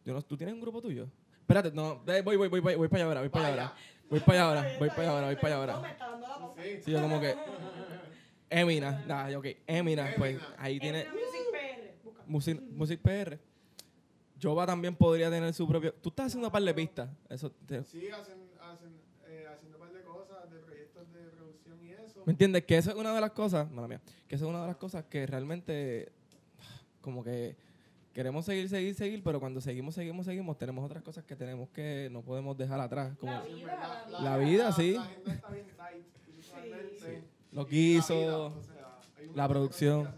Yo 0.04 0.12
no, 0.12 0.20
¿Tú 0.22 0.36
tienes 0.36 0.54
un 0.54 0.60
grupo 0.60 0.80
tuyo? 0.82 1.08
Espérate, 1.40 1.70
no, 1.72 2.02
ve, 2.04 2.20
voy, 2.20 2.36
voy, 2.36 2.48
voy, 2.48 2.60
voy, 2.60 2.74
voy 2.74 2.88
para 2.88 3.02
allá 3.04 3.08
ahora, 3.08 3.20
voy 3.20 3.28
para 3.30 3.46
allá 3.48 3.62
ahora. 3.62 3.76
Voy 4.10 4.20
para 4.20 4.32
allá 4.32 4.48
ahora, 4.60 4.76
voy 4.78 4.88
para 4.88 5.02
allá 5.02 5.10
ahora, 5.12 5.26
voy 5.26 5.36
para 5.36 5.62
allá 5.62 5.74
ahora. 5.76 6.54
Sí. 6.84 6.90
Yo 6.90 7.00
como 7.00 7.20
que, 7.20 7.34
Emina, 8.50 9.04
nah, 9.06 9.36
ok, 9.36 9.46
Emina, 9.66 10.14
pues 10.16 10.38
ahí 10.56 10.78
tiene 10.80 11.06
Music. 11.06 11.38
Music, 12.26 12.62
Music 12.70 13.00
PR. 13.02 13.38
Jova 14.40 14.66
también 14.66 14.94
podría 14.94 15.30
tener 15.30 15.52
su 15.52 15.66
propio. 15.66 15.92
Tú 15.94 16.10
estás 16.10 16.26
haciendo 16.26 16.48
un 16.48 16.52
par 16.52 16.62
de 16.62 16.72
pistas. 16.74 17.08
Eso 17.28 17.50
te- 17.50 17.82
Sí, 17.84 18.08
hacen, 18.08 18.34
hacen, 18.60 18.92
eh, 19.26 19.46
haciendo 19.52 19.78
un 19.78 19.82
par 19.84 19.92
de 19.92 20.02
cosas, 20.02 20.50
de 20.50 20.58
proyectos 20.60 21.12
de 21.12 21.20
producción 21.30 21.82
y 21.84 21.90
eso. 21.92 22.22
¿Me 22.24 22.32
entiendes? 22.32 22.64
Que 22.64 22.76
eso 22.78 22.90
es 22.90 22.96
una 22.96 23.14
de 23.14 23.20
las 23.20 23.32
cosas. 23.32 23.68
Mala 23.70 23.88
mía. 23.88 24.00
Que 24.28 24.36
eso 24.36 24.44
es 24.44 24.50
una 24.50 24.60
de 24.62 24.68
las 24.68 24.76
cosas 24.76 25.04
que 25.06 25.26
realmente. 25.26 26.12
Como 27.00 27.24
que. 27.24 27.56
Queremos 28.18 28.44
seguir, 28.44 28.68
seguir, 28.68 28.96
seguir, 28.96 29.22
pero 29.22 29.38
cuando 29.38 29.60
seguimos, 29.60 29.94
seguimos, 29.94 30.26
seguimos, 30.26 30.58
tenemos 30.58 30.84
otras 30.84 31.04
cosas 31.04 31.22
que 31.22 31.36
tenemos 31.36 31.68
que 31.68 32.08
no 32.10 32.20
podemos 32.20 32.58
dejar 32.58 32.80
atrás. 32.80 33.16
Como 33.16 33.30
La 33.30 33.42
vida, 33.44 33.64
verdad, 33.64 34.06
la 34.10 34.20
La 34.20 34.36
vida, 34.38 34.72
sí. 34.72 34.94
La 34.94 35.02
agenda 35.04 35.34
está 35.34 35.48
bien 35.50 35.66
tight, 35.76 36.04
usualmente. 36.36 36.96
Sí. 36.98 37.22
Los 37.52 37.66
Y 37.70 37.70
la 37.70 37.72
guisos, 37.94 38.52
producción. 39.48 40.10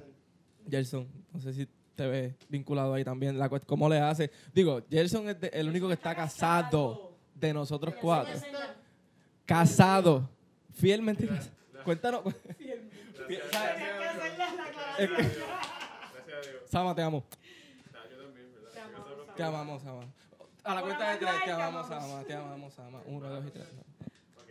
Gerson. 0.71 1.07
No 1.31 1.41
sé 1.43 1.53
si 1.53 1.69
te 1.95 2.07
ves 2.07 2.35
vinculado 2.49 2.95
ahí 2.95 3.05
también. 3.05 3.39
La, 3.39 3.51
¿Cómo 3.51 3.87
le 3.87 3.99
hace? 4.01 4.31
Digo, 4.55 4.81
Gerson 4.91 5.29
es 5.29 5.39
de- 5.39 5.51
el 5.53 5.69
único 5.69 5.87
que 5.87 5.93
está 5.93 6.15
casado 6.15 7.13
de 7.35 7.53
nosotros 7.53 7.95
cuatro. 8.01 8.33
Casado. 9.45 10.27
Fielmente 10.73 11.27
casado. 11.27 11.51
Cuéntanos. 11.85 12.23
Fiel. 12.57 12.89
Gracias, 13.29 13.61
¿sabes? 16.71 16.95
Tenía 16.97 17.23
Te 19.37 19.43
amamos, 19.43 19.83
Sama. 19.83 20.05
A 20.64 20.74
la 20.74 20.83
cuenta 20.83 21.11
de 21.12 21.18
tres, 21.18 21.45
te 21.45 21.51
amamos. 21.53 21.87
Sama. 21.89 22.24
Te 22.24 22.35
amamos, 22.35 22.74
Sama. 22.74 23.03
Uno, 23.07 23.28
dos 23.28 23.47
y 23.47 23.51
tres. 23.51 23.68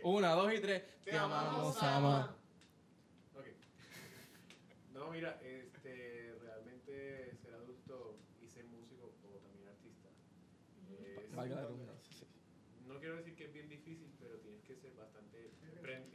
Una, 0.02 0.32
dos 0.32 0.52
y 0.54 0.60
tres. 0.60 0.82
Te 1.04 1.16
amamos, 1.16 1.74
Sama. 1.76 2.36
Ok. 3.34 3.44
No, 4.94 5.10
mira, 5.10 5.40
este, 5.42 6.34
realmente 6.42 7.34
ser 7.42 7.54
adulto 7.54 8.16
y 8.42 8.48
ser 8.48 8.64
músico 8.66 9.12
o 9.24 9.38
también 9.38 9.68
artista. 9.68 10.08
es- 10.90 11.34
Valga 11.34 11.54
la 11.56 11.62
redundancia, 11.62 12.12
sí. 12.18 12.26
no 12.86 12.98
quiero 12.98 13.16
decir 13.16 13.34
que 13.36 13.44
es 13.46 13.52
bien 13.52 13.68
difícil, 13.68 14.12
pero 14.20 14.36
tienes 14.40 14.62
que 14.64 14.76
ser 14.76 14.92
bastante 14.94 15.50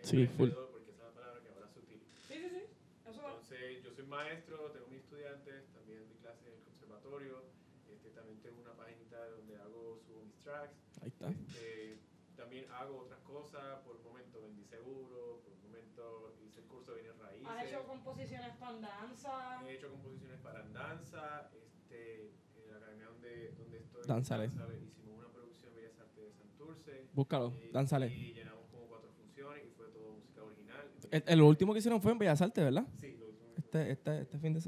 Sí, 0.03 0.27
full. 0.27 0.49
porque 0.51 0.91
esa 0.91 1.01
es 1.01 1.07
la 1.07 1.11
palabra 1.13 1.41
que 1.41 1.49
ahora 1.49 1.67
se 1.73 1.79
utiliza. 1.79 2.05
Sí, 2.27 2.35
sí, 2.37 2.49
sí. 2.49 2.63
Entonces, 3.07 3.83
yo 3.83 3.91
soy 3.91 4.05
maestro, 4.05 4.69
tengo 4.71 4.87
mis 4.87 4.99
estudiantes, 5.01 5.65
también 5.73 6.07
doy 6.07 6.17
clases 6.19 6.45
en 6.45 6.53
el 6.53 6.61
conservatorio, 6.61 7.41
este, 7.89 8.09
también 8.11 8.39
tengo 8.41 8.61
una 8.61 8.73
paginita 8.73 9.17
donde 9.29 9.57
hago, 9.57 9.97
subo 10.05 10.21
mis 10.25 10.34
tracks. 10.45 10.77
Ahí 11.01 11.07
está. 11.09 11.29
Este, 11.29 11.97
también 12.37 12.65
hago 12.71 12.99
otras 12.99 13.19
cosas, 13.21 13.79
por 13.83 13.95
un 13.97 14.03
momento 14.03 14.41
vendí 14.41 14.63
seguro, 14.63 15.41
por 15.43 15.53
un 15.53 15.61
momento 15.63 16.35
hice 16.45 16.59
el 16.61 16.67
curso 16.67 16.93
de 16.93 17.01
bienes 17.01 17.17
raíces. 17.19 17.47
Has 17.47 17.65
hecho 17.65 17.83
composiciones 17.87 18.55
para 18.57 18.79
danza. 18.79 19.61
He 19.67 19.73
hecho 19.75 19.89
composiciones 19.89 20.39
para 20.41 20.63
danza, 20.69 21.49
este, 21.53 22.31
en 22.55 22.71
la 22.71 22.77
academia 22.77 23.07
donde, 23.07 23.51
donde 23.57 23.77
estoy. 23.79 24.03
Danzale. 24.07 24.45
Hicimos 24.45 25.17
una 25.19 25.29
producción 25.29 25.73
de 25.73 25.81
Bellas 25.81 25.99
Artes 25.99 26.23
de 26.25 26.31
Santurce. 26.33 27.07
Búscalo, 27.13 27.53
eh, 27.57 27.69
dánzale. 27.73 28.07
Y 28.07 28.33
llenamos 28.33 28.65
como 28.69 28.85
cuatro 28.87 29.09
funciones 29.11 29.65
y 29.65 29.69
fue 29.71 29.87
todo 29.87 30.13
música 30.13 30.43
original. 30.43 30.91
El, 31.11 31.23
el 31.25 31.41
último 31.41 31.73
que 31.73 31.79
hicieron 31.79 32.01
fue 32.01 32.11
en 32.11 32.19
Bellas 32.19 32.41
Artes, 32.41 32.63
¿verdad? 32.63 32.85
sí, 32.99 33.15
lo 33.17 33.27
último 33.29 33.53
Este, 33.57 33.91
este, 33.91 34.21
este 34.21 34.37
fin 34.39 34.53
de 34.53 34.61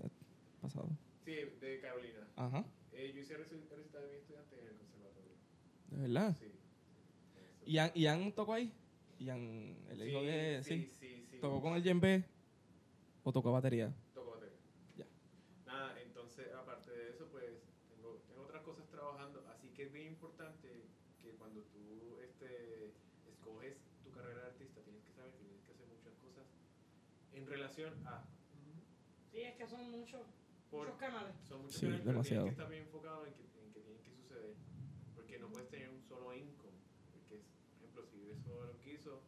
pasado. 0.61 0.89
sí, 1.23 1.31
de 1.61 1.79
Carolina. 1.81 2.27
Ajá. 2.35 2.65
Eh, 2.93 3.11
yo 3.13 3.21
hice 3.21 3.35
reci- 3.37 3.67
recital 3.69 4.01
de 4.03 4.09
mi 4.09 4.15
estudiante 4.17 4.59
en 4.59 4.67
el 4.67 4.75
conservatorio. 4.77 5.31
De 5.86 5.86
verdad. 6.01 6.35
Sí. 6.39 6.51
¿Ian, 7.65 7.91
Ian 7.95 8.31
tocó 8.33 8.53
ahí? 8.53 8.71
Ian, 9.19 9.77
el 9.89 10.07
hijo 10.07 10.21
de. 10.21 10.61
Sí. 10.63 10.89
sí, 10.91 10.91
sí, 10.99 11.25
sí. 11.31 11.37
¿Tocó 11.39 11.61
con 11.61 11.73
el 11.75 11.83
djembe 11.83 12.23
o 13.23 13.31
tocó 13.31 13.51
batería? 13.51 13.93
Toco 14.13 14.31
batería. 14.31 14.57
Ya. 14.95 15.05
Nada, 15.65 15.99
entonces, 16.01 16.47
aparte 16.53 16.91
de 16.91 17.09
eso, 17.09 17.27
pues, 17.31 17.51
tengo, 17.89 18.21
tengo 18.27 18.43
otras 18.43 18.61
cosas 18.63 18.87
trabajando, 18.87 19.43
así 19.51 19.69
que 19.69 19.83
es 19.83 19.91
bien 19.91 20.07
importante 20.07 20.85
que 21.21 21.31
cuando 21.31 21.61
tú 21.63 22.17
este, 22.23 22.93
escoges 23.29 23.75
tu 24.03 24.11
carrera 24.11 24.41
de 24.41 24.47
artista, 24.47 24.81
tienes 24.81 25.03
que 25.03 25.11
saber 25.13 25.31
que 25.33 25.43
tienes 25.43 25.61
que 25.65 25.71
hacer 25.73 25.87
muchas 25.87 26.13
cosas 26.23 26.45
en 27.33 27.45
relación 27.47 27.93
a. 28.07 28.23
Sí, 29.31 29.41
es 29.41 29.55
que 29.55 29.67
son 29.67 29.91
muchos, 29.91 30.21
Por, 30.71 30.85
muchos 30.85 30.99
canales. 30.99 31.35
son 31.47 31.61
muchos 31.63 31.75
Sí, 31.75 31.81
canales, 31.85 32.01
pero 32.03 32.11
demasiado. 32.13 32.43
tienes 32.45 32.55
que 32.55 32.61
estar 32.61 32.69
bien 32.71 32.83
enfocado 32.83 33.25
en 33.25 33.33
que. 33.33 33.56
No 35.39 35.49
puedes 35.49 35.69
tener 35.69 35.89
un 35.89 36.01
solo 36.01 36.33
income. 36.33 36.77
Porque, 37.13 37.41
por 37.69 37.77
ejemplo, 37.77 38.03
si 38.05 38.17
vives 38.17 38.39
solo 38.43 38.65
lo 38.65 38.77
que 38.79 38.93
hizo, 38.93 39.21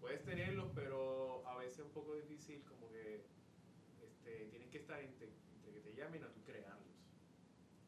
puedes 0.00 0.24
tenerlos, 0.24 0.70
pero 0.74 1.46
a 1.46 1.56
veces 1.58 1.78
es 1.80 1.84
un 1.86 1.92
poco 1.92 2.14
difícil, 2.14 2.62
como 2.64 2.88
que 2.90 3.24
este, 4.02 4.46
tienes 4.50 4.68
que 4.70 4.78
estar 4.78 5.00
entre, 5.02 5.28
entre 5.56 5.72
que 5.72 5.80
te 5.80 5.94
llamen 5.94 6.22
a 6.24 6.32
tú 6.32 6.42
crearlos. 6.44 6.86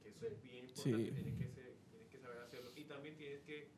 Que 0.02 0.08
eso 0.10 0.26
es 0.26 0.42
bien 0.42 0.64
importante, 0.68 1.04
Sí. 1.06 1.12
tienes, 1.12 1.38
que 1.38 1.48
ser- 1.48 1.76
tienes 1.90 2.08
que 2.08 2.18
saber 2.18 2.38
hacerlo. 2.38 2.70
Y 2.76 2.84
también 2.84 3.16
tienes 3.16 3.42
que 3.42 3.68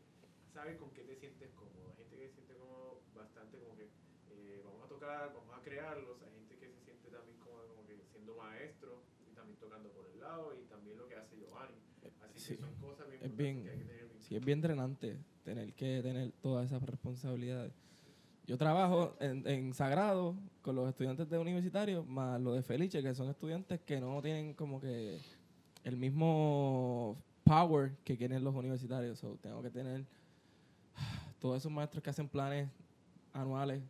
saber 0.53 0.77
con 0.77 0.91
qué 0.93 1.03
te 1.05 1.17
sientes 1.17 1.51
cómodo. 1.53 1.89
Hay 1.91 1.97
gente 1.97 2.17
que 2.17 2.29
se 2.29 2.35
siente 2.35 2.55
cómodo 2.57 3.03
bastante 3.15 3.59
como 3.59 3.77
que 3.77 3.89
eh, 4.31 4.63
vamos 4.65 4.83
a 4.85 4.89
tocar, 4.89 5.33
vamos 5.35 5.55
a 5.57 5.63
crearlos. 5.63 6.21
Hay 6.23 6.33
gente 6.33 6.57
que 6.59 6.69
se 6.71 6.81
siente 6.85 7.11
también 7.11 7.39
cómoda 7.39 7.67
como 7.69 7.85
que 7.87 7.99
siendo 8.11 8.35
maestro 8.37 9.03
y 9.31 9.35
también 9.35 9.59
tocando 9.59 9.91
por 9.91 10.07
el 10.07 10.19
lado 10.21 10.55
y 10.59 10.65
también 10.67 10.97
lo 10.99 11.07
que 11.07 11.17
hace 11.17 11.37
Giovanni. 11.37 11.77
Así 12.25 12.39
Sí. 12.41 12.57
que 12.57 12.63
son 12.63 12.75
cosas 12.77 13.09
bien 13.09 13.21
Es 13.23 13.37
bien- 13.37 13.63
que 13.65 13.71
hay 13.71 13.79
que 13.79 13.85
tener 13.85 14.07
bien 14.09 14.21
Sí, 14.23 14.37
es 14.37 14.45
bien 14.45 14.61
drenante 14.61 15.19
tener 15.45 15.73
que 15.75 16.01
tener 16.03 16.33
todas 16.41 16.67
esas 16.67 16.83
responsabilidades. 16.83 17.73
Yo 18.47 18.57
trabajo 18.59 19.17
en, 19.21 19.47
en 19.47 19.73
Sagrado 19.75 20.37
con 20.63 20.75
los 20.77 20.89
estudiantes 20.89 21.29
de 21.29 21.39
universitarios, 21.39 22.07
más 22.07 22.41
los 22.41 22.55
de 22.57 22.63
Felice, 22.63 23.03
que 23.03 23.15
son 23.15 23.29
estudiantes 23.29 23.81
que 23.81 24.01
no 24.01 24.21
tienen 24.23 24.55
como 24.55 24.81
que 24.81 25.19
el 25.85 25.97
mismo 25.97 27.17
power 27.45 27.93
que 28.05 28.17
tienen 28.17 28.43
los 28.45 28.55
universitarios. 28.55 29.19
So, 29.19 29.37
tengo 29.41 29.63
que 29.63 29.71
tener 29.71 30.05
todos 31.41 31.59
esos 31.59 31.71
maestros 31.73 32.03
que 32.03 32.11
hacen 32.11 32.29
planes 32.29 32.69
anuales, 33.33 33.83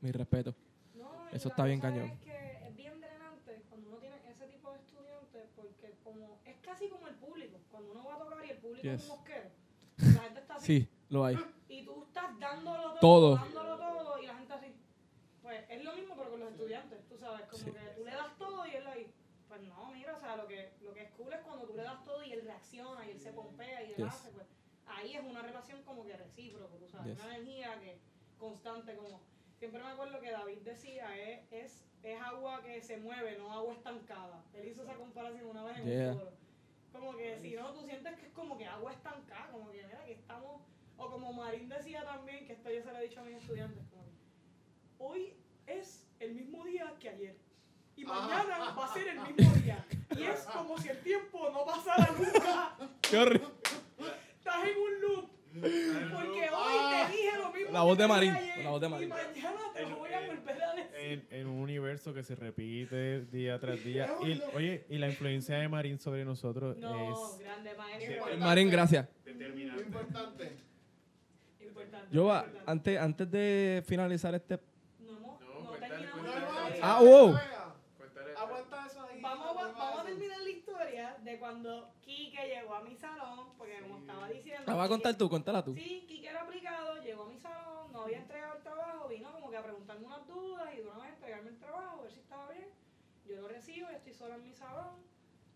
mi 0.00 0.10
respeto. 0.12 0.54
No, 0.96 1.28
Eso 1.32 1.48
está 1.48 1.64
bien 1.64 1.80
cañón. 1.80 2.06
Es 2.10 2.20
que 2.20 2.66
es 2.68 2.76
bien 2.76 3.00
drenante 3.00 3.62
cuando 3.68 3.90
uno 3.90 3.98
tiene 3.98 4.16
ese 4.28 4.46
tipo 4.46 4.72
de 4.72 4.78
estudiantes 4.78 5.48
porque 5.54 5.94
como 6.04 6.38
es 6.44 6.56
casi 6.62 6.88
como 6.88 7.06
el 7.08 7.14
público. 7.14 7.35
Cuando 7.76 7.92
uno 7.92 8.04
va 8.04 8.14
a 8.14 8.18
tocar 8.18 8.42
y 8.46 8.50
el 8.50 8.56
público 8.58 8.88
es 8.88 9.00
Yes. 9.02 9.10
un 9.10 9.16
mosquero. 9.18 9.50
La 9.98 10.20
gente 10.22 10.40
está 10.40 10.54
así. 10.54 10.66
Sí, 10.80 10.88
lo 11.10 11.24
hay. 11.26 11.38
Y 11.68 11.84
tú 11.84 12.04
estás 12.04 12.38
dándolo 12.38 12.94
todo, 12.94 13.00
Todo. 13.00 13.36
dándolo 13.36 13.76
todo 13.76 14.18
y 14.22 14.26
la 14.26 14.34
gente 14.36 14.52
así. 14.54 14.74
Pues 15.42 15.64
es 15.68 15.84
lo 15.84 15.92
mismo 15.92 16.14
pero 16.16 16.30
con 16.30 16.40
los 16.40 16.50
estudiantes, 16.52 17.06
tú 17.06 17.18
sabes, 17.18 17.42
como 17.50 17.62
Sí. 17.64 17.70
que 17.70 17.78
tú 17.96 18.04
le 18.04 18.10
das 18.12 18.34
todo 18.38 18.66
y 18.66 18.70
él 18.76 18.86
ahí. 18.86 19.12
Pues 19.46 19.60
no, 19.60 19.90
mira, 19.92 20.16
o 20.16 20.18
sea, 20.18 20.36
lo 20.36 20.46
que, 20.48 20.70
lo 20.80 20.94
que 20.94 21.02
es 21.02 21.10
cool 21.10 21.32
es 21.34 21.40
cuando 21.40 21.66
tú 21.66 21.74
le 21.74 21.82
das 21.82 22.02
todo 22.04 22.24
y 22.24 22.32
él 22.32 22.42
reacciona 22.44 23.06
y 23.06 23.10
él 23.10 23.20
se 23.20 23.32
pompea 23.32 23.82
y 23.82 23.90
él 23.90 23.96
Yes. 23.96 24.06
hace, 24.06 24.30
pues 24.30 24.46
ahí 24.86 25.14
es 25.16 25.22
una 25.22 25.42
relación 25.42 25.82
como 25.82 26.04
que 26.06 26.16
recíproco, 26.16 26.76
tú 26.78 26.88
sabes, 26.88 27.14
Yes. 27.14 27.24
una 27.24 27.36
energía 27.36 27.78
que 27.78 27.98
constante 28.38 28.96
como 28.96 29.20
siempre 29.58 29.82
me 29.82 29.90
acuerdo 29.90 30.18
que 30.20 30.30
David 30.30 30.58
decía 30.62 31.14
es, 31.16 31.52
es, 31.52 31.84
es 32.02 32.20
agua 32.22 32.62
que 32.62 32.80
se 32.80 32.96
mueve, 32.96 33.36
no 33.38 33.52
agua 33.52 33.74
estancada. 33.74 34.42
Él 34.54 34.66
hizo 34.68 34.82
esa 34.82 34.94
comparación 34.94 35.46
una 35.46 35.62
vez 35.64 35.76
en 35.78 35.84
Yeah. 35.86 36.12
un 36.12 36.18
foro. 36.18 36.32
Como 36.98 37.16
que 37.16 37.38
si 37.40 37.54
no, 37.54 37.72
tú 37.72 37.82
sientes 37.82 38.18
que 38.18 38.26
es 38.26 38.32
como 38.32 38.56
que 38.56 38.66
agua 38.66 38.92
estancada, 38.92 39.50
como 39.52 39.70
que 39.70 39.82
mira 39.82 40.04
que 40.04 40.12
estamos, 40.12 40.62
o 40.96 41.10
como 41.10 41.32
Marín 41.32 41.68
decía 41.68 42.04
también, 42.04 42.46
que 42.46 42.54
esto 42.54 42.70
yo 42.70 42.82
se 42.82 42.90
lo 42.90 42.98
he 42.98 43.08
dicho 43.08 43.20
a 43.20 43.24
mis 43.24 43.36
estudiantes, 43.36 43.84
como 43.90 44.04
que 44.04 44.16
hoy 44.98 45.34
es 45.66 46.08
el 46.20 46.34
mismo 46.34 46.64
día 46.64 46.94
que 46.98 47.10
ayer. 47.10 47.36
Y 47.96 48.04
mañana 48.04 48.74
va 48.74 48.84
a 48.84 48.92
ser 48.92 49.08
el 49.08 49.20
mismo 49.20 49.54
día. 49.56 49.86
Y 50.16 50.22
es 50.22 50.40
como 50.44 50.78
si 50.78 50.88
el 50.88 51.00
tiempo 51.02 51.50
no 51.50 51.64
pasara 51.64 52.12
nunca. 52.12 52.76
Qué 53.02 53.16
horrible. 53.18 53.48
Estás 54.38 54.64
en 54.68 54.78
un 54.78 55.00
loop. 55.00 55.35
Porque 55.60 56.48
hoy 56.50 57.06
te 57.06 57.12
dije 57.12 57.38
lo 57.38 57.52
mismo. 57.52 57.72
La 57.72 57.82
voz 57.82 57.98
de 57.98 58.06
Marín, 58.06 58.34
la 58.62 58.70
voz 58.70 58.80
de 58.80 58.86
Y 58.86 58.90
Marín. 58.90 59.08
mañana 59.08 59.60
te 59.74 59.82
En- 59.82 59.90
lo 59.90 59.96
voy 59.96 60.12
a 60.12 60.20
volver 60.20 60.62
a 60.62 60.74
decir. 60.74 60.96
En, 60.98 61.26
en 61.30 61.46
un 61.46 61.60
universo 61.60 62.12
que 62.14 62.22
se 62.22 62.34
repite 62.34 63.22
día 63.26 63.58
tras 63.58 63.82
día. 63.84 64.08
Y, 64.22 64.40
oye, 64.54 64.84
y 64.88 64.98
la 64.98 65.08
influencia 65.08 65.56
de 65.58 65.68
Marín 65.68 65.98
sobre 65.98 66.24
nosotros 66.24 66.76
No, 66.78 67.12
es 67.12 67.38
grande 67.40 67.74
maestro. 67.74 68.38
Marín, 68.38 68.70
gracias. 68.70 69.08
Determinante. 69.24 69.82
importante. 69.82 70.56
Importante. 71.60 72.06
Yo, 72.10 72.24
va, 72.26 72.38
importante. 72.44 72.70
antes, 72.70 72.98
antes 73.00 73.30
de 73.30 73.82
finalizar 73.86 74.34
este... 74.34 74.58
No, 75.00 75.12
No, 75.12 75.38
no 75.62 75.68
cuéntale, 75.68 75.94
terminamos. 76.06 76.72
Ah, 76.82 77.00
wow. 77.02 77.36
Cuéntale. 77.98 78.32
Aguanta 78.36 78.86
eso 78.86 79.02
ahí. 79.02 79.20
Vamos, 79.20 79.46
a- 79.48 79.52
vuelva 79.52 79.72
vamos 79.72 79.98
a 79.98 80.02
eso. 80.02 80.04
terminar 80.18 80.38
la 80.40 80.50
cuando 81.38 81.92
Quique 82.02 82.46
llegó 82.48 82.74
a 82.74 82.82
mi 82.82 82.94
salón, 82.96 83.56
porque 83.58 83.80
como 83.80 83.98
estaba 83.98 84.28
diciendo... 84.28 84.64
La 84.66 84.74
vas 84.74 84.84
a 84.84 84.88
Quique- 84.88 84.94
contar 84.94 85.16
tú, 85.18 85.28
cuéntala 85.28 85.64
tú. 85.64 85.74
Sí, 85.74 86.04
Quique 86.08 86.28
era 86.28 86.42
aplicado, 86.42 87.02
llegó 87.02 87.24
a 87.24 87.28
mi 87.28 87.38
salón, 87.38 87.92
no 87.92 88.02
había 88.02 88.18
entregado 88.18 88.56
el 88.56 88.62
trabajo, 88.62 89.08
vino 89.08 89.32
como 89.32 89.50
que 89.50 89.56
a 89.56 89.62
preguntarme 89.62 90.06
unas 90.06 90.26
dudas 90.26 90.74
y 90.74 90.76
de 90.78 90.86
una 90.88 90.98
vez 90.98 91.12
entregarme 91.14 91.50
el 91.50 91.58
trabajo, 91.58 91.98
a 92.00 92.02
ver 92.02 92.12
si 92.12 92.20
estaba 92.20 92.50
bien. 92.52 92.68
Yo 93.26 93.40
lo 93.40 93.48
recibo, 93.48 93.90
yo 93.90 93.96
estoy 93.96 94.14
sola 94.14 94.36
en 94.36 94.42
mi 94.44 94.52
salón, 94.54 95.02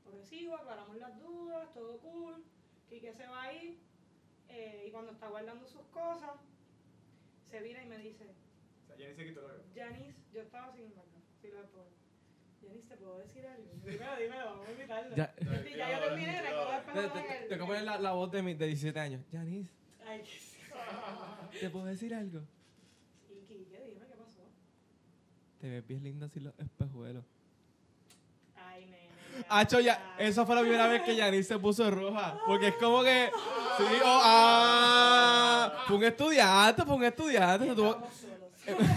lo 0.05 0.11
recibo, 0.13 0.57
aclaramos 0.57 0.97
las 0.97 1.19
dudas, 1.21 1.73
todo 1.73 1.99
cool. 1.99 2.45
Quique 2.89 3.13
se 3.13 3.27
va 3.29 3.43
a 3.45 3.53
ir 3.53 3.79
eh, 4.49 4.85
y 4.89 4.91
cuando 4.91 5.13
está 5.13 5.29
guardando 5.29 5.67
sus 5.69 5.83
cosas, 5.87 6.33
se 7.49 7.61
vira 7.63 7.83
y 7.83 7.87
me 7.87 7.99
dice, 7.99 8.25
O 8.83 8.87
sea, 8.87 8.97
ya 8.97 9.09
ni 9.09 9.15
se 9.15 9.25
quitó 9.27 9.47
la 9.47 9.55
Janice, 9.75 10.19
yo 10.33 10.43
estaba 10.43 10.73
sin 10.73 10.85
embargo, 10.87 11.13
sí 11.41 11.49
lo 11.53 11.65
puedo. 11.71 12.00
Janice, 12.71 12.89
¿te 12.89 12.97
puedo 12.97 13.19
decir 13.19 13.45
algo? 13.47 13.65
Dímelo, 13.85 14.17
dímelo, 14.17 14.45
vamos 14.47 14.69
a 14.69 14.71
invitarlo. 14.73 15.17
Ya, 15.17 15.35
Ya, 15.41 15.77
ya 15.77 15.91
yo 15.93 16.05
terminé, 16.07 16.37
el 16.39 16.43
te, 16.45 16.49
espejo 16.49 17.13
te- 17.13 17.19
en 17.37 17.43
el- 17.43 17.49
te 17.49 17.55
voy 17.57 17.65
a 17.65 17.67
poner 17.67 17.83
la, 17.83 17.99
la 17.99 18.13
voz 18.13 18.31
de, 18.31 18.43
mi, 18.43 18.55
de 18.55 18.67
17 18.67 19.01
años. 19.01 19.23
Janice, 19.33 19.71
Ay, 20.07 20.23
qué- 21.53 21.59
¿te 21.59 21.71
puedo 21.71 21.85
decir 21.87 22.15
algo? 22.15 22.41
Quique, 23.49 23.55
dime 23.87 24.07
qué 24.07 24.15
pasó. 24.17 24.43
Te 25.61 25.69
ves 25.71 25.87
bien 25.87 26.03
linda 26.05 26.29
sin 26.29 26.45
los 26.45 26.55
espejuelos. 26.59 27.25
Ay, 28.57 28.85
nene. 28.87 29.45
Hacho, 29.49 29.81
ya, 29.81 30.15
esa 30.19 30.47
fue 30.47 30.55
la 30.55 30.61
primera 30.61 30.87
vez 30.87 31.03
que 31.03 31.17
Janice 31.17 31.43
se 31.55 31.59
puso 31.59 31.91
roja. 31.91 32.39
Porque 32.47 32.69
es 32.69 32.75
como 32.75 33.03
que. 33.03 33.31
Sí, 33.79 33.85
oh, 34.05 34.21
ah. 34.23 35.85
Fue 35.89 35.97
un 35.97 36.05
estudiante, 36.05 36.83
fue 36.85 36.95
un 36.95 37.05
estudiante. 37.05 37.69
Estamos 37.69 37.97
solos. 38.15 38.89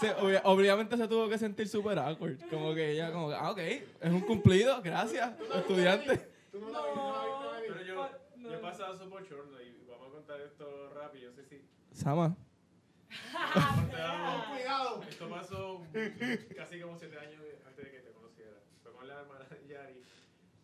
Se- 0.00 0.14
obvia- 0.16 0.42
obviamente 0.44 0.96
se 0.96 1.08
tuvo 1.08 1.28
que 1.28 1.38
sentir 1.38 1.68
súper 1.68 1.98
awkward. 1.98 2.38
Como 2.50 2.74
que 2.74 2.90
ella, 2.92 3.12
como 3.12 3.28
que, 3.28 3.34
ah, 3.34 3.50
ok, 3.50 3.58
es 3.58 4.10
un 4.12 4.20
cumplido, 4.22 4.80
gracias, 4.82 5.34
estudiante. 5.54 6.18
Tú 6.52 6.60
no 6.60 6.70
la. 6.70 7.60
Pero 7.66 7.82
yo, 7.82 8.08
yo 8.36 8.54
he 8.54 8.58
pasado 8.58 8.94
eso 8.94 9.08
por 9.10 9.26
chorno 9.28 9.60
y 9.60 9.84
vamos 9.88 10.08
a 10.08 10.10
contar 10.12 10.40
esto 10.40 10.90
rápido. 10.94 11.30
Yo 11.30 11.32
sé 11.32 11.44
si. 11.44 11.68
Sama, 11.92 12.36
cuidado. 14.50 15.02
Esto 15.08 15.28
pasó 15.28 15.82
casi 16.56 16.80
como 16.80 16.96
siete 16.98 17.18
años 17.18 17.42
antes 17.66 17.84
de 17.84 17.90
que 17.90 17.98
te 18.00 18.10
conociera. 18.12 18.52
Fue 18.82 18.92
con 18.92 19.06
la 19.08 19.20
hermana 19.20 19.44
de 19.48 19.66
Yari 19.68 20.02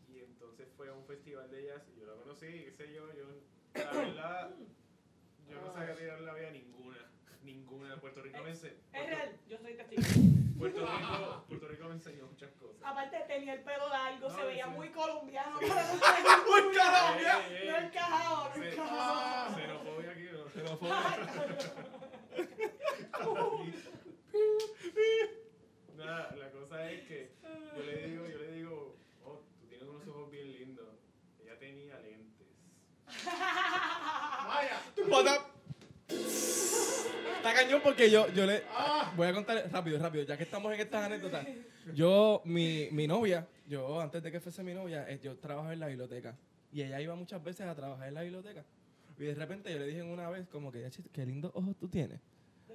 y 0.09 0.19
entonces 0.21 0.69
fue 0.77 0.89
a 0.89 0.93
un 0.93 1.05
festival 1.05 1.51
de 1.51 1.63
ellas 1.65 1.83
y 1.95 2.01
yo 2.01 2.07
la 2.07 2.15
conocí, 2.15 2.47
qué 2.47 2.73
sé 2.73 2.93
yo, 2.93 3.07
yo 3.15 3.25
la 3.75 3.91
verdad, 3.93 4.51
yo 5.49 5.61
no 5.61 5.73
sabía 5.73 5.95
tirar 5.97 6.21
la 6.21 6.35
vida 6.35 6.51
ninguna, 6.51 6.99
ninguna. 7.45 7.97
Puerto 8.01 8.23
Rico 8.23 8.39
me 8.43 8.51
enseñó. 8.51 8.75
Es 8.93 9.07
real, 9.07 9.37
yo 9.49 9.59
soy 9.59 9.75
testigo. 9.75 10.03
Puerto 10.59 10.81
Rico, 10.87 11.45
Puerto 11.49 11.69
Rico 11.69 11.85
me 11.89 11.95
enseñó 11.95 12.27
muchas 12.27 12.51
cosas. 12.53 12.77
Aparte 12.85 13.17
tenía 13.27 13.55
el 13.55 13.61
pelo 13.63 13.89
largo, 13.89 14.29
No, 14.29 14.35
se 14.37 14.45
veía 14.45 14.65
sí. 14.67 14.71
muy 14.71 14.89
colombiano. 14.91 15.59
Sí. 15.59 15.67
pero 15.69 15.75
no 15.75 16.01
tenía 16.17 16.37
Muy 16.47 16.63
colombiano. 16.63 17.71
No 17.73 17.77
encajaba, 17.87 18.49
no 18.49 18.55
Se- 18.63 18.73
encajaba. 18.73 19.55
Xenofobia 19.55 20.11
aquí, 20.11 20.27
¿no? 20.33 20.43
Nada, 25.97 26.35
la 26.37 26.51
cosa 26.51 26.91
es 26.91 27.07
que 27.07 27.33
yo 27.77 27.83
le 27.83 28.07
digo, 28.09 28.27
yo 28.27 28.39
le 28.39 28.53
digo, 28.53 28.97
oh, 29.25 29.41
tú 29.61 29.67
tienes 29.69 29.87
unos 29.89 30.07
ojos 30.09 30.31
bien 30.31 30.51
lindos. 30.53 30.89
Ella 31.43 31.59
tenía 31.59 31.99
lentes. 32.01 32.49
Vaya. 33.27 34.81
Bota- 35.09 35.47
Está 37.43 37.55
cañón 37.55 37.81
porque 37.83 38.09
yo, 38.09 38.29
yo 38.33 38.47
le. 38.47 38.63
Voy 39.17 39.27
a 39.27 39.33
contar 39.35 39.69
rápido, 39.73 39.99
rápido, 39.99 40.25
ya 40.25 40.37
que 40.37 40.45
estamos 40.45 40.73
en 40.73 40.81
estas 40.81 41.05
anécdotas. 41.05 41.45
Yo, 41.93 42.41
mi, 42.45 42.89
mi 42.93 43.09
novia, 43.09 43.47
yo 43.67 44.01
antes 44.01 44.23
de 44.23 44.31
que 44.31 44.39
fuese 44.39 44.63
mi 44.63 44.73
novia, 44.75 45.05
eh, 45.11 45.19
yo 45.21 45.37
trabajaba 45.37 45.73
en 45.73 45.81
la 45.81 45.89
biblioteca. 45.89 46.37
Y 46.73 46.83
ella 46.83 47.01
iba 47.01 47.17
muchas 47.17 47.43
veces 47.43 47.67
a 47.67 47.75
trabajar 47.75 48.07
en 48.07 48.15
la 48.15 48.23
biblioteca. 48.23 48.65
Y 49.19 49.25
de 49.25 49.35
repente 49.35 49.73
yo 49.73 49.79
le 49.81 49.87
dije 49.87 50.03
una 50.03 50.31
vez, 50.31 50.47
como 50.49 50.71
que, 50.71 50.83
"Yachi, 50.83 51.03
qué 51.13 51.27
lindos 51.27 51.51
ojos 51.55 51.75
tú 51.77 51.89
tienes. 51.89 52.21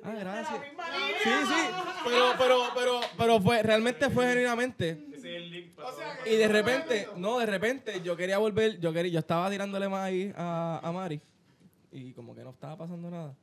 Ah, 0.04 0.14
gracias. 0.14 0.60
Sí, 1.24 1.30
sí, 1.48 1.70
pero, 2.06 2.26
pero, 2.38 2.64
pero, 2.76 3.00
pero 3.18 3.42
fue, 3.42 3.64
realmente 3.64 4.10
fue 4.10 4.28
genuinamente. 4.28 4.98
Y 6.26 6.36
de 6.36 6.48
repente, 6.50 7.08
no, 7.16 7.40
de 7.40 7.46
repente 7.46 8.02
yo 8.04 8.16
quería 8.18 8.38
volver, 8.38 8.80
yo 8.80 8.92
quería, 8.94 9.14
yo 9.14 9.20
estaba 9.20 9.50
tirándole 9.50 9.88
más 9.90 10.04
ahí 10.04 10.32
a, 10.36 10.82
a 10.84 10.92
Mari 10.92 11.20
y 11.92 12.12
como 12.14 12.36
que 12.36 12.44
no 12.44 12.52
estaba 12.52 12.78
pasando 12.78 13.10
nada. 13.10 13.34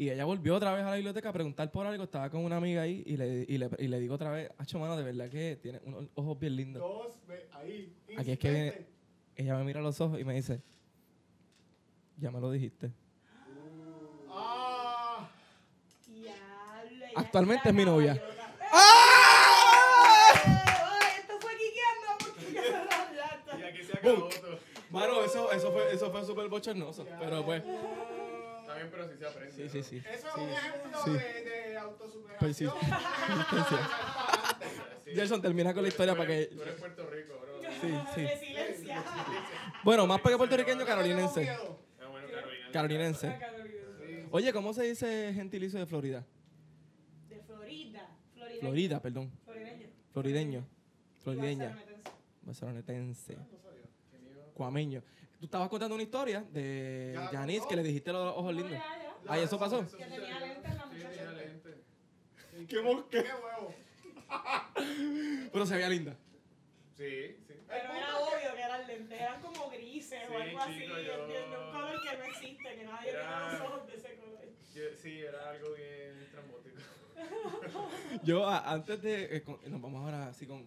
Y 0.00 0.10
ella 0.10 0.24
volvió 0.24 0.54
otra 0.54 0.72
vez 0.72 0.84
a 0.84 0.90
la 0.90 0.94
biblioteca 0.94 1.30
a 1.30 1.32
preguntar 1.32 1.72
por 1.72 1.84
algo, 1.84 2.04
estaba 2.04 2.30
con 2.30 2.44
una 2.44 2.58
amiga 2.58 2.82
ahí 2.82 3.02
y 3.04 3.16
le, 3.16 3.44
y 3.48 3.58
le, 3.58 3.68
y 3.80 3.88
le 3.88 3.98
digo 3.98 4.14
otra 4.14 4.30
vez, 4.30 4.48
hacho 4.56 4.78
mano, 4.78 4.96
de 4.96 5.02
verdad 5.02 5.28
que 5.28 5.58
tiene 5.60 5.80
unos 5.84 6.04
ojos 6.14 6.38
bien 6.38 6.54
lindos. 6.54 6.80
Dos, 6.80 7.18
ahí. 7.52 7.92
Aquí 8.16 8.30
es 8.30 8.38
que 8.38 8.48
viene-. 8.48 8.86
Ella 9.34 9.56
me 9.56 9.64
mira 9.64 9.80
a 9.80 9.82
los 9.82 10.00
ojos 10.00 10.20
y 10.20 10.24
me 10.24 10.34
dice, 10.34 10.62
Ya 12.16 12.30
me 12.30 12.38
lo 12.40 12.48
dijiste. 12.52 12.92
Ah, 14.30 15.28
Diablo, 16.06 17.06
Actualmente 17.16 17.68
es 17.68 17.74
mi 17.74 17.84
novia. 17.84 18.14
caballota. 18.14 18.54
¡Ay, 18.70 20.36
esto 21.18 21.32
fue 21.40 21.50
quiqueando! 21.56 22.06
porque 22.36 22.52
ya 22.54 22.62
se 22.62 22.84
la 22.84 23.12
lata. 23.16 23.58
Y 23.58 23.62
aquí 23.64 23.82
se 23.82 23.94
acabó 23.94 24.28
todo. 24.28 24.60
Mano, 24.90 25.24
eso, 25.24 25.50
eso 25.50 25.72
fue, 25.72 25.92
eso 25.92 26.12
fue 26.12 26.24
súper 26.24 26.46
bochornoso. 26.48 27.04
Pero 27.18 27.44
pues. 27.44 27.64
Bien, 28.78 28.90
pero 28.90 29.08
sí 29.08 29.16
se 29.18 29.26
aprende. 29.26 29.54
Sí, 29.54 29.68
sí, 29.68 29.82
sí. 29.82 29.96
Eso 30.12 30.28
es 30.28 30.34
un 30.36 30.48
ejemplo 30.50 31.04
Sí. 31.04 31.10
de, 31.12 31.18
de 31.68 31.76
autosuperación. 31.78 32.38
Pues 32.40 32.56
sí. 32.56 32.66
Sí. 35.04 35.14
Gerson, 35.14 35.40
termina 35.40 35.72
con 35.72 35.82
la 35.82 35.88
historia 35.88 36.14
para 36.14 36.26
que. 36.26 36.46
Tú 36.46 36.60
eres 36.62 36.74
Puerto 36.74 37.08
Rico, 37.08 37.38
bro. 37.40 37.60
Sí, 37.80 37.88
sí. 38.14 38.20
Resiliencia. 38.26 39.04
Bueno, 39.82 40.06
más 40.06 40.20
para 40.20 40.34
que 40.34 40.38
puertorriqueño, 40.38 40.84
carolinense. 40.84 41.48
Ah. 41.48 41.58
Carolinense. 42.72 43.26
Digo. 44.06 44.28
Oye, 44.32 44.52
¿cómo 44.52 44.74
se 44.74 44.82
dice 44.82 45.32
gentilicio 45.34 45.78
de 45.78 45.86
Florida? 45.86 46.26
De 47.30 47.40
Florida. 47.40 48.06
Florida. 48.34 48.60
Florida, 48.60 49.00
perdón. 49.02 49.32
Florideño. 49.44 49.88
Florideño. 50.12 50.66
Florideña. 51.22 51.78
Barcelonetense. 52.42 53.34
Barcelonetense. 53.36 54.52
Cuameño. 54.52 55.02
Tú 55.38 55.44
estabas 55.44 55.68
contando 55.68 55.94
una 55.94 56.02
historia 56.02 56.44
de 56.50 57.16
Janice 57.30 57.66
que 57.68 57.76
le 57.76 57.82
dijiste 57.84 58.12
los 58.12 58.36
ojos 58.36 58.54
lindos. 58.54 58.78
Ay, 59.28 59.42
¿eso 59.42 59.58
pasó? 59.58 59.86
Que 59.88 60.04
tenía 60.04 60.40
lentes 60.40 60.74
la 60.74 60.86
muchacha. 60.86 61.08
tenía 61.10 61.30
lente. 61.32 61.74
¿Qué 62.68 62.82
mosca? 62.82 63.08
¡Qué 63.10 63.18
huevo! 63.20 63.74
Pero 65.52 65.66
se 65.66 65.74
veía 65.74 65.88
linda. 65.88 66.16
Sí, 66.96 67.36
sí. 67.46 67.54
Pero 67.68 67.92
era 67.92 68.16
obvio 68.18 68.54
que 68.56 68.60
eran 68.62 68.86
lentes, 68.86 69.20
eran 69.20 69.40
como 69.40 69.70
grises 69.70 70.20
Sí, 70.26 70.34
o 70.34 70.42
algo 70.42 70.58
así, 70.58 70.72
chico, 70.80 70.94
yo- 70.98 71.22
¿entiendes? 71.24 71.58
Un 71.58 71.70
color 71.72 72.02
que 72.02 72.18
no 72.18 72.24
existe, 72.24 72.74
que 72.76 72.84
nadie 72.84 73.10
Era- 73.10 73.48
tiene 73.48 73.58
los 73.64 73.68
ojos 73.70 73.86
de 73.86 73.94
ese 73.96 74.14
color. 74.16 74.38
Yo- 74.74 74.96
sí, 75.00 75.18
era 75.20 75.50
algo 75.50 75.74
bien 75.74 76.28
trambótico. 76.32 76.76
Yo, 78.24 78.46
a- 78.48 78.72
antes 78.72 79.00
de. 79.02 79.36
eh, 79.36 79.42
con- 79.42 79.60
nos 79.70 79.80
vamos 79.80 80.02
ahora 80.02 80.26
así 80.28 80.46
con. 80.46 80.66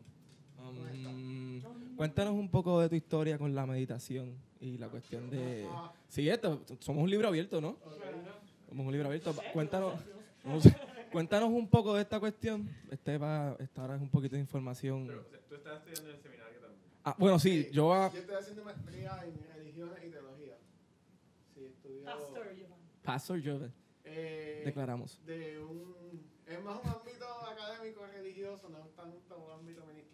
Um, 0.70 1.96
cuéntanos 1.96 2.34
un 2.34 2.50
poco 2.50 2.80
de 2.82 2.90
tu 2.90 2.96
historia 2.96 3.38
con 3.38 3.54
la 3.54 3.66
meditación 3.66 4.36
y 4.60 4.78
la 4.78 4.90
cuestión 4.90 5.30
de. 5.30 5.68
Sí, 6.08 6.30
esto, 6.30 6.62
somos 6.80 7.04
un 7.04 7.10
libro 7.10 7.28
abierto, 7.28 7.60
¿no? 7.60 7.78
Somos 8.70 8.86
un 8.86 8.92
libro 8.92 9.08
abierto. 9.08 9.36
Cuéntanos. 9.54 9.94
cuéntanos 11.12 11.50
un 11.50 11.68
poco 11.68 11.96
de 11.96 12.04
esta 12.04 12.20
cuestión. 12.20 12.70
Este 12.90 13.18
va, 13.18 13.56
esta 13.60 13.82
ahora 13.82 13.96
es 13.96 14.02
un 14.02 14.10
poquito 14.10 14.36
de 14.36 14.42
información. 14.42 15.08
Pero 15.08 15.26
tú 15.50 15.56
estás 15.56 15.78
estudiando 15.80 16.10
en 16.10 16.16
el 16.16 16.22
seminario 16.22 16.60
también. 16.60 16.82
Ah, 17.04 17.16
bueno, 17.18 17.40
sí, 17.40 17.70
yo 17.72 17.94
a 17.94 18.12
Yo 18.12 18.20
estoy 18.20 18.36
haciendo 18.36 18.64
maestría 18.64 19.20
en 19.26 19.40
religiones 19.56 19.98
y 20.06 20.10
teología. 20.10 20.58
Sí, 21.54 21.66
estudio. 21.66 22.06
Pastor, 22.06 22.56
Giovanni. 22.56 22.82
Pastor 23.04 23.44
Joven, 23.44 23.74
eh, 24.06 24.62
declaramos. 24.66 25.20
de 25.26 25.60
un. 25.60 26.32
Es 26.46 26.62
más 26.64 26.80
un 26.84 26.90
ámbito 26.90 27.26
académico 27.48 28.06
religioso, 28.08 28.70
no 28.70 28.80
es 28.80 28.94
tanto 28.94 29.38
un 29.38 29.52
ámbito 29.54 29.86
ministerial. 29.86 30.11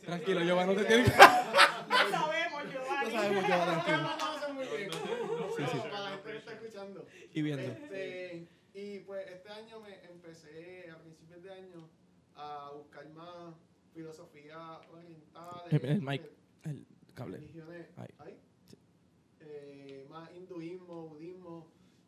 Sí, 0.00 0.06
sí, 0.06 0.06
Tranquilo, 0.06 0.40
sí. 0.40 0.46
Giovanni, 0.46 0.74
no 0.74 0.80
te 0.80 0.86
tienes 0.86 1.10
que. 1.10 1.18
Lo 1.90 2.10
sabemos, 2.10 2.62
Giovanni. 2.72 3.04
Lo 3.04 3.10
sabemos, 3.10 3.44
Giovanni, 3.46 3.80
Sí, 5.56 5.62
sí. 5.72 5.78
Para 5.78 6.00
la 6.00 6.10
gente 6.10 6.30
que 6.32 6.36
está 6.38 6.52
escuchando. 6.52 7.06
Y 7.34 7.42
viendo. 7.42 7.62
Este, 7.72 8.48
y 8.74 8.98
pues 9.00 9.26
este 9.30 9.48
año 9.50 9.80
me 9.80 9.94
empecé, 10.04 10.90
a 10.90 10.98
principios 10.98 11.42
de 11.42 11.52
año, 11.52 11.88
a 12.36 12.70
buscar 12.76 13.08
más 13.10 13.54
filosofía 13.92 14.78
oriental. 14.92 15.62
El- 15.70 15.84
el 15.84 16.00
mic. 16.02 16.22
El 16.64 16.86
cable. 17.14 17.38
Religiones, 17.38 17.86
Ahí. 17.96 18.08
ahí. 18.18 18.38
Eh, 19.40 20.06
más 20.08 20.30
hinduismo, 20.34 21.08
budismo, 21.08 21.66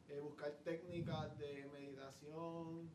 eh, 0.08 0.20
buscar 0.20 0.52
técnicas 0.64 1.36
de 1.38 1.66
meditación, 1.72 2.88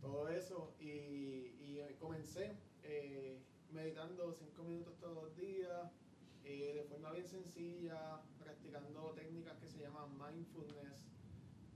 todo 0.00 0.28
eso. 0.28 0.74
Y, 0.80 0.86
y 0.86 1.80
comencé 2.00 2.52
eh, 2.82 3.38
meditando 3.74 4.32
cinco 4.32 4.62
minutos 4.62 4.96
todos 5.00 5.14
los 5.24 5.36
días, 5.36 5.90
eh, 6.44 6.72
de 6.74 6.84
forma 6.84 7.10
bien 7.10 7.26
sencilla, 7.26 8.22
practicando 8.38 9.12
técnicas 9.16 9.58
que 9.58 9.68
se 9.68 9.80
llaman 9.80 10.16
mindfulness 10.16 10.94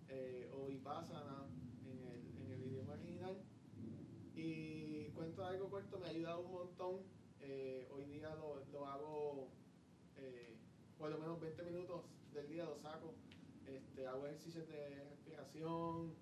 eh, 0.08 0.48
o 0.54 0.66
vipassana 0.66 1.48
en 1.84 2.04
el, 2.06 2.38
en 2.38 2.52
el 2.52 2.62
idioma 2.64 2.92
original. 2.94 3.36
Y 4.34 5.08
cuento 5.10 5.44
algo 5.44 5.68
corto, 5.68 5.98
me 5.98 6.06
ha 6.06 6.10
ayudado 6.10 6.40
un 6.40 6.52
montón. 6.52 7.02
Eh, 7.40 7.88
hoy 7.90 8.04
día 8.04 8.34
lo, 8.36 8.64
lo 8.72 8.86
hago 8.86 9.48
eh, 10.16 10.56
por 10.96 11.10
lo 11.10 11.18
menos 11.18 11.40
20 11.40 11.62
minutos 11.64 12.04
del 12.32 12.48
día, 12.48 12.64
lo 12.64 12.78
saco. 12.78 13.14
Este, 13.66 14.06
hago 14.06 14.26
ejercicios 14.26 14.68
de 14.68 15.04
respiración, 15.10 16.14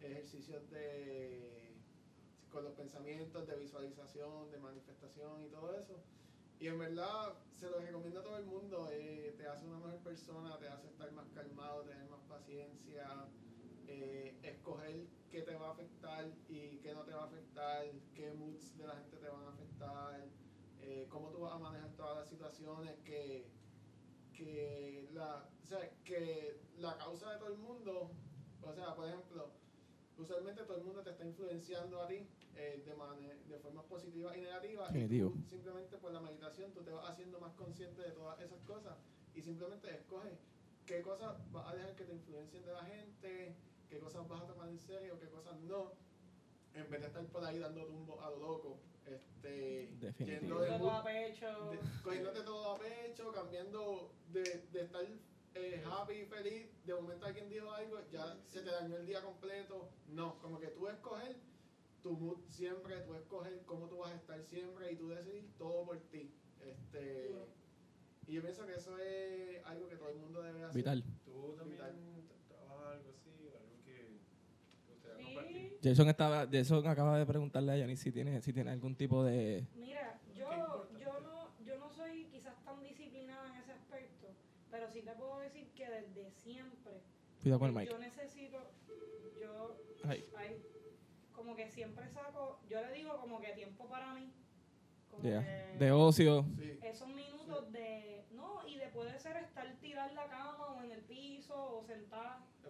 ejercicios 0.00 0.70
de 0.70 1.65
con 2.56 2.64
los 2.64 2.72
pensamientos, 2.72 3.46
de 3.46 3.54
visualización, 3.54 4.50
de 4.50 4.58
manifestación 4.58 5.44
y 5.44 5.48
todo 5.50 5.74
eso. 5.74 6.00
Y 6.58 6.68
en 6.68 6.78
verdad 6.78 7.34
se 7.52 7.68
lo 7.68 7.80
recomiendo 7.80 8.20
a 8.20 8.22
todo 8.22 8.38
el 8.38 8.46
mundo. 8.46 8.88
eh, 8.92 9.34
te 9.36 9.46
hace 9.46 9.66
una 9.66 9.76
mejor 9.76 9.98
persona, 9.98 10.58
te 10.58 10.66
hace 10.66 10.88
estar 10.88 11.12
más 11.12 11.28
calmado, 11.34 11.82
tener 11.82 12.08
más 12.08 12.22
paciencia, 12.22 13.28
eh, 13.86 14.38
escoger 14.42 15.06
qué 15.30 15.42
te 15.42 15.54
va 15.54 15.68
a 15.68 15.72
afectar 15.72 16.32
y 16.48 16.78
qué 16.78 16.94
no 16.94 17.02
te 17.04 17.12
va 17.12 17.24
a 17.24 17.26
afectar, 17.26 17.84
qué 18.14 18.32
moods 18.32 18.78
de 18.78 18.86
la 18.86 18.96
gente 18.96 19.18
te 19.18 19.28
van 19.28 19.44
a 19.44 19.50
afectar, 19.50 20.26
eh, 20.80 21.06
cómo 21.10 21.28
tú 21.32 21.40
vas 21.40 21.52
a 21.52 21.58
manejar 21.58 21.90
todas 21.90 22.16
las 22.20 22.28
situaciones 22.30 22.96
que, 23.04 23.50
que, 24.32 25.10
la, 25.12 25.46
o 25.62 25.66
sea, 25.66 25.90
que 26.04 26.58
la 26.78 26.96
causa 26.96 27.32
de 27.32 27.38
todo 27.38 27.52
el 27.52 27.58
mundo, 27.58 28.12
o 28.62 28.72
sea, 28.72 28.94
por 28.94 29.08
ejemplo, 29.08 29.50
usualmente 30.16 30.62
todo 30.62 30.78
el 30.78 30.84
mundo 30.84 31.02
te 31.02 31.10
está 31.10 31.26
influenciando 31.26 32.00
a 32.00 32.08
ti 32.08 32.26
eh, 32.56 32.82
de, 32.84 33.34
de 33.54 33.58
formas 33.60 33.84
positivas 33.84 34.36
y 34.36 34.40
negativas. 34.40 34.94
y 34.94 35.08
tú 35.08 35.34
simplemente 35.48 35.96
por 35.98 36.12
la 36.12 36.20
meditación 36.20 36.72
tú 36.72 36.82
te 36.82 36.90
vas 36.90 37.08
haciendo 37.10 37.38
más 37.40 37.52
consciente 37.54 38.02
de 38.02 38.10
todas 38.12 38.40
esas 38.40 38.60
cosas 38.62 38.96
y 39.34 39.42
simplemente 39.42 39.90
escoges 39.94 40.32
qué 40.86 41.02
cosas 41.02 41.36
vas 41.52 41.68
a 41.68 41.74
dejar 41.76 41.94
que 41.96 42.04
te 42.04 42.12
influencien 42.14 42.64
de 42.64 42.72
la 42.72 42.84
gente, 42.84 43.54
qué 43.90 43.98
cosas 43.98 44.26
vas 44.28 44.42
a 44.42 44.46
tomar 44.46 44.68
en 44.68 44.78
serio, 44.78 45.18
qué 45.20 45.28
cosas 45.28 45.58
no, 45.60 45.92
en 46.74 46.90
vez 46.90 47.00
de 47.00 47.06
estar 47.08 47.24
por 47.26 47.44
ahí 47.44 47.58
dando 47.58 47.84
tumbo 47.86 48.20
a 48.22 48.30
lo 48.30 48.38
loco, 48.38 48.78
este, 49.06 49.94
Definitivo. 50.00 50.40
yendo 50.40 50.60
de 50.60 50.78
Todo 50.78 50.90
a 50.90 51.04
pecho. 51.04 51.70
de- 51.70 51.78
cogiéndote 52.02 52.42
todo 52.42 52.72
a 52.74 52.78
pecho, 52.78 53.32
cambiando 53.32 54.12
de, 54.32 54.66
de 54.72 54.80
estar 54.82 55.04
eh, 55.54 55.82
happy 55.90 56.12
y 56.14 56.26
feliz, 56.26 56.68
de 56.84 56.94
momento 56.94 57.26
alguien 57.26 57.48
dijo 57.48 57.70
algo, 57.72 57.98
ya 58.10 58.36
se 58.46 58.60
te 58.62 58.70
dañó 58.70 58.96
el 58.96 59.06
día 59.06 59.22
completo. 59.22 59.88
No, 60.08 60.38
como 60.38 60.58
que 60.60 60.66
tú 60.68 60.86
escoger 60.88 61.36
tu 62.06 62.16
mood 62.16 62.38
siempre, 62.48 63.00
tú 63.00 63.14
escoger 63.16 63.62
cómo 63.66 63.88
tú 63.88 63.98
vas 63.98 64.12
a 64.12 64.14
estar 64.14 64.40
siempre 64.44 64.92
y 64.92 64.96
tú 64.96 65.08
decidir 65.08 65.50
todo 65.58 65.86
por 65.86 65.98
ti. 66.12 66.30
Este, 66.64 67.34
y 68.28 68.32
yo 68.32 68.42
pienso 68.42 68.64
que 68.64 68.74
eso 68.74 68.96
es 68.98 69.64
algo 69.64 69.88
que 69.88 69.96
todo 69.96 70.10
el 70.10 70.16
mundo 70.18 70.40
debe 70.40 70.62
hacer. 70.62 70.76
Vital. 70.76 71.02
¿Tú 71.24 71.54
también 71.58 71.78
Vital. 71.78 71.96
trabajas 72.48 72.92
algo 72.92 73.10
así 73.10 73.48
o 73.48 73.58
algo 73.58 73.84
que 73.84 74.20
te 74.86 74.92
gustaría 74.92 75.24
compartir? 75.26 75.78
Sí. 75.82 75.88
Jason, 75.88 76.08
estaba, 76.08 76.46
Jason 76.50 76.86
acaba 76.86 77.18
de 77.18 77.26
preguntarle 77.26 77.72
a 77.72 77.76
Yanis 77.78 77.98
si 77.98 78.12
tiene, 78.12 78.40
si 78.40 78.52
tiene 78.52 78.70
algún 78.70 78.94
tipo 78.94 79.24
de. 79.24 79.66
Mira, 79.74 80.20
yo, 80.36 80.88
yo, 81.00 81.20
no, 81.22 81.50
yo 81.64 81.76
no 81.78 81.90
soy 81.90 82.26
quizás 82.26 82.54
tan 82.64 82.80
disciplinada 82.84 83.48
en 83.52 83.62
ese 83.62 83.72
aspecto, 83.72 84.28
pero 84.70 84.88
sí 84.92 85.02
te 85.02 85.12
puedo 85.12 85.40
decir 85.40 85.66
que 85.74 85.90
desde 85.90 86.30
siempre 86.30 87.00
Cuidado 87.42 87.58
con 87.58 87.68
el 87.70 87.74
mic. 87.74 87.90
yo 87.90 87.98
necesito, 87.98 88.58
yo, 89.40 89.76
ay, 90.04 90.24
que 91.56 91.68
siempre 91.70 92.08
saco, 92.08 92.60
yo 92.68 92.80
le 92.82 92.92
digo 92.92 93.16
como 93.18 93.40
que 93.40 93.52
tiempo 93.52 93.88
para 93.88 94.12
mí. 94.14 94.30
Como 95.10 95.22
Ya. 95.24 95.40
que 95.42 95.76
De 95.78 95.92
ocio. 95.92 96.44
Sí. 96.58 96.78
esos 96.82 97.08
minutos 97.08 97.72
de, 97.72 98.26
no, 98.32 98.66
y 98.68 98.76
de 98.76 98.88
puede 98.88 99.18
ser 99.18 99.36
estar 99.38 99.66
tirada 99.80 100.10
en 100.10 100.16
la 100.16 100.26
cama 100.28 100.72
o 100.74 100.82
en 100.82 100.92
el 100.92 101.02
piso 101.02 101.54
o. 101.56 101.86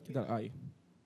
Quita- 0.05 0.34
Ahí. 0.34 0.53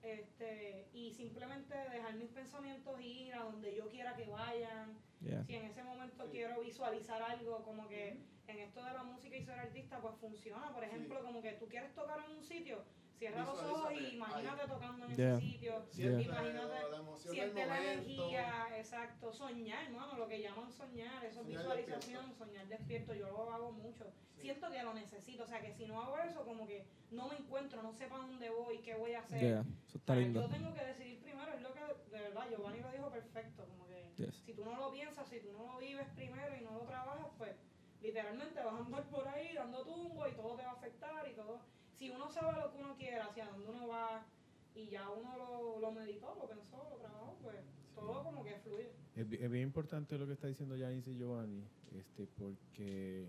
Este, 0.03 0.87
y 0.93 1.11
simplemente 1.11 1.75
dejar 1.91 2.15
mis 2.15 2.29
pensamientos 2.29 2.99
ir 2.99 3.33
a 3.35 3.43
donde 3.43 3.75
yo 3.75 3.87
quiera 3.89 4.15
que 4.15 4.25
vayan. 4.27 4.97
Yeah. 5.21 5.43
Si 5.45 5.55
en 5.55 5.65
ese 5.65 5.83
momento 5.83 6.27
quiero 6.31 6.59
visualizar 6.61 7.21
algo, 7.21 7.63
como 7.63 7.87
que 7.87 8.17
en 8.47 8.59
esto 8.59 8.83
de 8.83 8.93
la 8.93 9.03
música 9.03 9.37
y 9.37 9.43
ser 9.43 9.59
artista, 9.59 10.01
pues 10.01 10.15
funciona. 10.15 10.73
Por 10.73 10.83
ejemplo, 10.83 11.21
como 11.23 11.41
que 11.41 11.51
tú 11.53 11.67
quieres 11.67 11.93
tocar 11.93 12.19
en 12.27 12.35
un 12.37 12.43
sitio, 12.43 12.83
cierra 13.21 13.45
los 13.45 13.59
ojos 13.61 13.93
y 13.93 14.15
imagínate 14.15 14.67
tocando 14.67 15.05
en 15.05 15.15
Yeah. 15.15 15.37
ese 15.37 15.45
sitio. 15.45 15.85
Siente 15.91 16.23
Imagínate, 16.23 16.67
la 16.89 17.17
Siente 17.17 17.65
la 17.67 17.83
energía, 17.83 18.67
exacto, 18.75 19.31
soñar, 19.31 19.85
hermano, 19.85 20.17
lo 20.17 20.27
que 20.27 20.41
llaman 20.41 20.71
soñar, 20.71 21.23
eso 21.23 21.41
es 21.41 21.47
visualización, 21.47 22.25
despierto. 22.29 22.33
soñar 22.45 22.67
despierto, 22.67 23.13
yo 23.13 23.27
lo 23.29 23.53
hago 23.53 23.71
mucho. 23.73 24.11
Siento 24.39 24.71
que 24.71 24.81
lo 24.81 24.93
necesito, 24.95 25.43
o 25.43 25.45
sea, 25.45 25.61
que 25.61 25.71
si 25.71 25.85
no 25.85 26.01
hago 26.01 26.17
eso, 26.17 26.43
como 26.43 26.65
que 26.65 26.83
no 27.11 27.27
me 27.27 27.35
encuentro, 27.35 27.83
no 27.83 27.93
sé 27.93 28.07
para 28.07 28.23
dónde 28.23 28.49
voy, 28.49 28.79
qué 28.79 28.95
voy 28.95 29.13
a 29.13 29.19
hacer. 29.19 29.39
Yeah. 29.39 29.63
Eso 29.87 29.97
está 29.99 30.13
O 30.13 30.15
sea, 30.15 30.23
lindo. 30.25 30.41
Yo 30.41 30.47
tengo 30.49 30.73
que 30.73 30.83
decidir 30.83 31.21
primero, 31.21 31.53
es 31.53 31.61
lo 31.61 31.73
que 31.73 31.79
de 31.81 32.21
verdad 32.23 32.49
Giovanni 32.49 32.79
lo 32.79 32.91
dijo 32.91 33.11
perfecto, 33.11 33.65
como 33.67 33.85
que 33.87 34.01
Yes. 34.17 34.35
si 34.45 34.53
tú 34.55 34.65
no 34.65 34.75
lo 34.77 34.91
piensas, 34.91 35.27
si 35.29 35.39
tú 35.41 35.51
no 35.53 35.73
lo 35.73 35.77
vives 35.77 36.07
primero 36.15 36.55
y 36.57 36.61
no 36.61 36.71
lo 36.71 36.85
trabajas, 36.85 37.27
pues 37.37 37.55
literalmente 38.01 38.63
vas 38.63 38.73
a 38.73 38.77
andar 38.77 39.03
por 39.09 39.27
ahí 39.27 39.53
dando 39.53 39.83
tumbo 39.85 40.27
y 40.27 40.31
todo 40.33 40.55
te 40.55 40.63
va 40.63 40.71
a 40.71 40.73
afectar 40.73 41.27
y 41.29 41.35
todo. 41.35 41.59
Si 42.01 42.09
uno 42.09 42.31
sabe 42.31 42.59
lo 42.59 42.71
que 42.71 42.77
uno 42.79 42.95
quiere, 42.97 43.19
hacia 43.19 43.45
dónde 43.45 43.67
uno 43.69 43.87
va 43.87 44.25
y 44.73 44.89
ya 44.89 45.07
uno 45.07 45.37
lo, 45.37 45.79
lo 45.79 45.91
meditó, 45.91 46.35
lo 46.35 46.47
pensó, 46.49 46.87
lo 46.89 46.97
trabajó, 46.97 47.37
pues 47.43 47.57
todo 47.93 48.23
como 48.23 48.43
que 48.43 48.55
fluye. 48.55 48.89
Es, 49.15 49.31
es 49.31 49.51
bien 49.51 49.65
importante 49.67 50.17
lo 50.17 50.25
que 50.25 50.33
está 50.33 50.47
diciendo 50.47 50.75
Janice 50.75 51.11
y 51.11 51.17
Giovanni, 51.19 51.63
este, 51.95 52.25
porque 52.25 53.27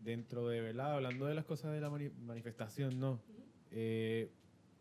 dentro 0.00 0.46
de, 0.48 0.60
¿verdad? 0.60 0.96
Hablando 0.96 1.24
de 1.24 1.34
las 1.34 1.46
cosas 1.46 1.72
de 1.72 1.80
la 1.80 1.88
mani- 1.88 2.10
manifestación, 2.10 3.00
no. 3.00 3.22
Eh, 3.70 4.30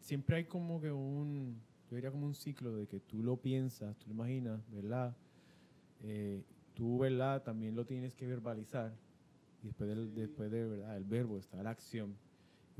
siempre 0.01 0.35
hay 0.35 0.43
como 0.43 0.81
que 0.81 0.91
un, 0.91 1.61
yo 1.89 1.95
diría 1.95 2.11
como 2.11 2.25
un 2.25 2.35
ciclo 2.35 2.75
de 2.75 2.87
que 2.87 2.99
tú 2.99 3.23
lo 3.23 3.37
piensas, 3.37 3.95
tú 3.99 4.07
lo 4.09 4.15
imaginas, 4.15 4.69
¿verdad? 4.69 5.15
Eh, 6.01 6.43
tú, 6.73 6.97
¿verdad? 6.99 7.41
También 7.41 7.73
lo 7.73 7.85
tienes 7.85 8.15
que 8.15 8.27
verbalizar. 8.27 8.91
Y 9.61 9.67
después, 9.67 9.87
del, 9.87 10.13
después 10.13 10.51
de, 10.51 10.65
¿verdad? 10.65 10.97
El 10.97 11.05
verbo 11.05 11.37
está 11.37 11.63
la 11.63 11.69
acción. 11.69 12.17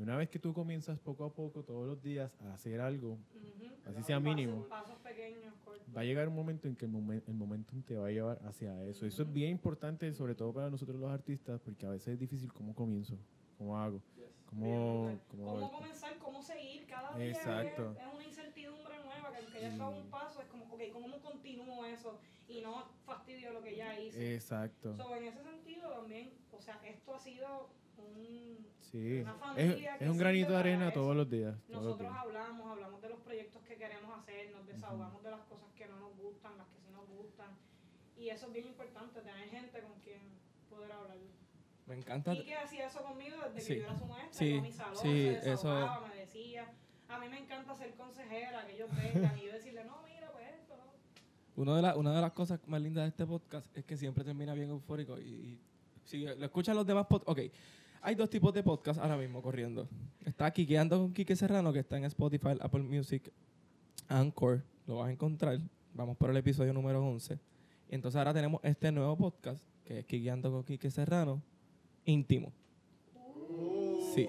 Una 0.03 0.17
vez 0.17 0.29
que 0.29 0.37
tú 0.37 0.53
comienzas 0.53 0.99
poco 0.99 1.23
a 1.23 1.33
poco, 1.33 1.63
todos 1.63 1.87
los 1.87 2.01
días, 2.03 2.29
a 2.41 2.53
hacer 2.53 2.81
algo, 2.81 3.11
Ujú. 3.13 3.73
así 3.85 4.03
sea 4.03 4.19
mínimo, 4.19 4.63
Pasos, 4.67 4.67
pasos 4.69 4.97
pequeños, 5.01 5.53
va 5.95 6.01
a 6.01 6.03
llegar 6.03 6.27
un 6.27 6.35
momento 6.35 6.67
en 6.67 6.75
que 6.75 6.85
el, 6.85 6.91
momen- 6.91 7.23
el 7.25 7.33
momentum 7.33 7.81
te 7.83 7.95
va 7.95 8.07
a 8.07 8.11
llevar 8.11 8.37
hacia 8.45 8.83
eso. 8.83 9.05
Eso 9.05 9.23
es 9.23 9.31
bien 9.31 9.51
importante, 9.51 10.11
sobre 10.13 10.35
todo 10.35 10.51
para 10.53 10.69
nosotros 10.69 10.99
los 10.99 11.09
artistas, 11.09 11.61
porque 11.61 11.85
a 11.85 11.89
veces 11.89 12.15
es 12.15 12.19
difícil 12.19 12.51
cómo 12.51 12.75
comienzo, 12.75 13.17
cómo 13.57 13.79
hago, 13.79 14.01
cómo, 14.45 15.21
cómo, 15.29 15.45
¿Cómo 15.45 15.69
comenzar? 15.71 16.17
¿Cómo 16.19 16.41
seguir? 16.41 16.85
Cada 16.85 17.15
día 17.15 17.23
es- 17.31 17.37
Exacto. 17.37 17.95
Es, 17.97 18.13
una 18.13 18.25
incertidumbre 18.25 18.93
nueva 19.05 19.31
que 19.31 19.39
aunque 19.39 19.61
ya 19.61 19.67
estaba 19.69 19.97
un 20.03 20.11
paso, 20.11 20.41
es 20.41 20.47
como, 20.49 20.65
ok, 20.65 20.81
¿cómo 20.91 21.07
continúo 21.21 21.85
eso? 21.85 22.19
Y 22.49 22.59
no 22.59 22.89
fastidio 23.05 23.53
lo 23.53 23.63
que 23.63 23.77
ya 23.77 23.97
hice. 23.97 24.35
Exacto. 24.35 24.97
So, 24.97 25.15
en 25.15 25.23
ese 25.23 25.43
sentido 25.43 25.87
también, 25.91 26.33
o 26.51 26.59
sea, 26.59 26.75
esto 26.85 27.13
ha 27.13 27.19
sido 27.19 27.69
un... 28.03 28.67
Sí. 28.79 29.21
una 29.21 29.31
Es, 29.31 29.37
familia 29.39 29.97
que 29.97 30.03
es 30.05 30.09
un 30.11 30.17
granito 30.17 30.51
de 30.51 30.57
arena 30.57 30.85
eso. 30.89 30.99
todos 30.99 31.15
los 31.15 31.29
días. 31.29 31.55
todos 31.67 31.69
los 31.69 31.83
Nosotros 31.83 32.09
días. 32.11 32.21
hablamos, 32.23 32.71
hablamos 32.71 33.01
de 33.01 33.09
los 33.09 33.19
proyectos 33.21 33.61
que 33.63 33.75
queremos 33.75 34.19
hacer, 34.19 34.51
nos 34.51 34.67
desahogamos 34.67 35.23
de 35.23 35.31
las 35.31 35.41
cosas 35.41 35.67
que 35.75 35.87
no 35.87 35.99
nos 35.99 36.15
gustan, 36.17 36.57
las 36.57 36.67
que 36.67 36.79
sí 36.79 36.91
nos 36.91 37.07
gustan. 37.09 37.47
Y 38.17 38.29
eso 38.29 38.47
es 38.47 38.53
bien 38.53 38.67
importante, 38.67 39.19
tener 39.21 39.49
gente 39.49 39.81
con 39.81 39.99
quien 40.01 40.21
poder 40.69 40.91
hablar. 40.91 41.17
Me 41.87 41.95
encanta. 41.95 42.33
Y 42.33 42.43
que 42.45 42.55
hacía 42.55 42.87
eso 42.87 43.01
conmigo 43.03 43.35
desde 43.53 43.67
que 43.67 43.79
yo 43.79 43.85
era 43.85 43.97
su 43.97 44.05
maestra, 44.05 44.33
Sí, 44.39 44.61
mi 44.61 44.71
salón, 44.71 44.95
sí, 44.97 45.35
se 45.41 45.51
eso- 45.53 46.01
me 46.07 46.15
decía. 46.15 46.71
A 47.09 47.19
mí 47.19 47.27
me 47.29 47.39
encanta 47.39 47.75
ser 47.75 47.93
consejera, 47.95 48.65
que 48.65 48.73
ellos 48.75 48.89
vengan 48.95 49.37
y 49.37 49.45
yo 49.45 49.51
decirle, 49.53 49.83
no, 49.83 50.01
mira, 50.03 50.31
pues 50.31 50.45
esto, 50.53 50.75
no. 50.77 50.83
Uno 51.61 51.75
de 51.75 51.81
la- 51.81 51.95
una 51.97 52.13
de 52.15 52.21
las 52.21 52.31
cosas 52.31 52.59
más 52.67 52.81
lindas 52.81 53.03
de 53.03 53.09
este 53.09 53.25
podcast 53.25 53.75
es 53.75 53.83
que 53.85 53.97
siempre 53.97 54.23
termina 54.23 54.53
bien 54.53 54.69
eufórico. 54.69 55.19
Y, 55.19 55.23
y 55.23 55.59
si 56.05 56.19
lo 56.25 56.45
escuchan 56.45 56.75
los 56.75 56.85
demás 56.87 57.07
podcasts. 57.07 57.31
Ok, 57.31 57.51
hay 58.03 58.15
dos 58.15 58.29
tipos 58.29 58.53
de 58.53 58.61
podcast 58.61 58.99
ahora 58.99 59.15
mismo 59.15 59.41
corriendo. 59.41 59.87
Está 60.25 60.51
Quiqueando 60.51 60.99
con 60.99 61.13
Quique 61.13 61.37
Serrano, 61.37 61.71
que 61.71 61.79
está 61.79 61.97
en 61.97 62.03
Spotify, 62.03 62.49
Apple 62.59 62.83
Music, 62.83 63.31
Anchor. 64.09 64.61
Lo 64.85 64.97
vas 64.97 65.07
a 65.07 65.11
encontrar. 65.11 65.57
Vamos 65.93 66.17
por 66.17 66.29
el 66.29 66.35
episodio 66.35 66.73
número 66.73 67.01
11. 67.01 67.39
Y 67.89 67.95
entonces 67.95 68.17
ahora 68.17 68.33
tenemos 68.33 68.59
este 68.61 68.91
nuevo 68.91 69.15
podcast, 69.15 69.63
que 69.85 69.99
es 69.99 70.05
Quiqueando 70.05 70.51
con 70.51 70.63
Quique 70.63 70.91
Serrano, 70.91 71.41
íntimo. 72.03 72.51
Sí, 74.13 74.27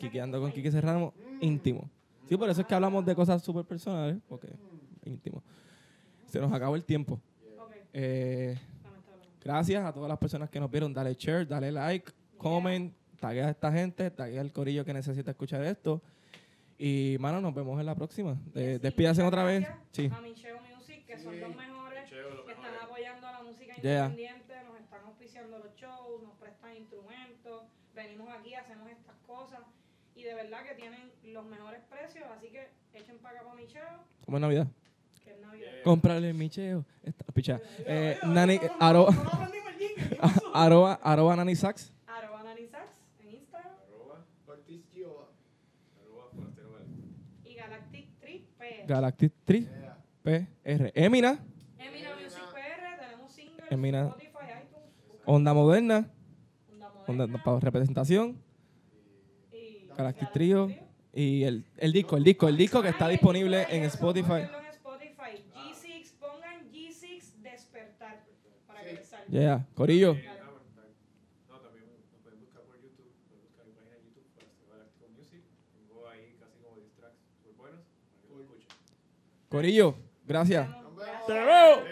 Quiqueando 0.00 0.40
con 0.40 0.50
Quique 0.50 0.72
Serrano, 0.72 1.14
íntimo. 1.40 1.88
Sí, 2.28 2.36
por 2.36 2.50
eso 2.50 2.62
es 2.62 2.66
que 2.66 2.74
hablamos 2.74 3.06
de 3.06 3.14
cosas 3.14 3.40
súper 3.44 3.64
personales, 3.64 4.16
porque 4.28 4.48
íntimo. 5.04 5.40
Se 6.26 6.40
nos 6.40 6.52
acabó 6.52 6.74
el 6.74 6.84
tiempo. 6.84 7.20
Eh, 7.92 8.58
gracias 9.40 9.84
a 9.84 9.92
todas 9.92 10.08
las 10.08 10.18
personas 10.18 10.50
que 10.50 10.58
nos 10.58 10.68
vieron. 10.68 10.92
Dale 10.92 11.14
share, 11.14 11.46
dale 11.46 11.70
like, 11.70 12.10
comment, 12.38 12.92
taguea 13.20 13.46
a 13.46 13.50
esta 13.50 13.72
gente, 13.72 14.10
taguea 14.10 14.40
al 14.40 14.52
corillo 14.52 14.84
que 14.84 14.92
necesita 14.92 15.30
escuchar 15.30 15.62
esto. 15.64 16.00
Y, 16.78 17.16
mano, 17.20 17.40
nos 17.40 17.54
vemos 17.54 17.78
en 17.80 17.86
la 17.86 17.94
próxima. 17.94 18.36
Eh, 18.54 18.74
Sí, 18.76 18.82
despídase 18.82 19.22
otra 19.22 19.44
vez. 19.44 19.66
Sí. 19.92 20.10
A 20.12 20.20
Micheo 20.20 20.58
Music, 20.60 21.04
que 21.06 21.18
son 21.18 21.38
los 21.40 21.54
mejores, 21.54 22.10
que 22.10 22.52
están 22.52 22.74
apoyando 22.82 23.26
a 23.26 23.32
la 23.32 23.42
música 23.42 23.74
Yeah. 23.82 24.06
independiente, 24.06 24.54
nos 24.64 24.80
están 24.80 25.00
auspiciando 25.04 25.58
los 25.58 25.74
shows, 25.76 26.22
nos 26.22 26.32
prestan 26.36 26.76
instrumentos, 26.76 27.62
venimos 27.94 28.28
aquí, 28.38 28.54
hacemos 28.54 28.90
estas 28.90 29.14
cosas. 29.26 29.60
Y 30.16 30.22
de 30.22 30.34
verdad 30.34 30.64
que 30.64 30.74
tienen 30.74 31.10
los 31.24 31.44
mejores 31.44 31.80
precios, 31.90 32.24
así 32.36 32.48
que 32.48 32.68
echen 32.94 33.18
para 33.18 33.36
acá 33.40 33.48
para 33.48 33.60
Micheo, 33.60 33.84
Como 34.24 34.36
es 34.36 34.40
Navidad. 34.40 34.66
que 35.24 35.30
es 35.32 35.40
Navidad. 35.40 35.70
Cómprale 35.84 36.32
micheo. 36.32 36.84
Esta, 37.02 37.24
picha. 37.32 37.60
Eh, 37.80 38.18
nani, 38.26 38.54
eh, 38.54 38.70
aro- 38.80 39.12
No 39.12 39.30
aprendimos 39.32 39.72
el 39.72 39.78
jingle, 39.78 40.08
¿qué 40.08 40.16
a- 40.16 40.20
pasó? 40.28 40.56
arroba, 40.56 41.00
arroba 41.02 41.36
Nani 41.36 41.54
Sax. 41.56 41.92
Arroba 42.06 42.42
Nani 42.44 42.66
Sax 42.68 42.86
en 43.20 43.30
Instagram 43.34 43.72
Ortiz 44.46 44.82
Gioa. 44.92 45.28
y 47.44 47.54
Galactic 47.54 48.06
Trip 48.20 48.46
PR. 48.58 48.73
Galactic 48.86 49.32
3 49.44 49.66
PR. 50.22 50.90
Emina. 50.94 51.38
Emina 51.78 52.10
Music 52.22 52.40
PR, 52.52 52.98
tenemos 53.00 53.32
singles, 53.32 53.70
Emina. 53.70 54.00
Spotify, 54.06 54.28
iTunes, 54.62 55.20
Onda 55.24 55.54
Moderna. 55.54 56.10
Onda 56.70 56.88
Onda 57.06 57.26
Moderna 57.26 57.44
para 57.44 57.60
representación. 57.60 58.38
y 59.52 59.86
Galactic 59.96 60.32
Trio. 60.32 60.68
Y 61.12 61.44
el, 61.44 61.64
el 61.76 61.92
disco, 61.92 62.16
el 62.16 62.24
disco, 62.24 62.48
el 62.48 62.56
disco 62.56 62.82
que 62.82 62.88
está 62.88 63.08
disponible 63.08 63.66
en 63.70 63.84
Spotify. 63.84 64.48
G6, 65.54 66.12
pongan 66.18 66.70
G6 66.72 67.34
despertar 67.42 68.24
para 68.66 68.82
que 68.82 68.94
les 68.94 69.06
salga. 69.06 69.26
Yeah. 69.28 69.66
Corillo. 69.74 70.14
No, 70.14 71.58
también 71.60 71.86
nos 71.86 72.20
pueden 72.22 72.40
buscar 72.40 72.62
por 72.62 72.74
YouTube, 72.82 73.12
pueden 73.28 73.44
buscar 73.44 73.64
mi 73.66 73.72
página 73.72 73.94
de 73.94 74.02
YouTube 74.04 74.26
para 74.34 74.48
hacer 74.50 74.66
Galactico 74.68 75.08
Music. 75.16 75.42
Tengo 75.72 76.08
ahí 76.08 76.34
casi 76.40 76.58
como 76.58 76.76
10 76.76 76.92
tracks 76.96 77.18
súper 77.38 77.52
buenos 77.54 77.80
para 77.86 78.28
que 78.28 78.34
lo 78.34 78.42
escuchen. 78.42 78.68
Corillo. 79.54 79.94
Gracias. 80.26 80.68
Te 81.28 81.32
veo. 81.32 81.84